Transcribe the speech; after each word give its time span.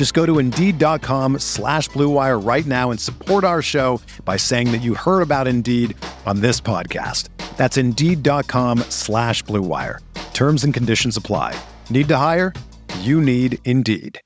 Just 0.00 0.14
go 0.14 0.24
to 0.24 0.38
Indeed.com 0.38 1.40
slash 1.40 1.90
BlueWire 1.90 2.42
right 2.42 2.64
now 2.64 2.90
and 2.90 2.98
support 2.98 3.44
our 3.44 3.60
show 3.60 4.00
by 4.24 4.38
saying 4.38 4.72
that 4.72 4.78
you 4.80 4.94
heard 4.94 5.20
about 5.20 5.46
Indeed 5.46 5.94
on 6.24 6.40
this 6.40 6.58
podcast. 6.58 7.28
That's 7.58 7.76
Indeed.com 7.76 8.78
slash 8.88 9.44
BlueWire. 9.44 9.98
Terms 10.32 10.64
and 10.64 10.72
conditions 10.72 11.18
apply. 11.18 11.54
Need 11.90 12.08
to 12.08 12.16
hire? 12.16 12.54
You 13.00 13.20
need 13.20 13.58
Indeed. 13.66 14.18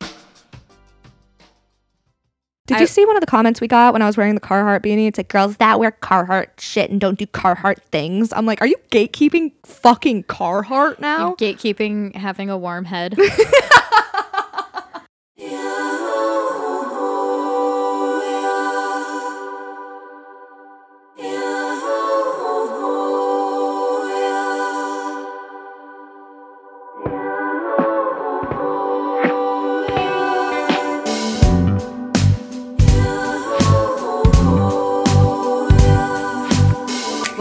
Did 2.69 2.77
I- 2.77 2.81
you 2.83 2.87
see 2.87 3.05
one 3.05 3.17
of 3.17 3.21
the 3.21 3.27
comments 3.27 3.61
we 3.61 3.67
got 3.67 3.95
when 3.95 4.01
I 4.01 4.07
was 4.07 4.17
wearing 4.17 4.37
the 4.37 4.41
Carhartt 4.41 4.79
beanie? 4.81 5.09
It's 5.09 5.19
like 5.19 5.27
girls 5.27 5.57
that 5.57 5.81
wear 5.81 5.91
Carhartt 5.91 6.51
shit 6.61 6.89
and 6.93 7.01
don't 7.01 7.19
do 7.19 7.27
Carhartt 7.27 7.79
things. 7.91 8.33
I'm 8.33 8.47
like, 8.47 8.61
are 8.61 8.69
you 8.69 8.77
gatekeeping 8.93 9.51
fucking 9.67 10.23
Carhartt 10.23 11.01
now? 11.01 11.35
Gatekeeping 11.35 12.15
having 12.15 12.49
a 12.49 12.57
warm 12.57 12.85
head. 12.85 13.17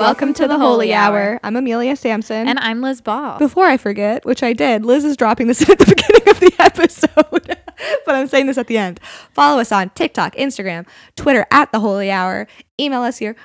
Welcome 0.03 0.33
to 0.33 0.47
the 0.47 0.57
Holy 0.57 0.94
Hour. 0.94 1.39
I'm 1.44 1.55
Amelia 1.55 1.95
Sampson. 1.95 2.47
and 2.47 2.59
I'm 2.59 2.81
Liz 2.81 3.00
Ball. 3.00 3.39
before 3.39 3.66
I 3.67 3.78
forget, 3.78 4.25
which 4.25 4.44
I 4.44 4.52
did, 4.53 4.83
Liz 4.83 5.05
is 5.05 5.16
dropping 5.16 5.47
this 5.47 5.61
at 5.69 5.80
the 5.80 5.85
beginning 5.85 6.30
of 6.30 6.39
the 6.39 6.53
episode, 6.59 7.57
but 8.05 8.16
I'm 8.16 8.27
saying 8.27 8.47
this 8.47 8.57
at 8.57 8.67
the 8.67 8.77
end. 8.77 8.99
Follow 9.33 9.59
us 9.59 9.71
on 9.71 9.89
TikTok, 9.91 10.35
Instagram, 10.35 10.85
Twitter 11.16 11.45
at 11.52 11.71
the 11.71 11.79
Holy 11.79 12.09
Hour. 12.11 12.47
Email 12.79 13.02
us 13.03 13.21
your 13.21 13.35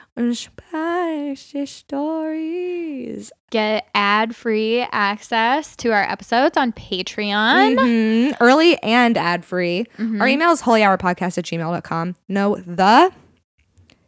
stories. 1.67 3.33
Get 3.51 3.87
ad 3.95 4.35
free 4.37 4.81
access 4.93 5.75
to 5.77 5.93
our 5.93 6.03
episodes 6.03 6.57
on 6.57 6.73
Patreon. 6.73 7.77
Mhm. 7.77 8.37
Early 8.41 8.83
and 8.83 9.17
ad 9.17 9.45
free. 9.45 9.87
Mhm. 9.99 10.21
Our 10.21 10.29
email 10.29 10.51
is 10.51 10.63
holyhourpodcast 10.63 11.39
at 11.39 11.45
gmail.com. 11.45 12.17
No, 12.29 12.57
the. 12.57 13.11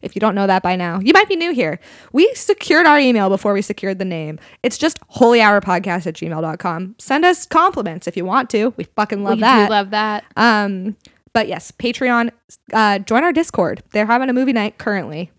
If 0.02 0.14
you 0.16 0.20
don't 0.20 0.34
know 0.34 0.46
that 0.46 0.62
by 0.62 0.76
now, 0.76 1.00
you 1.00 1.12
might 1.12 1.28
be 1.28 1.36
new 1.36 1.52
here. 1.52 1.78
We 2.12 2.32
secured 2.34 2.86
our 2.86 2.98
email 2.98 3.28
before 3.28 3.52
we 3.52 3.62
secured 3.62 3.98
the 3.98 4.04
name. 4.04 4.38
It's 4.62 4.78
just 4.78 4.98
holyhourpodcast 5.10 6.06
at 6.06 6.14
gmail.com. 6.14 6.94
Send 6.98 7.24
us 7.24 7.46
compliments 7.46 8.06
if 8.06 8.16
you 8.16 8.24
want 8.24 8.50
to. 8.50 8.72
We 8.76 8.84
fucking 8.84 9.22
love 9.22 9.36
we 9.36 9.40
that. 9.40 9.66
do 9.66 9.70
love 9.70 9.90
that. 9.90 10.24
um, 10.36 10.96
but 11.32 11.46
yes, 11.46 11.70
Patreon, 11.70 12.30
uh, 12.72 12.98
join 13.00 13.22
our 13.22 13.32
Discord. 13.32 13.82
They're 13.92 14.06
having 14.06 14.28
a 14.28 14.32
movie 14.32 14.52
night 14.52 14.78
currently. 14.78 15.30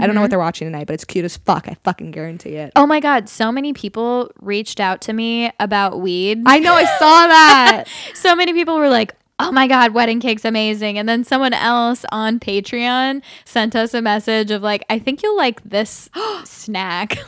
I 0.00 0.06
don't 0.06 0.14
know 0.14 0.22
what 0.22 0.30
they're 0.30 0.38
watching 0.38 0.66
tonight, 0.66 0.86
but 0.86 0.94
it's 0.94 1.04
cute 1.04 1.26
as 1.26 1.36
fuck. 1.36 1.68
I 1.68 1.74
fucking 1.84 2.12
guarantee 2.12 2.54
it. 2.54 2.72
Oh 2.76 2.86
my 2.86 2.98
God, 2.98 3.28
so 3.28 3.52
many 3.52 3.74
people 3.74 4.30
reached 4.40 4.80
out 4.80 5.02
to 5.02 5.12
me 5.12 5.52
about 5.60 6.00
weed. 6.00 6.42
I 6.46 6.60
know, 6.60 6.72
I 6.72 6.84
saw 6.84 7.26
that. 7.26 7.84
so 8.14 8.34
many 8.34 8.54
people 8.54 8.78
were 8.78 8.88
like, 8.88 9.14
oh 9.42 9.52
my 9.52 9.66
God, 9.66 9.92
wedding 9.94 10.20
cake's 10.20 10.44
amazing. 10.44 10.98
And 10.98 11.08
then 11.08 11.24
someone 11.24 11.52
else 11.52 12.04
on 12.10 12.38
Patreon 12.40 13.22
sent 13.44 13.74
us 13.76 13.94
a 13.94 14.00
message 14.02 14.50
of 14.50 14.62
like, 14.62 14.84
I 14.88 14.98
think 14.98 15.22
you'll 15.22 15.36
like 15.36 15.62
this 15.64 16.08
snack. 16.44 17.18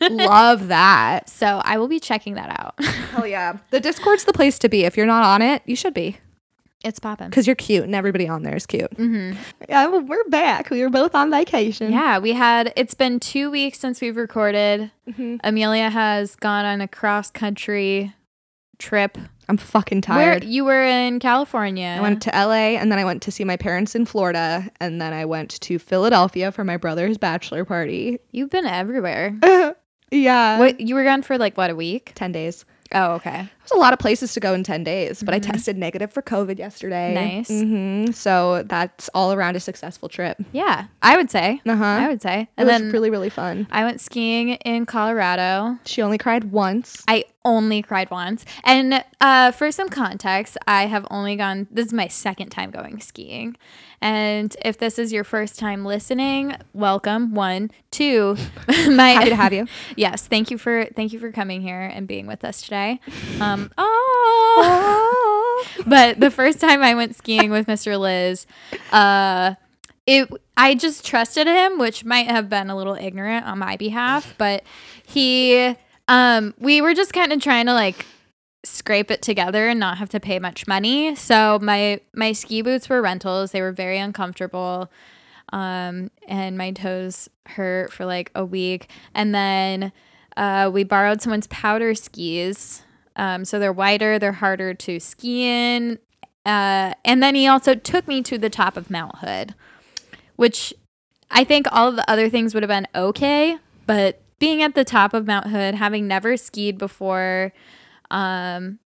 love 0.00 0.68
that. 0.68 1.28
so 1.30 1.60
I 1.64 1.78
will 1.78 1.88
be 1.88 2.00
checking 2.00 2.34
that 2.34 2.50
out. 2.50 2.74
Hell 3.12 3.26
yeah. 3.26 3.58
The 3.70 3.80
Discord's 3.80 4.24
the 4.24 4.32
place 4.32 4.58
to 4.60 4.68
be. 4.68 4.84
If 4.84 4.96
you're 4.96 5.06
not 5.06 5.24
on 5.24 5.42
it, 5.42 5.62
you 5.66 5.76
should 5.76 5.94
be 5.94 6.18
it's 6.84 7.00
popping. 7.00 7.28
because 7.28 7.44
you're 7.46 7.56
cute 7.56 7.82
and 7.82 7.94
everybody 7.94 8.28
on 8.28 8.44
there 8.44 8.54
is 8.54 8.64
cute. 8.64 8.92
hmm 8.94 9.32
Yeah, 9.68 9.86
well, 9.88 10.00
we're 10.00 10.28
back. 10.28 10.70
We 10.70 10.80
were 10.82 10.90
both 10.90 11.12
on 11.14 11.28
vacation. 11.30 11.90
Yeah, 11.92 12.20
we 12.20 12.32
had, 12.32 12.72
it's 12.76 12.94
been 12.94 13.18
two 13.18 13.50
weeks 13.50 13.80
since 13.80 14.00
we've 14.00 14.16
recorded. 14.16 14.92
Mhm. 15.10 15.40
Amelia 15.42 15.90
has 15.90 16.36
gone 16.36 16.64
on 16.64 16.80
a 16.80 16.86
cross 16.86 17.32
country 17.32 18.14
trip. 18.78 19.18
I'm 19.48 19.56
fucking 19.56 20.02
Where 20.06 20.32
tired. 20.32 20.44
you 20.44 20.64
were 20.64 20.84
in 20.84 21.20
California. 21.20 21.96
I 21.98 22.00
went 22.00 22.22
to 22.22 22.30
LA 22.30 22.76
and 22.76 22.92
then 22.92 22.98
I 22.98 23.04
went 23.04 23.22
to 23.22 23.30
see 23.30 23.44
my 23.44 23.56
parents 23.56 23.94
in 23.94 24.04
Florida 24.04 24.68
and 24.78 25.00
then 25.00 25.12
I 25.12 25.24
went 25.24 25.58
to 25.62 25.78
Philadelphia 25.78 26.52
for 26.52 26.64
my 26.64 26.76
brother's 26.76 27.16
bachelor 27.16 27.64
party. 27.64 28.18
You've 28.30 28.50
been 28.50 28.66
everywhere. 28.66 29.34
yeah. 30.10 30.58
What 30.58 30.80
you 30.80 30.94
were 30.94 31.04
gone 31.04 31.22
for 31.22 31.38
like 31.38 31.56
what 31.56 31.70
a 31.70 31.74
week? 31.74 32.12
10 32.14 32.32
days. 32.32 32.66
Oh, 32.94 33.12
okay. 33.16 33.48
There's 33.60 33.70
a 33.72 33.76
lot 33.76 33.92
of 33.92 33.98
places 33.98 34.32
to 34.32 34.40
go 34.40 34.54
in 34.54 34.62
10 34.64 34.82
days, 34.82 35.22
but 35.22 35.34
I 35.34 35.38
tested 35.38 35.76
negative 35.76 36.10
for 36.10 36.22
COVID 36.22 36.58
yesterday. 36.58 37.12
Nice. 37.12 37.48
hmm 37.48 38.12
So 38.12 38.62
that's 38.64 39.10
all 39.12 39.32
around 39.34 39.56
a 39.56 39.60
successful 39.60 40.08
trip. 40.08 40.38
Yeah, 40.52 40.86
I 41.02 41.16
would 41.16 41.30
say. 41.30 41.60
Uh 41.66 41.76
huh. 41.76 41.84
I 41.84 42.08
would 42.08 42.22
say. 42.22 42.40
It 42.42 42.48
And 42.56 42.66
was 42.66 42.80
then 42.80 42.90
really, 42.90 43.10
really 43.10 43.28
fun. 43.28 43.66
I 43.70 43.84
went 43.84 44.00
skiing 44.00 44.50
in 44.50 44.86
Colorado. 44.86 45.78
She 45.84 46.00
only 46.00 46.16
cried 46.16 46.44
once. 46.50 47.04
I 47.06 47.24
only 47.44 47.82
cried 47.82 48.10
once. 48.10 48.44
And 48.64 49.04
uh, 49.20 49.52
for 49.52 49.70
some 49.70 49.88
context, 49.90 50.56
I 50.66 50.86
have 50.86 51.06
only 51.10 51.36
gone, 51.36 51.66
this 51.70 51.86
is 51.86 51.92
my 51.92 52.08
second 52.08 52.48
time 52.50 52.70
going 52.70 53.00
skiing. 53.00 53.56
And 54.00 54.56
if 54.64 54.78
this 54.78 54.98
is 54.98 55.12
your 55.12 55.24
first 55.24 55.58
time 55.58 55.84
listening, 55.84 56.54
welcome. 56.72 57.34
One, 57.34 57.70
two, 57.90 58.36
my 58.68 59.10
Happy 59.10 59.30
to 59.30 59.36
have 59.36 59.52
you. 59.52 59.66
yes, 59.96 60.26
thank 60.26 60.50
you 60.50 60.58
for 60.58 60.86
thank 60.94 61.12
you 61.12 61.18
for 61.18 61.32
coming 61.32 61.60
here 61.62 61.80
and 61.80 62.06
being 62.06 62.26
with 62.26 62.44
us 62.44 62.62
today. 62.62 63.00
Um, 63.40 63.70
oh, 63.78 65.66
but 65.86 66.18
the 66.18 66.30
first 66.30 66.60
time 66.60 66.82
I 66.82 66.94
went 66.94 67.14
skiing 67.14 67.50
with 67.50 67.66
Mr. 67.66 67.98
Liz, 67.98 68.46
uh, 68.90 69.54
it 70.06 70.28
I 70.56 70.74
just 70.74 71.06
trusted 71.06 71.46
him, 71.46 71.78
which 71.78 72.04
might 72.04 72.26
have 72.26 72.48
been 72.48 72.68
a 72.68 72.76
little 72.76 72.94
ignorant 72.94 73.46
on 73.46 73.58
my 73.60 73.76
behalf, 73.76 74.34
but 74.38 74.64
he 75.06 75.76
um 76.08 76.54
we 76.58 76.80
were 76.80 76.94
just 76.94 77.12
kind 77.12 77.32
of 77.32 77.40
trying 77.40 77.66
to 77.66 77.74
like 77.74 78.06
scrape 78.64 79.10
it 79.10 79.22
together 79.22 79.68
and 79.68 79.78
not 79.78 79.98
have 79.98 80.08
to 80.10 80.20
pay 80.20 80.38
much 80.38 80.66
money. 80.66 81.14
So 81.14 81.58
my 81.62 82.00
my 82.14 82.32
ski 82.32 82.62
boots 82.62 82.88
were 82.88 83.00
rentals. 83.00 83.52
They 83.52 83.60
were 83.60 83.72
very 83.72 83.98
uncomfortable. 83.98 84.90
Um 85.52 86.10
and 86.26 86.58
my 86.58 86.72
toes 86.72 87.28
hurt 87.46 87.92
for 87.92 88.04
like 88.04 88.30
a 88.34 88.44
week. 88.44 88.90
And 89.14 89.34
then 89.34 89.92
uh 90.36 90.70
we 90.72 90.84
borrowed 90.84 91.22
someone's 91.22 91.46
powder 91.46 91.94
skis. 91.94 92.82
Um 93.16 93.44
so 93.44 93.58
they're 93.58 93.72
wider, 93.72 94.18
they're 94.18 94.32
harder 94.32 94.74
to 94.74 94.98
ski 94.98 95.44
in. 95.44 95.98
Uh 96.44 96.94
and 97.04 97.22
then 97.22 97.34
he 97.34 97.46
also 97.46 97.74
took 97.74 98.08
me 98.08 98.22
to 98.22 98.38
the 98.38 98.50
top 98.50 98.76
of 98.76 98.90
Mount 98.90 99.18
Hood, 99.18 99.54
which 100.36 100.74
I 101.30 101.44
think 101.44 101.66
all 101.70 101.88
of 101.88 101.96
the 101.96 102.10
other 102.10 102.28
things 102.28 102.54
would 102.54 102.62
have 102.62 102.68
been 102.68 102.88
okay, 102.94 103.58
but 103.86 104.20
being 104.38 104.62
at 104.62 104.74
the 104.74 104.84
top 104.84 105.14
of 105.14 105.26
Mount 105.26 105.48
Hood, 105.48 105.74
having 105.74 106.06
never 106.06 106.36
skied 106.36 106.78
before, 106.78 107.52
um, 108.10 108.78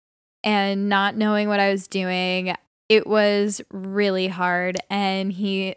and 0.45 0.89
not 0.89 1.17
knowing 1.17 1.49
what 1.49 1.61
I 1.61 1.71
was 1.71 1.87
doing, 1.87 2.55
it 2.89 3.07
was 3.07 3.61
really 3.71 4.29
hard. 4.29 4.79
And 4.91 5.33
he 5.33 5.77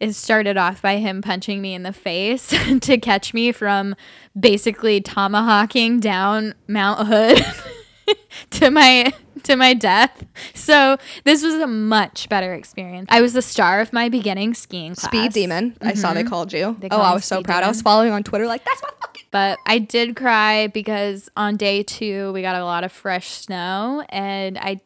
it 0.00 0.12
started 0.12 0.56
off 0.56 0.82
by 0.82 0.96
him 0.96 1.22
punching 1.22 1.62
me 1.62 1.72
in 1.72 1.82
the 1.82 1.92
face 1.92 2.48
to 2.80 2.98
catch 2.98 3.32
me 3.32 3.52
from 3.52 3.94
basically 4.38 5.00
tomahawking 5.00 6.00
down 6.00 6.54
Mount 6.68 7.06
Hood 7.06 7.38
to 8.50 8.70
my 8.70 9.12
to 9.44 9.56
my 9.56 9.74
death. 9.74 10.24
So 10.54 10.96
this 11.24 11.42
was 11.42 11.54
a 11.54 11.66
much 11.66 12.28
better 12.28 12.54
experience. 12.54 13.08
I 13.10 13.20
was 13.20 13.32
the 13.32 13.42
star 13.42 13.80
of 13.80 13.92
my 13.92 14.08
beginning 14.08 14.54
skiing 14.54 14.94
class. 14.94 15.06
Speed 15.10 15.32
Demon. 15.32 15.76
I 15.80 15.94
saw 15.94 16.12
they 16.14 16.24
called 16.24 16.52
you. 16.52 16.76
They 16.78 16.88
oh, 16.90 17.00
I 17.00 17.14
was 17.14 17.24
so 17.24 17.42
proud. 17.42 17.62
I 17.62 17.68
was 17.68 17.82
following 17.82 18.12
on 18.12 18.22
Twitter 18.22 18.46
like, 18.46 18.64
that's 18.64 18.82
my 18.82 18.90
fucking 19.00 19.24
But 19.30 19.58
I 19.66 19.78
did 19.78 20.16
cry 20.16 20.68
because 20.68 21.28
on 21.36 21.56
day 21.56 21.82
two 21.82 22.32
we 22.32 22.42
got 22.42 22.56
a 22.56 22.64
lot 22.64 22.84
of 22.84 22.92
fresh 22.92 23.28
snow, 23.28 24.04
and 24.08 24.58
I 24.58 24.80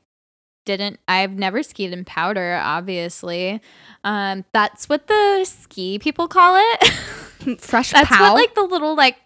didn't. 0.64 1.00
I've 1.08 1.32
never 1.32 1.62
skied 1.62 1.92
in 1.92 2.04
powder, 2.04 2.60
obviously. 2.62 3.60
Um, 4.04 4.44
that's 4.52 4.88
what 4.88 5.06
the 5.06 5.44
ski 5.44 5.98
people 5.98 6.28
call 6.28 6.56
it. 6.58 6.88
Fresh 7.60 7.92
that's 7.92 8.08
pow. 8.08 8.34
what 8.34 8.34
like 8.34 8.54
the 8.54 8.62
little 8.62 8.94
like 8.94 9.16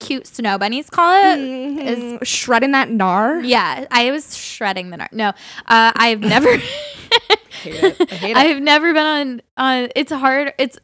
cute 0.00 0.26
snow 0.26 0.58
bunnies 0.58 0.90
call 0.90 1.12
it. 1.14 1.38
Mhm. 1.38 2.24
shredding 2.26 2.72
that 2.72 2.88
gnar. 2.88 3.46
Yeah, 3.46 3.86
I 3.90 4.10
was 4.10 4.36
shredding 4.36 4.90
the 4.90 4.96
gnar. 4.98 5.12
No, 5.12 5.28
uh, 5.28 5.92
I've 5.94 6.20
never. 6.34 6.48
I. 7.66 8.32
I've 8.36 8.60
never 8.62 8.92
been 8.92 9.06
on 9.06 9.42
on. 9.56 9.88
It's 9.96 10.12
hard. 10.12 10.52
It's 10.58 10.78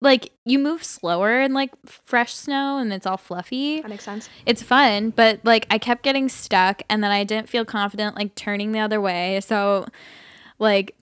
like 0.00 0.32
you 0.44 0.58
move 0.58 0.82
slower 0.84 1.40
in 1.40 1.54
like 1.54 1.70
fresh 1.86 2.34
snow, 2.34 2.78
and 2.78 2.92
it's 2.92 3.06
all 3.06 3.16
fluffy. 3.16 3.80
That 3.80 3.88
makes 3.88 4.04
sense. 4.04 4.28
It's 4.44 4.62
fun, 4.62 5.10
but 5.10 5.40
like 5.44 5.66
I 5.70 5.78
kept 5.78 6.02
getting 6.02 6.28
stuck, 6.28 6.82
and 6.90 7.02
then 7.02 7.10
I 7.10 7.24
didn't 7.24 7.48
feel 7.48 7.64
confident 7.64 8.16
like 8.16 8.34
turning 8.34 8.72
the 8.72 8.80
other 8.80 9.00
way. 9.00 9.40
So, 9.40 9.86
like 10.58 10.95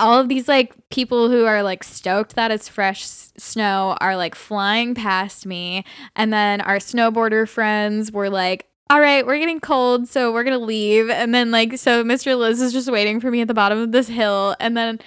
all 0.00 0.20
of 0.20 0.28
these 0.28 0.48
like 0.48 0.74
people 0.90 1.28
who 1.28 1.44
are 1.44 1.62
like 1.62 1.82
stoked 1.82 2.34
that 2.36 2.50
it's 2.50 2.68
fresh 2.68 3.02
s- 3.02 3.32
snow 3.36 3.96
are 4.00 4.16
like 4.16 4.34
flying 4.34 4.94
past 4.94 5.46
me. 5.46 5.84
And 6.14 6.32
then 6.32 6.60
our 6.60 6.76
snowboarder 6.76 7.48
friends 7.48 8.12
were 8.12 8.30
like 8.30 8.66
all 8.90 9.00
right 9.00 9.26
we're 9.26 9.38
getting 9.38 9.60
cold 9.60 10.08
so 10.08 10.32
we're 10.32 10.44
gonna 10.44 10.58
leave. 10.58 11.10
And 11.10 11.34
then 11.34 11.50
like 11.50 11.78
so 11.78 12.04
mr 12.04 12.38
liz 12.38 12.60
is 12.62 12.72
just 12.72 12.90
waiting 12.90 13.20
for 13.20 13.30
me 13.30 13.40
at 13.42 13.48
the 13.48 13.54
bottom 13.54 13.78
of 13.78 13.92
this 13.92 14.08
hill. 14.08 14.54
And 14.60 14.76
then 14.76 14.98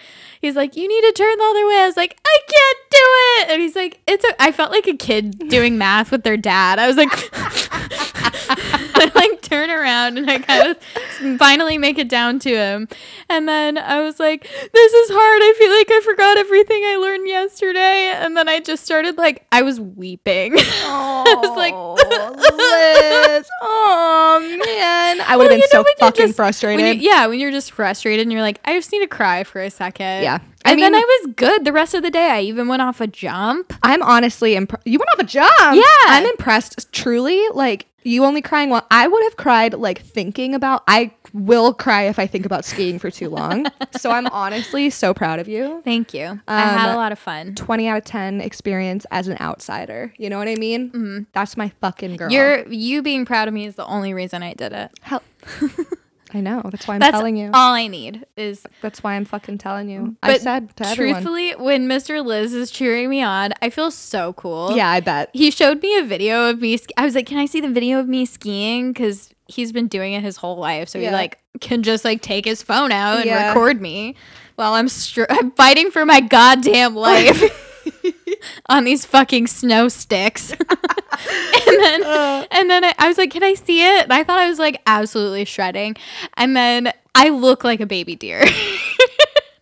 he's 0.41 0.55
like 0.55 0.75
you 0.75 0.87
need 0.87 1.01
to 1.01 1.11
turn 1.13 1.37
the 1.37 1.43
other 1.43 1.67
way. 1.67 1.79
I 1.79 1.85
was 1.87 1.97
like 1.97 2.19
i 2.25 2.37
can't 2.47 2.77
do 2.91 2.97
it. 2.99 3.49
And 3.53 3.61
he's 3.61 3.75
like 3.75 4.01
it's 4.07 4.25
a 4.25 4.41
i 4.41 4.51
felt 4.51 4.71
like 4.71 4.87
a 4.87 4.95
kid 4.97 5.49
doing 5.49 5.77
math 5.77 6.11
with 6.11 6.23
their 6.23 6.37
dad. 6.37 6.79
I 6.79 6.87
was 6.87 6.97
like 6.97 7.11
like 9.15 9.30
turn 9.51 9.69
around 9.69 10.17
and 10.17 10.29
I 10.31 10.39
kind 10.39 10.69
of 10.69 11.37
finally 11.37 11.77
make 11.77 11.97
it 11.97 12.07
down 12.07 12.39
to 12.39 12.49
him. 12.49 12.87
And 13.29 13.47
then 13.49 13.77
I 13.77 14.01
was 14.01 14.17
like, 14.19 14.43
this 14.43 14.93
is 14.93 15.09
hard. 15.11 15.41
I 15.43 15.53
feel 15.57 15.71
like 15.71 15.91
I 15.91 16.01
forgot 16.05 16.37
everything 16.37 16.81
I 16.85 16.95
learned 16.95 17.27
yesterday. 17.27 18.13
And 18.15 18.37
then 18.37 18.47
I 18.47 18.61
just 18.61 18.85
started 18.85 19.17
like, 19.17 19.45
I 19.51 19.61
was 19.61 19.79
weeping. 19.79 20.53
I 20.57 21.35
was 21.41 21.57
like, 21.57 21.73
Liz. 22.55 23.47
Oh 23.63 24.39
man, 24.65 25.21
I 25.27 25.35
would 25.35 25.51
have 25.51 25.51
Well, 25.51 25.59
been 25.59 25.69
so 25.69 25.83
fucking 25.99 26.27
just- 26.27 26.35
frustrated. 26.37 26.81
when 26.83 26.95
you- 27.01 27.09
yeah, 27.09 27.27
when 27.27 27.39
you're 27.39 27.51
just 27.51 27.71
frustrated 27.71 28.21
and 28.25 28.31
you're 28.31 28.41
like, 28.41 28.59
I 28.65 28.75
just 28.77 28.91
need 28.91 28.99
to 28.99 29.07
cry 29.07 29.43
for 29.43 29.61
a 29.61 29.69
second. 29.69 30.23
Yeah. 30.23 30.39
I 30.65 30.71
And 30.71 30.81
then 30.81 30.93
I 30.95 30.99
was 31.23 31.33
good 31.35 31.65
the 31.65 31.73
rest 31.73 31.93
of 31.93 32.03
the 32.03 32.11
day. 32.11 32.29
I 32.29 32.41
even 32.41 32.67
went 32.67 32.81
off 32.81 33.01
a 33.01 33.07
jump. 33.07 33.73
I'm 33.83 34.01
honestly 34.03 34.55
impressed. 34.55 34.85
You 34.87 34.99
went 34.99 35.09
off 35.13 35.19
a 35.19 35.23
jump. 35.23 35.75
Yeah. 35.75 35.83
I'm 36.07 36.25
impressed. 36.25 36.91
Truly, 36.91 37.41
like 37.53 37.87
you 38.03 38.23
only 38.25 38.41
crying 38.41 38.69
one. 38.69 38.83
I 38.89 39.07
would 39.07 39.23
have 39.23 39.37
cried 39.37 39.73
like 39.73 40.01
thinking 40.01 40.55
about. 40.55 40.83
I 40.87 41.11
will 41.33 41.73
cry 41.73 42.03
if 42.03 42.19
I 42.19 42.27
think 42.27 42.45
about 42.45 42.65
skiing 42.65 42.99
for 42.99 43.09
too 43.11 43.29
long. 43.29 43.67
so 43.97 44.11
I'm 44.11 44.27
honestly 44.27 44.89
so 44.89 45.13
proud 45.13 45.39
of 45.39 45.47
you. 45.47 45.81
Thank 45.85 46.13
you. 46.13 46.39
I 46.47 46.61
had 46.61 46.89
Um, 46.89 46.95
a 46.95 46.97
lot 46.97 47.11
of 47.11 47.19
fun. 47.19 47.55
20 47.55 47.87
out 47.87 47.97
of 47.99 48.03
10 48.03 48.41
experience 48.41 49.05
as 49.11 49.27
an 49.27 49.37
outsider. 49.39 50.13
You 50.17 50.29
know 50.29 50.37
what 50.39 50.47
I 50.49 50.55
mean? 50.55 51.25
That's 51.33 51.55
my 51.55 51.69
fucking 51.79 52.17
girl. 52.17 52.31
You're 52.31 52.67
you 52.67 53.01
being 53.01 53.23
proud 53.25 53.47
of 53.47 53.53
me 53.53 53.65
is 53.65 53.75
the 53.75 53.85
only 53.85 54.13
reason 54.13 54.43
I 54.43 54.53
did 54.55 54.73
it. 54.73 54.91
Hell. 55.01 55.23
I 56.33 56.39
know. 56.39 56.61
That's 56.71 56.87
why 56.87 56.93
I'm 56.95 56.99
That's 57.01 57.11
telling 57.11 57.35
you. 57.35 57.47
That's 57.47 57.57
all 57.57 57.73
I 57.73 57.87
need 57.87 58.25
is 58.37 58.65
That's 58.81 59.03
why 59.03 59.15
I'm 59.15 59.25
fucking 59.25 59.57
telling 59.57 59.89
you. 59.89 60.15
I 60.23 60.37
said 60.37 60.75
to 60.77 60.87
everyone. 60.87 61.15
truthfully, 61.23 61.51
when 61.51 61.87
Mr. 61.87 62.23
Liz 62.25 62.53
is 62.53 62.71
cheering 62.71 63.09
me 63.09 63.21
on, 63.21 63.51
I 63.61 63.69
feel 63.69 63.91
so 63.91 64.33
cool. 64.33 64.75
Yeah, 64.75 64.89
I 64.89 65.01
bet. 65.01 65.29
He 65.33 65.51
showed 65.51 65.81
me 65.81 65.97
a 65.97 66.03
video 66.03 66.49
of 66.49 66.61
me. 66.61 66.77
Ski- 66.77 66.93
I 66.97 67.03
was 67.05 67.15
like, 67.15 67.25
"Can 67.25 67.37
I 67.37 67.45
see 67.45 67.59
the 67.59 67.69
video 67.69 67.99
of 67.99 68.07
me 68.07 68.25
skiing?" 68.25 68.93
Because 68.93 69.29
he's 69.47 69.71
been 69.73 69.87
doing 69.87 70.13
it 70.13 70.23
his 70.23 70.37
whole 70.37 70.55
life, 70.57 70.87
so 70.87 70.97
Yeah. 70.99 71.09
he 71.09 71.15
like 71.15 71.37
can 71.59 71.83
just 71.83 72.05
like 72.05 72.21
take 72.21 72.45
his 72.45 72.63
phone 72.63 72.91
out 72.93 73.17
and 73.17 73.25
Yeah. 73.25 73.47
record 73.49 73.81
me 73.81 74.15
while 74.55 74.73
I'm 74.73 74.87
str- 74.87 75.25
I'm 75.29 75.51
fighting 75.63 75.91
for 75.91 76.05
my 76.05 76.21
goddamn 76.21 76.95
life 76.95 77.67
on 78.69 78.83
these 78.83 79.05
fucking 79.05 79.47
snow 79.47 79.87
sticks. 79.87 80.51
and 80.59 80.59
then 81.79 82.03
Uh. 82.03 82.45
and 82.51 82.69
then 82.69 82.83
I, 82.83 82.93
I 82.99 83.07
was 83.07 83.17
like, 83.17 83.31
"Can 83.31 83.43
I 83.43 83.53
see 83.53 83.81
it?" 83.83 84.03
And 84.03 84.13
I 84.13 84.23
thought 84.23 84.39
I 84.39 84.49
was 84.49 84.59
like 84.59 84.81
absolutely 84.87 85.45
shredding, 85.45 85.95
and 86.35 86.55
then 86.55 86.91
I 87.15 87.29
look 87.29 87.63
like 87.63 87.79
a 87.81 87.85
baby 87.85 88.15
deer. 88.15 88.43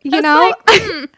You 0.01 0.21
know, 0.21 0.53
like, 0.65 0.71
everyone's- 0.71 1.09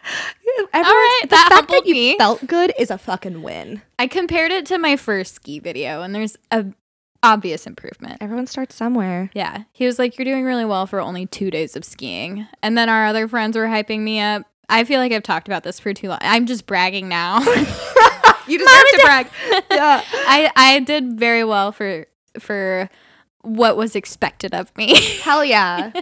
right, 0.73 1.19
the 1.21 1.27
that 1.29 1.49
fact 1.51 1.69
that 1.69 1.85
you 1.85 1.93
me. 1.93 2.17
felt 2.17 2.45
good 2.47 2.73
is 2.79 2.89
a 2.89 2.97
fucking 2.97 3.43
win. 3.43 3.83
I 3.99 4.07
compared 4.07 4.51
it 4.51 4.65
to 4.65 4.79
my 4.79 4.95
first 4.95 5.35
ski 5.35 5.59
video, 5.59 6.01
and 6.01 6.15
there's 6.15 6.35
a 6.49 6.65
obvious 7.21 7.67
improvement. 7.67 8.17
Everyone 8.21 8.47
starts 8.47 8.73
somewhere. 8.73 9.29
Yeah, 9.35 9.65
he 9.71 9.85
was 9.85 9.99
like, 9.99 10.17
"You're 10.17 10.25
doing 10.25 10.43
really 10.45 10.65
well 10.65 10.87
for 10.87 10.99
only 10.99 11.27
two 11.27 11.51
days 11.51 11.75
of 11.75 11.85
skiing," 11.85 12.47
and 12.63 12.75
then 12.75 12.89
our 12.89 13.05
other 13.05 13.27
friends 13.27 13.55
were 13.55 13.67
hyping 13.67 13.99
me 13.99 14.19
up. 14.19 14.47
I 14.71 14.83
feel 14.85 14.99
like 14.99 15.11
I've 15.11 15.21
talked 15.23 15.47
about 15.47 15.63
this 15.63 15.79
for 15.79 15.93
too 15.93 16.09
long. 16.09 16.19
I'm 16.21 16.45
just 16.47 16.65
bragging 16.65 17.07
now. 17.09 17.39
You 18.47 18.57
deserve 18.65 18.83
to 18.93 18.99
brag. 19.03 19.27
Yeah. 19.69 20.03
I 20.13 20.51
I 20.55 20.79
did 20.79 21.13
very 21.19 21.43
well 21.43 21.71
for 21.71 22.07
for 22.39 22.89
what 23.41 23.77
was 23.77 23.95
expected 23.95 24.53
of 24.55 24.75
me. 24.75 24.99
Hell 25.21 25.45
yeah. 25.45 25.91
Uh, 25.95 26.01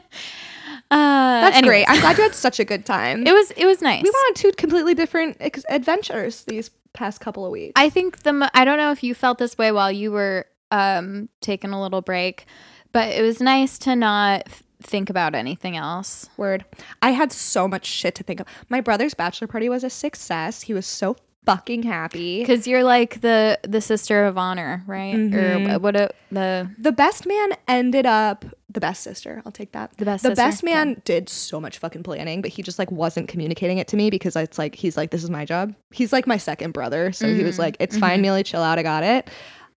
That's 0.91 1.57
anyways, 1.57 1.85
great. 1.85 1.85
I'm 1.89 1.99
glad 1.99 2.17
you 2.17 2.23
had 2.23 2.33
such 2.33 2.59
a 2.59 2.65
good 2.65 2.85
time. 2.85 3.27
It 3.27 3.33
was 3.33 3.51
it 3.51 3.65
was 3.65 3.81
nice. 3.81 4.01
we 4.03 4.09
went 4.09 4.25
on 4.29 4.33
two 4.35 4.51
completely 4.57 4.95
different 4.95 5.37
ex- 5.41 5.65
adventures 5.69 6.43
these 6.45 6.71
past 6.93 7.19
couple 7.19 7.45
of 7.45 7.51
weeks. 7.51 7.73
I 7.75 7.89
think 7.89 8.19
the 8.23 8.33
mo- 8.33 8.49
I 8.53 8.65
don't 8.65 8.77
know 8.77 8.91
if 8.91 9.03
you 9.03 9.13
felt 9.13 9.37
this 9.37 9.57
way 9.57 9.71
while 9.71 9.91
you 9.91 10.11
were 10.11 10.45
um 10.71 11.29
taking 11.41 11.71
a 11.71 11.81
little 11.81 12.01
break, 12.01 12.45
but 12.93 13.09
it 13.09 13.21
was 13.21 13.41
nice 13.41 13.77
to 13.79 13.95
not 13.95 14.47
think 14.81 15.09
about 15.09 15.35
anything 15.35 15.75
else. 15.77 16.29
Word. 16.37 16.65
I 17.01 17.11
had 17.11 17.31
so 17.31 17.67
much 17.67 17.85
shit 17.85 18.15
to 18.15 18.23
think 18.23 18.39
of. 18.39 18.47
My 18.69 18.81
brother's 18.81 19.13
bachelor 19.13 19.47
party 19.47 19.69
was 19.69 19.83
a 19.83 19.89
success. 19.89 20.61
He 20.63 20.73
was 20.73 20.85
so 20.85 21.15
fucking 21.45 21.83
happy. 21.83 22.39
Because 22.41 22.67
you're 22.67 22.83
like 22.83 23.21
the 23.21 23.59
the 23.63 23.81
sister 23.81 24.25
of 24.25 24.37
honor, 24.37 24.83
right? 24.87 25.15
Mm-hmm. 25.15 25.71
Or 25.71 25.79
what 25.79 25.95
a, 25.95 26.09
the 26.31 26.69
The 26.77 26.91
best 26.91 27.25
man 27.25 27.51
ended 27.67 28.05
up 28.05 28.45
the 28.71 28.79
best 28.79 29.01
sister. 29.01 29.41
I'll 29.45 29.51
take 29.51 29.71
that. 29.71 29.97
The 29.97 30.05
best 30.05 30.21
The 30.23 30.29
sister, 30.29 30.43
best 30.43 30.63
man 30.63 31.01
did 31.05 31.27
so 31.27 31.59
much 31.59 31.79
fucking 31.79 32.03
planning, 32.03 32.41
but 32.41 32.51
he 32.51 32.61
just 32.61 32.77
like 32.77 32.91
wasn't 32.91 33.27
communicating 33.27 33.79
it 33.79 33.87
to 33.87 33.97
me 33.97 34.09
because 34.11 34.35
it's 34.35 34.59
like 34.59 34.75
he's 34.75 34.95
like 34.95 35.09
this 35.11 35.23
is 35.23 35.29
my 35.29 35.43
job. 35.43 35.73
He's 35.91 36.13
like 36.13 36.27
my 36.27 36.37
second 36.37 36.71
brother, 36.73 37.11
so 37.11 37.25
he 37.33 37.43
was 37.43 37.53
Mm-hmm. 37.55 37.61
like 37.61 37.77
it's 37.79 37.97
fine, 37.97 38.21
Mealy, 38.21 38.43
chill 38.43 38.61
out, 38.61 38.77
I 38.77 38.83
got 38.83 39.03
it. 39.03 39.29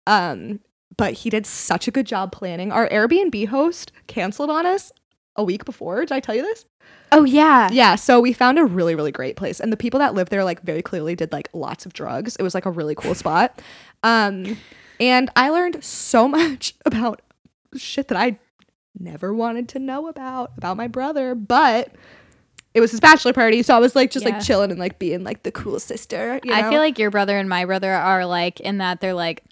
Um, 0.07 0.61
but 0.97 1.15
he 1.15 1.31
did 1.31 1.47
such 1.47 1.89
a 1.89 1.91
good 1.91 2.07
job 2.07 2.33
planning. 2.33 2.71
Our 2.73 2.89
Airbnb 2.89 3.49
host 3.49 3.93
canceled 4.07 4.51
on 4.51 4.67
us 4.67 4.93
a 5.37 5.45
week 5.45 5.65
before. 5.65 6.01
Did 6.01 6.13
I 6.13 6.21
tell 6.21 6.35
you 6.35 6.43
this? 6.43 6.65
oh 7.13 7.25
yeah 7.25 7.69
Yeah, 7.71 7.95
so 7.95 8.21
we 8.21 8.33
found 8.33 8.59
a 8.59 8.65
really, 8.65 8.95
really 8.95 9.13
great 9.13 9.37
place. 9.37 9.61
And 9.61 9.73
the 9.73 9.77
people 9.77 10.01
that 10.01 10.15
lived 10.15 10.31
there 10.31 10.45
like 10.45 10.63
very 10.63 10.83
clearly 10.83 11.15
did 11.15 11.31
like 11.33 11.49
lots 11.53 11.85
of 11.87 11.93
drugs. 11.93 12.37
It 12.37 12.43
was 12.43 12.55
like 12.55 12.67
a 12.67 12.71
really 12.71 12.95
cool 12.95 13.15
spot. 13.15 13.61
Um 14.03 14.57
and 14.99 15.31
I 15.37 15.51
learned 15.51 15.83
so 15.85 16.27
much 16.39 16.75
about 16.87 17.23
shit 17.77 18.09
that 18.09 18.19
I 18.19 18.39
never 18.99 19.33
wanted 19.33 19.69
to 19.71 19.79
know 19.79 20.09
about 20.09 20.53
about 20.57 20.77
my 20.77 20.89
brother, 20.89 21.35
but 21.35 21.95
it 22.75 22.81
was 22.81 22.91
his 22.91 23.01
bachelor 23.01 23.33
party, 23.35 23.63
so 23.63 23.77
I 23.77 23.79
was 23.79 23.95
like 23.95 24.11
just 24.11 24.25
Yeah. 24.27 24.33
like 24.37 24.43
chilling 24.45 24.71
and 24.71 24.81
like 24.81 24.99
being 24.99 25.23
like 25.25 25.43
the 25.43 25.53
cool 25.53 25.79
sister. 25.79 26.41
You 26.43 26.53
I 26.55 26.69
feel 26.71 26.81
like 26.81 26.99
your 26.99 27.11
brother 27.11 27.37
and 27.39 27.49
my 27.49 27.65
brother 27.67 27.93
are 27.93 28.25
like 28.27 28.61
in 28.61 28.79
that 28.79 29.01
they're 29.01 29.13
like, 29.15 29.45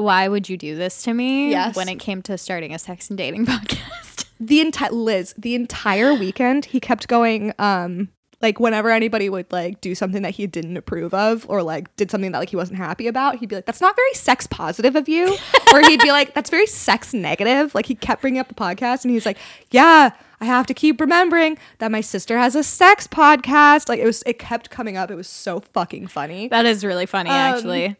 why 0.00 0.28
would 0.28 0.48
you 0.48 0.56
do 0.56 0.76
this 0.76 1.02
to 1.04 1.14
me? 1.14 1.50
Yes. 1.50 1.76
When 1.76 1.88
it 1.88 1.98
came 1.98 2.22
to 2.22 2.36
starting 2.38 2.74
a 2.74 2.78
sex 2.78 3.08
and 3.10 3.18
dating 3.18 3.46
podcast. 3.46 4.26
the 4.40 4.60
entire 4.60 4.90
Liz, 4.90 5.34
the 5.38 5.54
entire 5.54 6.14
weekend, 6.14 6.64
he 6.66 6.80
kept 6.80 7.08
going. 7.08 7.52
Um, 7.58 8.08
like 8.42 8.58
whenever 8.58 8.88
anybody 8.88 9.28
would 9.28 9.52
like 9.52 9.82
do 9.82 9.94
something 9.94 10.22
that 10.22 10.30
he 10.30 10.46
didn't 10.46 10.76
approve 10.78 11.12
of, 11.12 11.44
or 11.50 11.62
like 11.62 11.94
did 11.96 12.10
something 12.10 12.32
that 12.32 12.38
like 12.38 12.48
he 12.48 12.56
wasn't 12.56 12.78
happy 12.78 13.06
about, 13.06 13.36
he'd 13.36 13.50
be 13.50 13.54
like, 13.56 13.66
"That's 13.66 13.82
not 13.82 13.94
very 13.94 14.14
sex 14.14 14.46
positive 14.46 14.96
of 14.96 15.10
you," 15.10 15.36
or 15.74 15.80
he'd 15.82 16.00
be 16.00 16.10
like, 16.10 16.32
"That's 16.32 16.48
very 16.48 16.66
sex 16.66 17.12
negative." 17.12 17.74
Like 17.74 17.84
he 17.84 17.94
kept 17.94 18.22
bringing 18.22 18.40
up 18.40 18.48
the 18.48 18.54
podcast, 18.54 19.04
and 19.04 19.12
he's 19.12 19.26
like, 19.26 19.36
"Yeah." 19.70 20.10
I 20.42 20.46
have 20.46 20.66
to 20.68 20.72
keep 20.72 21.02
remembering 21.02 21.58
that 21.80 21.90
my 21.90 22.00
sister 22.00 22.38
has 22.38 22.56
a 22.56 22.62
sex 22.64 23.06
podcast. 23.06 23.90
Like 23.90 24.00
it 24.00 24.06
was, 24.06 24.22
it 24.24 24.38
kept 24.38 24.70
coming 24.70 24.96
up. 24.96 25.10
It 25.10 25.14
was 25.14 25.28
so 25.28 25.60
fucking 25.60 26.06
funny. 26.06 26.48
that 26.48 26.64
is 26.64 26.82
really 26.82 27.04
funny, 27.04 27.28
Um, 27.28 27.36
actually. 27.36 27.94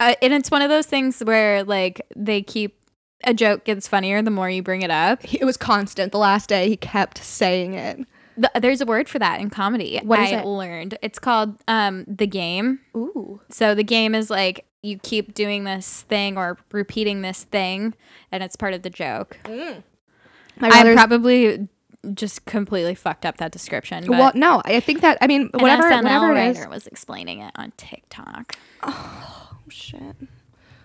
Uh, 0.00 0.14
and 0.22 0.32
it's 0.32 0.50
one 0.50 0.62
of 0.62 0.68
those 0.70 0.86
things 0.86 1.20
where 1.20 1.62
like 1.64 2.00
they 2.16 2.42
keep 2.42 2.76
a 3.24 3.32
joke 3.32 3.64
gets 3.64 3.88
funnier 3.88 4.20
the 4.22 4.30
more 4.30 4.50
you 4.50 4.62
bring 4.62 4.82
it 4.82 4.90
up. 4.90 5.22
He- 5.22 5.40
It 5.40 5.44
was 5.44 5.56
constant. 5.56 6.12
The 6.12 6.18
last 6.18 6.48
day, 6.48 6.68
he 6.68 6.76
kept 6.76 7.18
saying 7.24 7.74
it. 7.74 7.96
Th- 8.36 8.50
there's 8.60 8.80
a 8.80 8.86
word 8.86 9.08
for 9.08 9.18
that 9.20 9.40
in 9.40 9.48
comedy. 9.50 10.00
What 10.02 10.18
is 10.20 10.32
I 10.32 10.38
it? 10.40 10.44
learned. 10.46 10.98
It's 11.02 11.18
called 11.18 11.56
um 11.68 12.04
the 12.08 12.26
game. 12.26 12.80
Ooh, 12.96 13.40
So 13.50 13.74
the 13.74 13.84
game 13.84 14.14
is 14.14 14.28
like 14.30 14.66
you 14.82 14.98
keep 14.98 15.32
doing 15.32 15.64
this 15.64 16.02
thing 16.02 16.36
or 16.36 16.58
repeating 16.72 17.22
this 17.22 17.44
thing, 17.44 17.94
and 18.30 18.42
it's 18.42 18.56
part 18.56 18.74
of 18.74 18.82
the 18.82 18.90
joke. 18.90 19.38
my 19.48 20.68
I 20.68 20.92
probably 20.94 21.68
just 22.12 22.44
completely 22.44 22.94
fucked 22.94 23.24
up 23.24 23.38
that 23.38 23.50
description. 23.52 24.06
Well, 24.08 24.32
no, 24.34 24.60
I 24.66 24.80
think 24.80 25.00
that 25.00 25.16
I 25.22 25.26
mean 25.26 25.48
an 25.54 25.60
whatever, 25.60 25.84
SNL 25.90 26.02
whatever 26.02 26.34
it 26.36 26.48
is. 26.58 26.66
was 26.66 26.86
explaining 26.86 27.38
it 27.40 27.52
on 27.56 27.72
TikTok. 27.76 28.56
Oh 28.82 29.43
shit. 29.68 30.16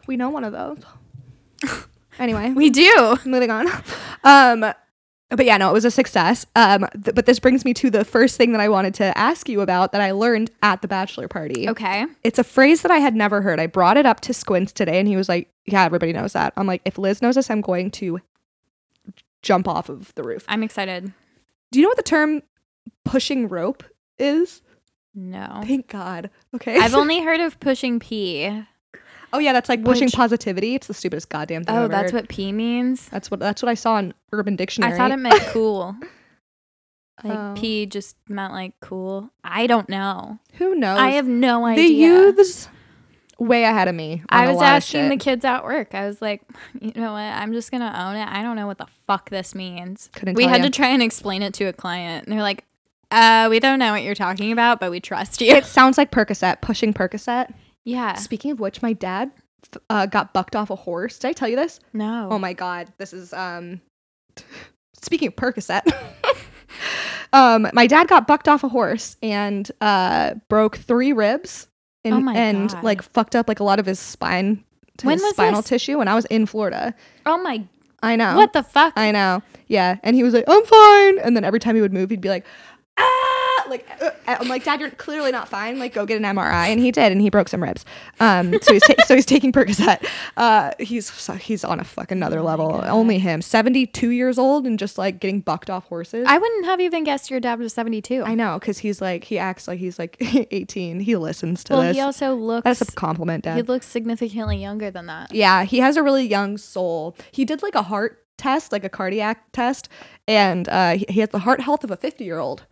we 0.08 0.18
know 0.18 0.30
one 0.30 0.44
of 0.44 0.52
those. 0.54 0.80
anyway, 2.20 2.52
We 2.52 2.70
do. 2.70 3.18
moving 3.26 3.52
on. 3.52 3.68
Um, 4.24 4.74
but 5.32 5.46
yeah, 5.46 5.58
no, 5.58 5.70
it 5.70 5.74
was 5.74 5.86
a 5.86 5.92
success. 5.92 6.46
Um, 6.56 6.88
th- 7.04 7.14
but 7.16 7.26
this 7.28 7.40
brings 7.40 7.64
me 7.64 7.74
to 7.76 7.90
the 7.92 8.04
first 8.04 8.36
thing 8.38 8.52
that 8.54 8.62
I 8.62 8.68
wanted 8.70 8.96
to 8.96 9.16
ask 9.18 9.48
you 9.48 9.62
about 9.62 9.92
that 9.92 10.02
I 10.02 10.12
learned 10.12 10.50
at 10.64 10.82
the 10.82 10.88
bachelor 10.88 11.28
party. 11.28 11.70
Okay. 11.70 12.06
It's 12.24 12.40
a 12.40 12.44
phrase 12.44 12.82
that 12.82 12.92
I 12.92 12.98
had 12.98 13.16
never 13.16 13.42
heard. 13.44 13.60
I 13.60 13.68
brought 13.68 13.98
it 13.98 14.08
up 14.08 14.22
to 14.22 14.34
Squints 14.34 14.72
today, 14.72 14.98
and 15.00 15.08
he 15.08 15.16
was 15.16 15.30
like, 15.30 15.52
"Yeah, 15.68 15.84
everybody 15.84 16.14
knows 16.14 16.34
that." 16.34 16.54
I'm 16.58 16.66
like, 16.66 16.82
"If 16.84 16.98
Liz 16.98 17.22
knows 17.22 17.36
this, 17.36 17.52
I'm 17.52 17.62
going 17.62 17.92
to 17.92 18.20
jump 19.44 19.68
off 19.68 19.88
of 19.90 20.14
the 20.16 20.24
roof." 20.24 20.46
I'm 20.48 20.64
excited. 20.64 21.14
Do 21.72 21.80
you 21.80 21.84
know 21.84 21.90
what 21.90 21.98
the 21.98 22.04
term 22.04 22.42
pushing 23.06 23.48
rope 23.48 23.84
is? 24.18 24.64
No. 25.16 25.62
Thank 25.66 25.88
God. 25.88 26.30
Okay. 26.56 26.78
I've 26.78 26.94
only 26.96 27.20
heard 27.24 27.40
of 27.42 27.60
pushing 27.60 28.00
P. 28.00 28.64
oh 29.34 29.40
yeah, 29.40 29.54
that's 29.54 29.70
like 29.70 29.84
pushing 29.84 30.06
Which- 30.06 30.14
positivity. 30.16 30.76
It's 30.76 30.88
the 30.88 30.94
stupidest 30.94 31.30
goddamn 31.30 31.64
thing. 31.64 31.76
Oh, 31.76 31.86
I've 31.86 31.90
that's 31.92 32.10
ever- 32.10 32.18
what 32.20 32.30
P 32.30 32.52
means? 32.52 33.10
That's 33.10 33.30
what 33.32 33.40
that's 33.40 33.62
what 33.62 33.70
I 33.70 33.74
saw 33.76 33.98
in 34.00 34.14
Urban 34.32 34.56
Dictionary. 34.56 34.94
I 34.94 34.98
thought 34.98 35.12
it 35.12 35.18
meant 35.18 35.42
cool. 35.48 35.96
Like 37.24 37.38
Oh. 37.38 37.54
P 37.58 37.86
just 37.86 38.16
meant 38.30 38.54
like 38.54 38.74
cool. 38.80 39.30
I 39.44 39.68
don't 39.68 39.90
know. 39.90 40.40
Who 40.54 40.76
knows? 40.76 41.00
I 41.00 41.12
have 41.12 41.28
no 41.28 41.66
idea. 41.66 41.84
the 41.88 41.94
youths 41.94 42.70
way 43.40 43.64
ahead 43.64 43.88
of 43.88 43.96
me. 43.96 44.22
on 44.30 44.40
I 44.40 44.46
a 44.46 44.48
was 44.50 44.58
lot 44.58 44.64
of 44.64 44.70
asking 44.78 45.06
the 45.10 45.14
shit. 45.16 45.20
kids 45.22 45.46
at 45.46 45.64
work. 45.66 45.94
I 45.96 46.06
was 46.08 46.22
like, 46.22 46.42
you 46.82 46.92
know 46.96 47.12
what? 47.14 47.20
I'm 47.20 47.52
just 47.52 47.72
gonna 47.72 47.94
own 48.08 48.16
it. 48.16 48.28
I 48.28 48.42
don't 48.42 48.56
know 48.56 48.68
what 48.68 48.78
the 48.78 48.88
fuck 49.06 49.30
this 49.30 49.54
means. 49.54 50.10
Couldn't 50.14 50.36
we 50.36 50.44
tell 50.44 50.52
had 50.54 50.60
ya. 50.62 50.66
to 50.66 50.70
try 50.72 50.88
and 50.90 51.04
explain 51.04 51.42
it 51.42 51.54
to 51.56 51.66
a 51.66 51.74
client, 51.74 52.26
and 52.26 52.34
they're 52.34 52.42
like, 52.44 52.64
"Uh, 53.12 53.48
we 53.50 53.60
don't 53.60 53.80
know 53.80 53.92
what 53.92 54.04
you're 54.04 54.16
talking 54.16 54.52
about, 54.52 54.80
but 54.80 54.92
we 54.92 55.00
trust 55.00 55.42
you." 55.42 55.52
It 55.54 55.66
sounds 55.66 55.98
like 55.98 56.12
Percocet, 56.12 56.62
pushing 56.62 56.94
Percocet. 56.94 57.54
yeah. 57.86 58.14
Speaking 58.16 58.52
of 58.52 58.60
which, 58.60 58.82
my 58.82 58.94
dad 58.94 59.32
uh, 59.90 60.06
got 60.06 60.34
bucked 60.34 60.56
off 60.56 60.70
a 60.70 60.76
horse. 60.76 61.18
Did 61.20 61.28
I 61.30 61.34
tell 61.34 61.48
you 61.50 61.56
this? 61.56 61.80
No. 61.94 62.28
Oh 62.32 62.40
my 62.40 62.54
god, 62.54 62.92
this 62.98 63.14
is 63.14 63.34
um. 63.34 63.82
Speaking 65.02 65.30
of 65.30 65.36
Percocet, 65.36 65.82
um, 67.34 67.68
my 67.74 67.88
dad 67.88 68.08
got 68.08 68.28
bucked 68.28 68.48
off 68.48 68.64
a 68.64 68.70
horse 68.70 69.16
and 69.24 69.72
uh 69.82 70.34
broke 70.50 70.78
three 70.78 71.14
ribs 71.14 71.68
and 72.04 72.28
Oh 72.28 72.32
and 72.32 72.70
God. 72.70 72.84
like 72.84 73.02
fucked 73.02 73.36
up 73.36 73.48
like 73.48 73.60
a 73.60 73.64
lot 73.64 73.80
of 73.80 73.86
his 73.86 74.00
spine, 74.00 74.64
When 75.04 75.14
his 75.14 75.22
was 75.24 75.32
spinal 75.34 75.62
this? 75.62 75.70
tissue. 75.70 75.98
When 76.00 76.08
I 76.08 76.16
was 76.16 76.26
in 76.26 76.46
Florida, 76.46 76.94
oh 77.26 77.38
my. 77.42 77.64
I 78.02 78.16
know. 78.16 78.38
What 78.38 78.54
the 78.54 78.64
fuck? 78.64 78.94
I 78.96 79.12
know. 79.12 79.42
Yeah. 79.68 79.98
And 80.04 80.16
he 80.16 80.24
was 80.24 80.34
like, 80.34 80.46
I'm 80.48 80.64
fine. 80.66 81.20
And 81.20 81.36
then 81.36 81.44
every 81.44 81.60
time 81.60 81.76
he 81.76 81.82
would 81.82 81.92
move, 81.92 82.10
he'd 82.10 82.22
be 82.22 82.30
like, 82.30 82.46
like, 83.70 83.88
uh, 84.02 84.12
I'm 84.28 84.48
like, 84.48 84.64
Dad, 84.64 84.80
you're 84.80 84.92
clearly 84.92 85.32
not 85.32 85.50
fine. 85.50 85.80
Like, 85.80 85.94
go 85.94 86.06
get 86.06 86.18
an 86.18 86.24
MRI. 86.24 86.68
And 86.68 86.80
he 86.80 86.92
did. 86.92 87.12
And 87.12 87.22
he 87.22 87.30
broke 87.30 87.50
some 87.50 87.64
ribs. 87.64 87.86
Um, 88.20 88.54
so 88.62 88.74
he's, 88.74 88.84
ta- 88.84 89.04
so 89.06 89.16
he's 89.16 89.26
taking 89.26 89.52
Percocet. 89.52 90.06
Uh, 90.38 90.72
he's, 90.80 91.12
so- 91.12 91.34
he's 91.34 91.64
on 91.64 91.80
a 91.80 91.84
fucking 91.84 92.18
another 92.18 92.40
Oh 92.40 92.44
level. 92.44 92.84
Only 92.86 93.20
him, 93.20 93.42
72 93.42 94.10
years 94.10 94.38
old 94.38 94.66
and 94.68 94.78
just 94.78 94.98
like 94.98 95.20
getting 95.20 95.40
bucked 95.42 95.70
off 95.70 95.86
horses. 95.88 96.26
I 96.28 96.38
wouldn't 96.38 96.66
have 96.66 96.80
even 96.80 97.04
guessed 97.04 97.30
your 97.32 97.40
dad 97.40 97.60
was 97.60 97.74
72. 97.74 98.24
I 98.24 98.36
know. 98.36 98.60
Cause 98.60 98.80
he's 98.80 99.02
like, 99.02 99.24
he 99.24 99.38
acts 99.40 99.68
like 99.68 99.80
he's 99.80 99.98
like 100.00 100.18
18. 100.22 101.00
He 101.00 101.16
listens 101.16 101.64
to 101.66 101.74
well, 101.74 101.82
this. 101.84 101.96
he 101.96 102.02
also 102.02 102.36
looks. 102.36 102.64
That's 102.64 102.82
a 102.82 102.86
compliment, 102.86 103.44
Dad. 103.46 103.56
he 103.58 103.62
looks 103.64 103.88
significantly 103.88 104.58
younger 104.58 104.92
than 104.92 105.06
that. 105.08 105.34
Yeah, 105.34 105.64
he 105.64 105.80
has 105.80 105.98
a 105.98 106.04
really 106.04 106.26
young 106.28 106.58
soul. 106.58 107.16
He 107.32 107.46
did 107.46 107.62
like 107.64 107.76
a 107.76 107.84
heart 107.84 108.26
test, 108.38 108.72
like 108.72 108.84
a 108.84 108.90
cardiac 108.90 109.52
test, 109.52 109.90
and 110.28 110.68
uh, 110.70 110.92
he, 110.96 111.06
he 111.10 111.20
has 111.20 111.30
the 111.30 111.40
heart 111.40 111.62
health 111.62 111.84
of 111.84 111.92
a 111.92 111.98
50 111.98 112.24
year 112.24 112.40
old. 112.40 112.64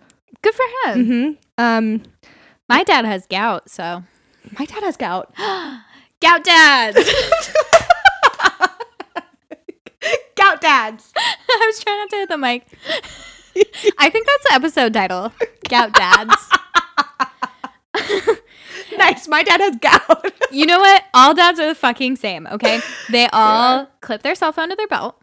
Good 0.42 0.54
for 0.54 0.66
him. 0.86 1.06
hmm 1.06 1.32
Um, 1.58 2.04
My 2.70 2.84
dad 2.84 3.06
has 3.06 3.26
gout, 3.28 3.70
so 3.70 4.04
my 4.58 4.66
dad 4.66 4.84
has 4.84 4.98
gout. 4.98 5.34
gout 6.22 6.44
dads. 6.44 6.98
gout 10.36 10.62
dads. 10.62 11.12
I 11.18 11.64
was 11.66 11.80
trying 11.84 11.98
not 12.00 12.10
to 12.12 12.16
hit 12.18 12.30
the 12.30 12.38
mic. 12.38 12.66
I 13.98 14.10
think 14.10 14.28
that's 14.28 14.44
the 14.48 14.54
episode 14.54 14.94
title. 14.94 15.32
Gout 15.68 15.92
dads. 15.94 16.36
nice. 18.98 19.28
My 19.28 19.44
dad 19.44 19.60
has 19.62 19.76
gout. 19.78 20.32
You 20.52 20.66
know 20.66 20.80
what? 20.80 21.04
All 21.14 21.34
dads 21.34 21.60
are 21.60 21.68
the 21.68 21.76
fucking 21.76 22.16
same, 22.18 22.48
okay? 22.48 22.80
They 23.10 23.28
all 23.34 23.88
clip 24.02 24.22
their 24.22 24.36
cell 24.36 24.52
phone 24.52 24.70
to 24.70 24.76
their 24.76 24.88
belt. 24.88 25.20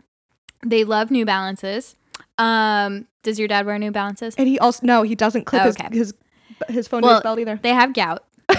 They 0.67 0.83
love 0.85 1.11
New 1.11 1.25
Balances. 1.25 1.95
Um, 2.39 3.07
does 3.23 3.39
your 3.39 3.49
dad 3.49 3.65
wear 3.67 3.79
New 3.79 3.91
Balances? 3.91 4.35
and 4.37 4.49
he 4.49 4.59
also 4.59 4.85
no, 4.87 5.03
he 5.03 5.15
doesn't 5.15 5.45
clip 5.45 5.63
Okay. 5.67 5.89
his 5.93 6.13
his 6.69 6.75
his 6.77 6.89
phone 6.89 7.03
to 7.03 7.07
Well, 7.07 7.17
his 7.17 7.23
belt 7.23 7.39
either. 7.39 7.59
They 7.63 7.71
have 7.75 7.93
gout. 7.95 8.25
they 8.49 8.55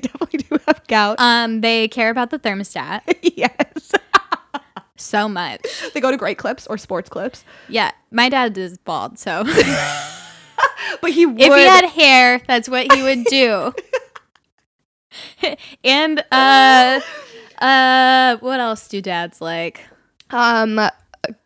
definitely 0.00 0.38
do 0.40 0.58
have 0.66 0.86
gout. 0.88 1.16
Um, 1.18 1.60
they 1.60 1.88
care 1.88 2.10
about 2.10 2.30
the 2.30 2.38
thermostat 2.38 3.00
yes. 3.36 3.92
so 4.96 5.28
much. 5.28 5.60
they 5.94 6.00
go 6.00 6.10
to 6.10 6.16
great 6.16 6.38
clips 6.38 6.66
or 6.66 6.76
sports 6.78 7.08
clips. 7.08 7.44
Yeah, 7.68 7.90
my 8.10 8.28
dad 8.28 8.56
is 8.58 8.78
bald, 8.78 9.18
so 9.18 9.44
But 11.00 11.10
he 11.12 11.26
would. 11.26 11.40
if 11.40 11.52
he 11.54 11.64
had 11.64 11.84
hair, 11.90 12.40
that's 12.46 12.68
what 12.68 12.92
he 12.92 13.02
would 13.02 13.24
do. 13.24 13.72
and 15.82 16.24
uh 16.32 17.00
uh 17.58 18.36
what 18.38 18.60
else 18.60 18.88
do 18.88 19.00
dads 19.00 19.40
like? 19.40 19.86
um 20.30 20.80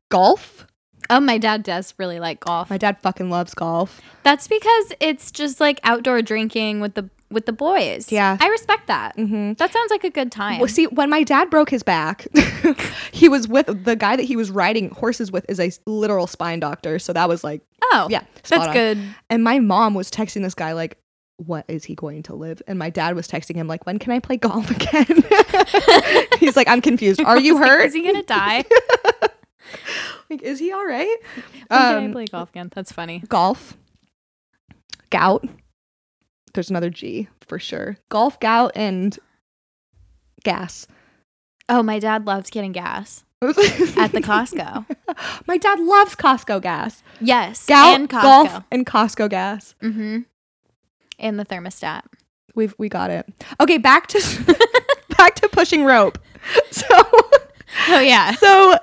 golf. 0.09 0.67
Oh, 1.11 1.21
my 1.21 1.39
dad 1.39 1.63
does 1.63 1.95
really 1.99 2.21
like 2.21 2.41
golf. 2.41 2.71
My 2.71 2.79
dad 2.79 2.99
fucking 3.01 3.31
loves 3.31 3.55
golf. 3.55 4.01
That's 4.23 4.47
because 4.47 4.93
it's 5.01 5.31
just 5.31 5.61
like 5.61 5.81
outdoor 5.85 6.23
drinking 6.23 6.81
with 6.81 6.95
the 6.95 7.09
with 7.31 7.47
the 7.47 7.53
boys. 7.53 8.11
Yeah. 8.11 8.37
I 8.41 8.49
respect 8.49 8.87
that. 8.87 9.17
Mm-hmm. 9.17 9.55
That 9.55 9.73
sounds 9.73 9.91
like 9.91 10.05
a 10.05 10.11
good 10.11 10.33
time. 10.33 10.61
Well, 10.61 10.69
see, 10.69 10.87
when 10.87 11.11
my 11.11 11.23
dad 11.23 11.51
broke 11.51 11.71
his 11.71 11.83
back, 11.83 12.27
he 13.13 13.29
was 13.29 13.47
with 13.47 13.85
the 13.85 13.97
guy 13.97 14.17
that 14.17 14.23
he 14.23 14.37
was 14.37 14.51
riding 14.51 14.91
horses 14.91 15.31
with 15.31 15.45
is 15.49 15.61
a 15.61 15.71
literal 15.87 16.27
spine 16.27 16.61
doctor. 16.61 16.99
So 16.99 17.13
that 17.13 17.29
was 17.29 17.45
like, 17.45 17.61
oh, 17.93 18.09
yeah, 18.11 18.23
that's 18.49 18.69
on. 18.69 18.73
good. 18.73 18.99
And 19.29 19.45
my 19.45 19.59
mom 19.59 19.95
was 19.95 20.11
texting 20.11 20.43
this 20.43 20.55
guy 20.55 20.73
like, 20.73 20.97
"What 21.37 21.65
is 21.69 21.85
he 21.85 21.95
going 21.95 22.23
to 22.25 22.35
live?" 22.35 22.63
And 22.67 22.79
my 22.79 22.89
dad 22.91 23.15
was 23.15 23.29
texting 23.29 23.57
him 23.57 23.69
like, 23.69 23.85
"When 23.85 23.99
can 23.99 24.13
I 24.13 24.21
play 24.21 24.39
golf 24.39 24.71
again?" 24.71 25.07
He's 26.39 26.57
like, 26.57 26.69
"I'm 26.69 26.81
confused. 26.81 27.21
Are 27.21 27.39
you 27.39 27.59
hurt? 27.59 27.87
Is 27.87 27.95
he 27.95 28.03
gonna 28.03 28.23
die? 28.23 28.65
like, 30.31 30.43
is 30.43 30.59
he 30.59 30.73
all 30.73 30.87
right?" 30.87 31.17
when 31.35 31.45
can 31.69 31.97
I 32.03 32.05
Um, 32.07 32.13
play 32.13 32.27
golf 32.27 32.51
again? 32.51 32.71
That's 32.75 32.93
funny. 32.93 33.23
golf, 33.29 33.77
gout. 35.11 35.45
There's 36.55 36.71
another 36.71 36.91
G 36.91 37.29
for 37.47 37.59
sure. 37.59 37.99
Golf, 38.09 38.41
gout, 38.41 38.73
and 38.75 39.19
gas. 40.45 40.87
Oh, 41.69 41.83
my 41.83 41.99
dad 41.99 42.27
loves 42.27 42.49
getting 42.51 42.73
gas 42.73 43.25
At 43.43 43.49
at 43.99 44.13
the 44.13 44.21
Costco. 44.23 44.87
My 45.47 45.59
dad 45.59 45.79
loves 45.81 46.17
Costco 46.17 46.63
gas. 46.63 47.03
Yes, 47.21 47.67
Gout, 47.67 47.95
and 47.95 48.09
Costco. 48.09 48.23
golf, 48.23 48.63
and 48.73 48.87
Costco 48.87 49.29
gas. 49.29 49.75
Mm-hmm. 49.83 50.21
And 51.19 51.39
the 51.39 51.45
thermostat. 51.45 52.03
We've 52.55 52.75
we 52.79 52.89
got 52.89 53.11
it. 53.11 53.27
Okay, 53.61 53.77
back 53.79 54.07
to 54.09 54.57
back 55.17 55.35
to 55.37 55.49
pushing 55.49 55.85
rope. 55.85 56.19
So 56.71 56.87
Oh 57.89 58.01
yeah. 58.01 58.33
so 58.33 58.77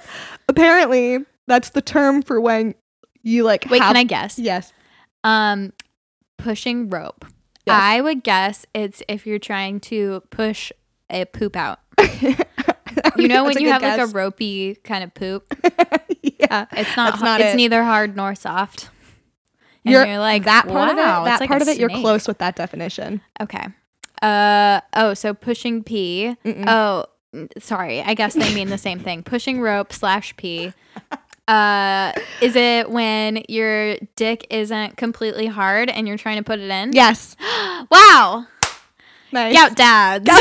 apparently 0.48 1.20
that's 1.48 1.72
the 1.72 1.82
term 1.82 2.22
for 2.22 2.40
when 2.40 2.76
you 3.24 3.44
like 3.44 3.66
Wait, 3.70 3.82
have- 3.82 3.90
can 3.90 3.98
I 3.98 4.04
guess? 4.04 4.40
Yes. 4.40 4.72
Um, 5.24 5.74
pushing 6.38 6.90
rope. 6.90 7.26
Yes. 7.66 7.82
I 7.82 8.02
would 8.02 8.24
guess 8.24 8.66
it's 8.76 9.02
if 9.08 9.26
you're 9.26 9.40
trying 9.40 9.80
to 9.82 10.22
push 10.30 10.72
a 11.10 11.26
poop 11.26 11.56
out. 11.56 11.80
You 13.18 13.28
know 13.28 13.44
when 13.44 13.60
you 13.60 13.70
have 13.70 13.82
like 13.82 14.00
a 14.00 14.08
ropey 14.08 14.76
kind 14.84 15.04
of 15.04 15.14
poop. 15.14 15.54
yeah. 16.22 16.66
It's 16.72 16.96
not. 16.96 17.22
Not 17.22 17.42
it's 17.42 17.54
it. 17.54 17.58
neither 17.58 17.84
hard 17.84 18.16
nor 18.16 18.36
soft. 18.36 18.90
And 19.84 19.94
You're, 19.94 20.06
you're, 20.06 20.20
like 20.20 20.46
that 20.46 20.68
part 20.68 20.92
of 20.92 20.98
it. 20.98 21.02
That 21.02 21.40
like 21.40 21.50
part 21.50 21.62
of 21.62 21.68
it, 21.68 21.78
you're 21.78 21.90
close 21.90 22.28
with 22.28 22.40
that 22.40 22.56
definition. 22.56 23.22
Okay. 23.40 23.66
Uh 24.22 24.82
oh. 24.94 25.14
So 25.14 25.34
pushing 25.34 25.84
pee. 25.84 26.36
Mm-mm. 26.44 26.66
Oh, 26.68 27.06
sorry. 27.60 28.02
I 28.02 28.14
guess 28.14 28.34
they 28.34 28.54
mean 28.54 28.70
the 28.70 28.78
same 28.78 29.00
thing. 29.00 29.24
Pushing 29.24 29.62
rope 29.62 29.92
slash 29.94 30.36
pee. 30.38 30.74
Uh, 31.48 32.12
is 32.42 32.56
it 32.56 32.90
when 32.90 33.44
your 33.48 33.98
dick 34.16 34.48
isn't 34.50 34.98
completely 34.98 35.46
hard 35.46 35.90
and 35.90 36.08
you're 36.08 36.18
trying 36.18 36.38
to 36.38 36.44
put 36.44 36.60
it 36.60 36.70
in? 36.70 36.94
Yes. 36.94 37.36
Wow. 37.92 38.48
Nice. 39.32 39.54
Gout 39.54 39.76
dads. 39.76 40.26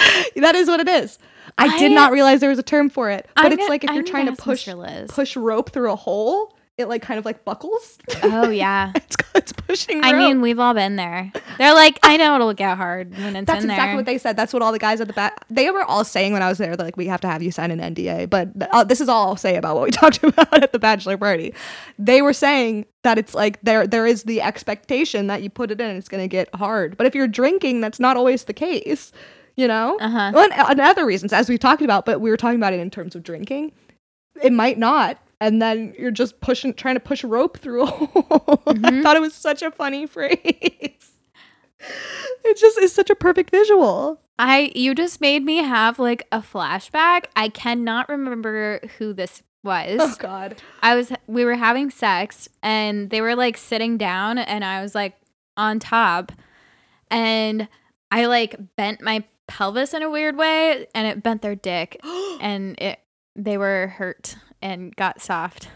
that 0.36 0.54
is 0.54 0.68
what 0.68 0.80
it 0.80 0.88
is. 0.88 1.18
I, 1.58 1.78
did 1.78 1.92
not 1.92 2.12
realize 2.12 2.40
there 2.40 2.48
was 2.48 2.58
a 2.58 2.62
term 2.62 2.88
for 2.88 3.10
it. 3.10 3.28
But 3.36 3.46
I'm 3.46 3.52
it's 3.52 3.58
gonna- 3.58 3.70
like 3.70 3.84
if 3.84 3.90
I'm 3.90 3.96
you're 3.96 4.04
trying 4.04 4.26
to 4.26 4.32
push 4.32 4.68
push 5.08 5.36
rope 5.36 5.70
through 5.70 5.92
a 5.92 5.96
hole, 5.96 6.56
it 6.80 6.88
like 6.88 7.02
kind 7.02 7.18
of 7.18 7.24
like 7.24 7.44
buckles. 7.44 7.98
oh 8.22 8.48
yeah. 8.50 8.92
it's 8.94 9.16
it's 9.34 9.52
pushing. 9.52 10.02
I 10.02 10.12
rope. 10.12 10.18
mean, 10.18 10.40
we've 10.40 10.58
all 10.58 10.74
been 10.74 10.96
there. 10.96 11.32
They're 11.58 11.74
like, 11.74 11.98
I 12.02 12.16
know 12.16 12.34
it'll 12.34 12.52
get 12.54 12.76
hard 12.76 13.12
when 13.16 13.36
it's 13.36 13.46
That's 13.46 13.64
in 13.64 13.70
exactly 13.70 13.86
there. 13.88 13.96
what 13.96 14.06
they 14.06 14.18
said. 14.18 14.36
That's 14.36 14.52
what 14.52 14.62
all 14.62 14.72
the 14.72 14.78
guys 14.78 15.00
at 15.00 15.06
the 15.06 15.12
back. 15.12 15.44
They 15.48 15.70
were 15.70 15.84
all 15.84 16.04
saying 16.04 16.32
when 16.32 16.42
I 16.42 16.48
was 16.48 16.58
there. 16.58 16.74
They're 16.76 16.86
like, 16.86 16.96
we 16.96 17.06
have 17.06 17.20
to 17.20 17.28
have 17.28 17.42
you 17.42 17.50
sign 17.52 17.70
an 17.70 17.94
NDA. 17.94 18.28
But 18.28 18.48
uh, 18.72 18.84
this 18.84 19.00
is 19.00 19.08
all 19.08 19.28
I'll 19.28 19.36
say 19.36 19.56
about 19.56 19.76
what 19.76 19.84
we 19.84 19.90
talked 19.92 20.22
about 20.24 20.62
at 20.62 20.72
the 20.72 20.78
bachelor 20.78 21.16
party. 21.16 21.54
They 21.98 22.22
were 22.22 22.32
saying 22.32 22.86
that 23.02 23.18
it's 23.18 23.34
like 23.34 23.60
there 23.62 23.86
there 23.86 24.06
is 24.06 24.24
the 24.24 24.42
expectation 24.42 25.28
that 25.28 25.42
you 25.42 25.50
put 25.50 25.70
it 25.70 25.80
in, 25.80 25.96
it's 25.96 26.08
going 26.08 26.22
to 26.24 26.28
get 26.28 26.52
hard. 26.54 26.96
But 26.96 27.06
if 27.06 27.14
you're 27.14 27.28
drinking, 27.28 27.80
that's 27.80 28.00
not 28.00 28.16
always 28.16 28.44
the 28.44 28.54
case. 28.54 29.12
You 29.56 29.68
know. 29.68 29.98
Uh-huh. 30.00 30.32
Well, 30.34 30.44
and, 30.44 30.52
and 30.52 30.80
other 30.80 31.04
reasons, 31.04 31.32
as 31.32 31.48
we've 31.48 31.58
talked 31.60 31.82
about, 31.82 32.06
but 32.06 32.20
we 32.20 32.30
were 32.30 32.36
talking 32.36 32.56
about 32.58 32.72
it 32.72 32.80
in 32.80 32.90
terms 32.90 33.14
of 33.14 33.22
drinking. 33.22 33.72
It 34.42 34.52
might 34.52 34.78
not. 34.78 35.18
And 35.40 35.60
then 35.60 35.94
you're 35.98 36.10
just 36.10 36.40
pushing, 36.40 36.74
trying 36.74 36.96
to 36.96 37.00
push 37.00 37.24
a 37.24 37.26
rope 37.26 37.58
through 37.58 37.82
a 37.82 37.86
hole. 37.86 38.62
I 38.66 38.72
mm-hmm. 38.72 39.02
thought 39.02 39.16
it 39.16 39.20
was 39.20 39.34
such 39.34 39.62
a 39.62 39.70
funny 39.70 40.06
phrase. 40.06 41.12
It 42.44 42.58
just 42.58 42.78
is 42.78 42.92
such 42.92 43.10
a 43.10 43.14
perfect 43.14 43.50
visual. 43.50 44.20
I 44.38 44.72
you 44.74 44.94
just 44.94 45.20
made 45.20 45.44
me 45.44 45.58
have 45.58 45.98
like 45.98 46.26
a 46.32 46.40
flashback. 46.40 47.26
I 47.36 47.48
cannot 47.48 48.08
remember 48.08 48.80
who 48.98 49.12
this 49.12 49.42
was. 49.62 49.98
Oh 50.00 50.14
God. 50.18 50.56
I 50.82 50.94
was 50.94 51.12
we 51.26 51.44
were 51.44 51.54
having 51.54 51.90
sex 51.90 52.48
and 52.62 53.10
they 53.10 53.20
were 53.20 53.34
like 53.34 53.56
sitting 53.56 53.98
down 53.98 54.38
and 54.38 54.64
I 54.64 54.82
was 54.82 54.94
like 54.94 55.16
on 55.56 55.78
top 55.78 56.32
and 57.10 57.68
I 58.10 58.26
like 58.26 58.56
bent 58.76 59.00
my 59.00 59.24
pelvis 59.46 59.94
in 59.94 60.02
a 60.02 60.10
weird 60.10 60.36
way 60.36 60.86
and 60.94 61.06
it 61.06 61.22
bent 61.22 61.42
their 61.42 61.56
dick 61.56 62.00
and 62.40 62.80
it 62.80 63.00
they 63.36 63.58
were 63.58 63.88
hurt 63.88 64.36
and 64.62 64.94
got 64.96 65.20
soft. 65.20 65.68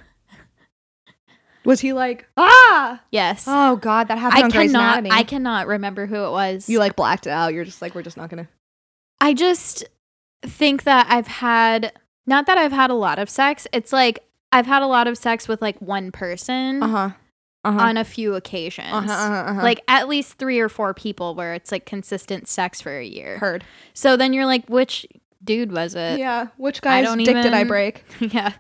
Was 1.64 1.80
he 1.80 1.92
like 1.94 2.26
ah? 2.36 3.00
Yes. 3.10 3.44
Oh 3.48 3.76
God, 3.76 4.08
that 4.08 4.18
happened 4.18 4.42
I 4.42 4.44
on 4.44 4.50
Grey's 4.50 4.70
cannot 4.72 4.98
Anatomy. 4.98 5.10
I 5.12 5.22
cannot 5.22 5.66
remember 5.66 6.04
who 6.06 6.16
it 6.24 6.30
was. 6.30 6.68
you 6.68 6.78
like 6.78 6.94
blacked 6.94 7.26
out. 7.26 7.54
You're 7.54 7.64
just 7.64 7.80
like 7.80 7.94
we're 7.94 8.02
just 8.02 8.16
not 8.18 8.28
gonna. 8.28 8.48
I 9.20 9.32
just 9.32 9.84
think 10.42 10.82
that 10.82 11.06
I've 11.08 11.26
had 11.26 11.92
not 12.26 12.46
that 12.46 12.58
I've 12.58 12.72
had 12.72 12.90
a 12.90 12.94
lot 12.94 13.18
of 13.18 13.30
sex. 13.30 13.66
It's 13.72 13.92
like 13.94 14.18
I've 14.52 14.66
had 14.66 14.82
a 14.82 14.86
lot 14.86 15.06
of 15.06 15.16
sex 15.16 15.48
with 15.48 15.62
like 15.62 15.80
one 15.80 16.12
person 16.12 16.82
Uh 16.82 16.88
huh. 16.88 17.10
Uh 17.64 17.72
huh. 17.72 17.78
on 17.80 17.96
a 17.96 18.04
few 18.04 18.34
occasions. 18.34 18.92
Uh-huh, 18.92 19.10
uh-huh, 19.10 19.50
uh-huh. 19.52 19.62
Like 19.62 19.80
at 19.88 20.06
least 20.06 20.34
3 20.34 20.60
or 20.60 20.68
4 20.68 20.92
people 20.92 21.34
where 21.34 21.54
it's 21.54 21.72
like 21.72 21.86
consistent 21.86 22.46
sex 22.46 22.82
for 22.82 22.94
a 22.98 23.04
year. 23.04 23.38
heard. 23.38 23.64
So 23.94 24.18
then 24.18 24.34
you're 24.34 24.44
like 24.44 24.68
which 24.68 25.06
dude 25.44 25.72
was 25.72 25.94
it? 25.94 26.18
yeah. 26.18 26.48
Which 26.56 26.80
I 26.84 27.02
guy's 27.02 27.16
dick 27.16 27.36
did 27.42 27.52
I 27.54 27.64
break? 27.64 28.04
yeah. 28.20 28.52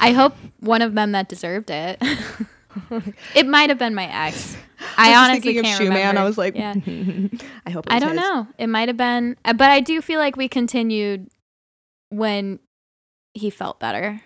I 0.00 0.12
hope 0.12 0.34
one 0.60 0.82
of 0.82 0.94
them 0.94 1.12
that 1.12 1.28
deserved 1.28 1.70
it. 1.70 2.00
it 3.34 3.46
might 3.46 3.70
have 3.70 3.78
been 3.78 3.94
my 3.94 4.06
ex. 4.28 4.56
I, 4.98 5.10
was 5.10 5.16
honestly 5.18 5.54
can't 5.54 5.66
Shoe 5.78 5.88
Man. 5.88 6.18
I 6.18 6.24
was 6.24 6.36
like, 6.36 6.54
yeah. 6.54 6.74
I 6.74 7.70
hope. 7.70 7.86
It 7.86 7.92
was 7.92 7.96
I 7.96 7.98
don't 7.98 8.10
his. 8.10 8.20
know. 8.20 8.46
It 8.58 8.66
might 8.66 8.88
have 8.88 8.96
been, 8.96 9.36
uh, 9.44 9.54
but 9.54 9.70
I 9.70 9.80
do 9.80 10.02
feel 10.02 10.20
like 10.20 10.36
we 10.36 10.48
continued 10.48 11.28
when 12.10 12.58
he 13.34 13.48
felt 13.50 13.80
better. 13.80 14.20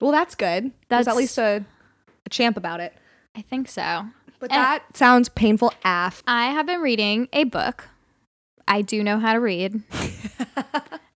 Well, 0.00 0.12
that's 0.12 0.36
good. 0.36 0.70
That's 0.88 1.08
at 1.08 1.16
least 1.16 1.38
a, 1.38 1.64
a 2.24 2.28
champ 2.30 2.56
about 2.56 2.78
it. 2.80 2.94
I 3.36 3.42
think 3.42 3.68
so. 3.68 4.06
But 4.38 4.52
Eh. 4.52 4.54
that 4.54 4.96
sounds 4.96 5.28
painful 5.28 5.72
af. 5.84 6.22
I 6.26 6.52
have 6.52 6.66
been 6.66 6.80
reading 6.80 7.28
a 7.32 7.42
book. 7.44 7.88
I 8.68 8.82
do 8.82 9.02
know 9.02 9.18
how 9.18 9.32
to 9.32 9.40
read, 9.40 9.82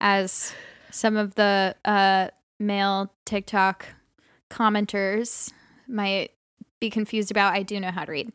as 0.01 0.53
some 0.91 1.17
of 1.17 1.35
the 1.35 1.75
uh, 1.85 2.29
male 2.59 3.13
TikTok 3.25 3.87
commenters 4.51 5.53
might 5.87 6.33
be 6.81 6.91
confused 6.91 7.31
about. 7.31 7.53
I 7.53 7.63
do 7.63 7.79
know 7.79 7.91
how 7.91 8.05
to 8.05 8.13
read. 8.13 8.33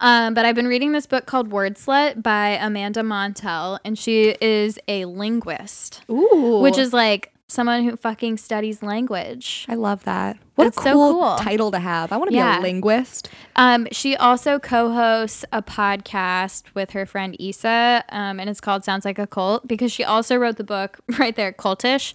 Um, 0.00 0.32
but 0.32 0.44
I've 0.44 0.54
been 0.54 0.68
reading 0.68 0.92
this 0.92 1.06
book 1.06 1.26
called 1.26 1.50
Wordslut 1.50 2.22
by 2.22 2.50
Amanda 2.50 3.02
Montell, 3.02 3.78
and 3.84 3.98
she 3.98 4.36
is 4.40 4.78
a 4.86 5.04
linguist, 5.04 6.02
Ooh. 6.08 6.60
which 6.62 6.78
is 6.78 6.92
like 6.92 7.32
someone 7.50 7.82
who 7.82 7.96
fucking 7.96 8.36
studies 8.36 8.82
language. 8.82 9.64
I 9.70 9.74
love 9.74 10.04
that. 10.04 10.36
What 10.56 10.66
It's 10.66 10.76
a 10.76 10.82
so 10.82 10.92
cool, 10.92 11.12
cool. 11.14 11.36
title 11.38 11.70
to 11.70 11.78
have. 11.78 12.12
I 12.12 12.18
want 12.18 12.30
to 12.30 12.36
Yeah. 12.36 12.56
be 12.56 12.58
a 12.58 12.62
linguist. 12.72 13.30
Um, 13.56 13.88
she 13.90 14.14
also 14.16 14.58
co-hosts 14.58 15.44
a 15.52 15.62
podcast 15.62 16.64
with 16.74 16.90
her 16.90 17.06
friend 17.06 17.34
Isa, 17.40 18.04
um, 18.10 18.38
and 18.38 18.50
it's 18.50 18.60
called 18.60 18.84
"Sounds 18.84 19.04
Like 19.06 19.18
a 19.18 19.26
Cult" 19.26 19.66
because 19.66 19.90
she 19.90 20.04
also 20.04 20.36
wrote 20.36 20.56
the 20.56 20.64
book 20.64 20.98
right 21.18 21.34
there, 21.36 21.52
"Cultish," 21.52 22.12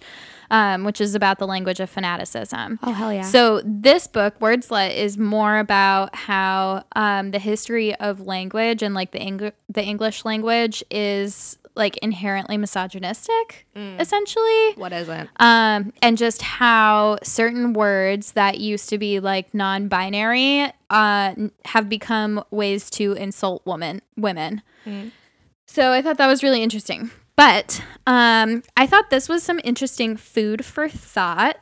um, 0.52 0.84
which 0.84 1.00
is 1.00 1.16
about 1.16 1.38
the 1.40 1.46
language 1.48 1.80
of 1.80 1.90
fanaticism. 1.90 2.78
Oh 2.84 2.92
hell 2.92 3.12
yeah. 3.12 3.22
So 3.22 3.60
this 3.64 4.06
book, 4.06 4.38
Wordslut, 4.38 4.94
is 4.94 5.18
more 5.18 5.58
about 5.58 6.14
how 6.14 6.84
um, 6.94 7.32
the 7.32 7.40
history 7.40 7.92
of 7.96 8.20
language 8.20 8.82
and 8.82 8.94
like 8.94 9.10
the 9.10 9.18
Eng- 9.20 9.52
the 9.68 9.82
English 9.82 10.24
language 10.24 10.84
is 10.92 11.58
like 11.76 11.96
inherently 11.98 12.56
misogynistic, 12.56 13.66
essentially 13.76 14.72
what 14.76 14.92
isn't? 14.92 15.28
um, 15.40 15.92
and 16.02 16.16
just 16.16 16.40
how 16.42 17.18
certain 17.22 17.72
words 17.72 18.32
that 18.32 18.60
used 18.60 18.88
to 18.90 18.98
be 18.98 19.18
like 19.20 19.52
non-binary 19.52 20.70
uh, 20.90 21.34
have 21.64 21.88
become 21.88 22.44
ways 22.50 22.90
to 22.90 23.12
insult 23.14 23.64
women 23.66 24.02
women. 24.16 24.62
So 25.66 25.92
I 25.92 26.02
thought 26.02 26.18
that 26.18 26.26
was 26.28 26.42
really 26.42 26.62
interesting. 26.62 27.10
But 27.36 27.82
um, 28.06 28.62
I 28.76 28.86
thought 28.86 29.10
this 29.10 29.28
was 29.28 29.42
some 29.42 29.60
interesting 29.64 30.16
food 30.16 30.64
for 30.64 30.88
thought. 30.88 31.56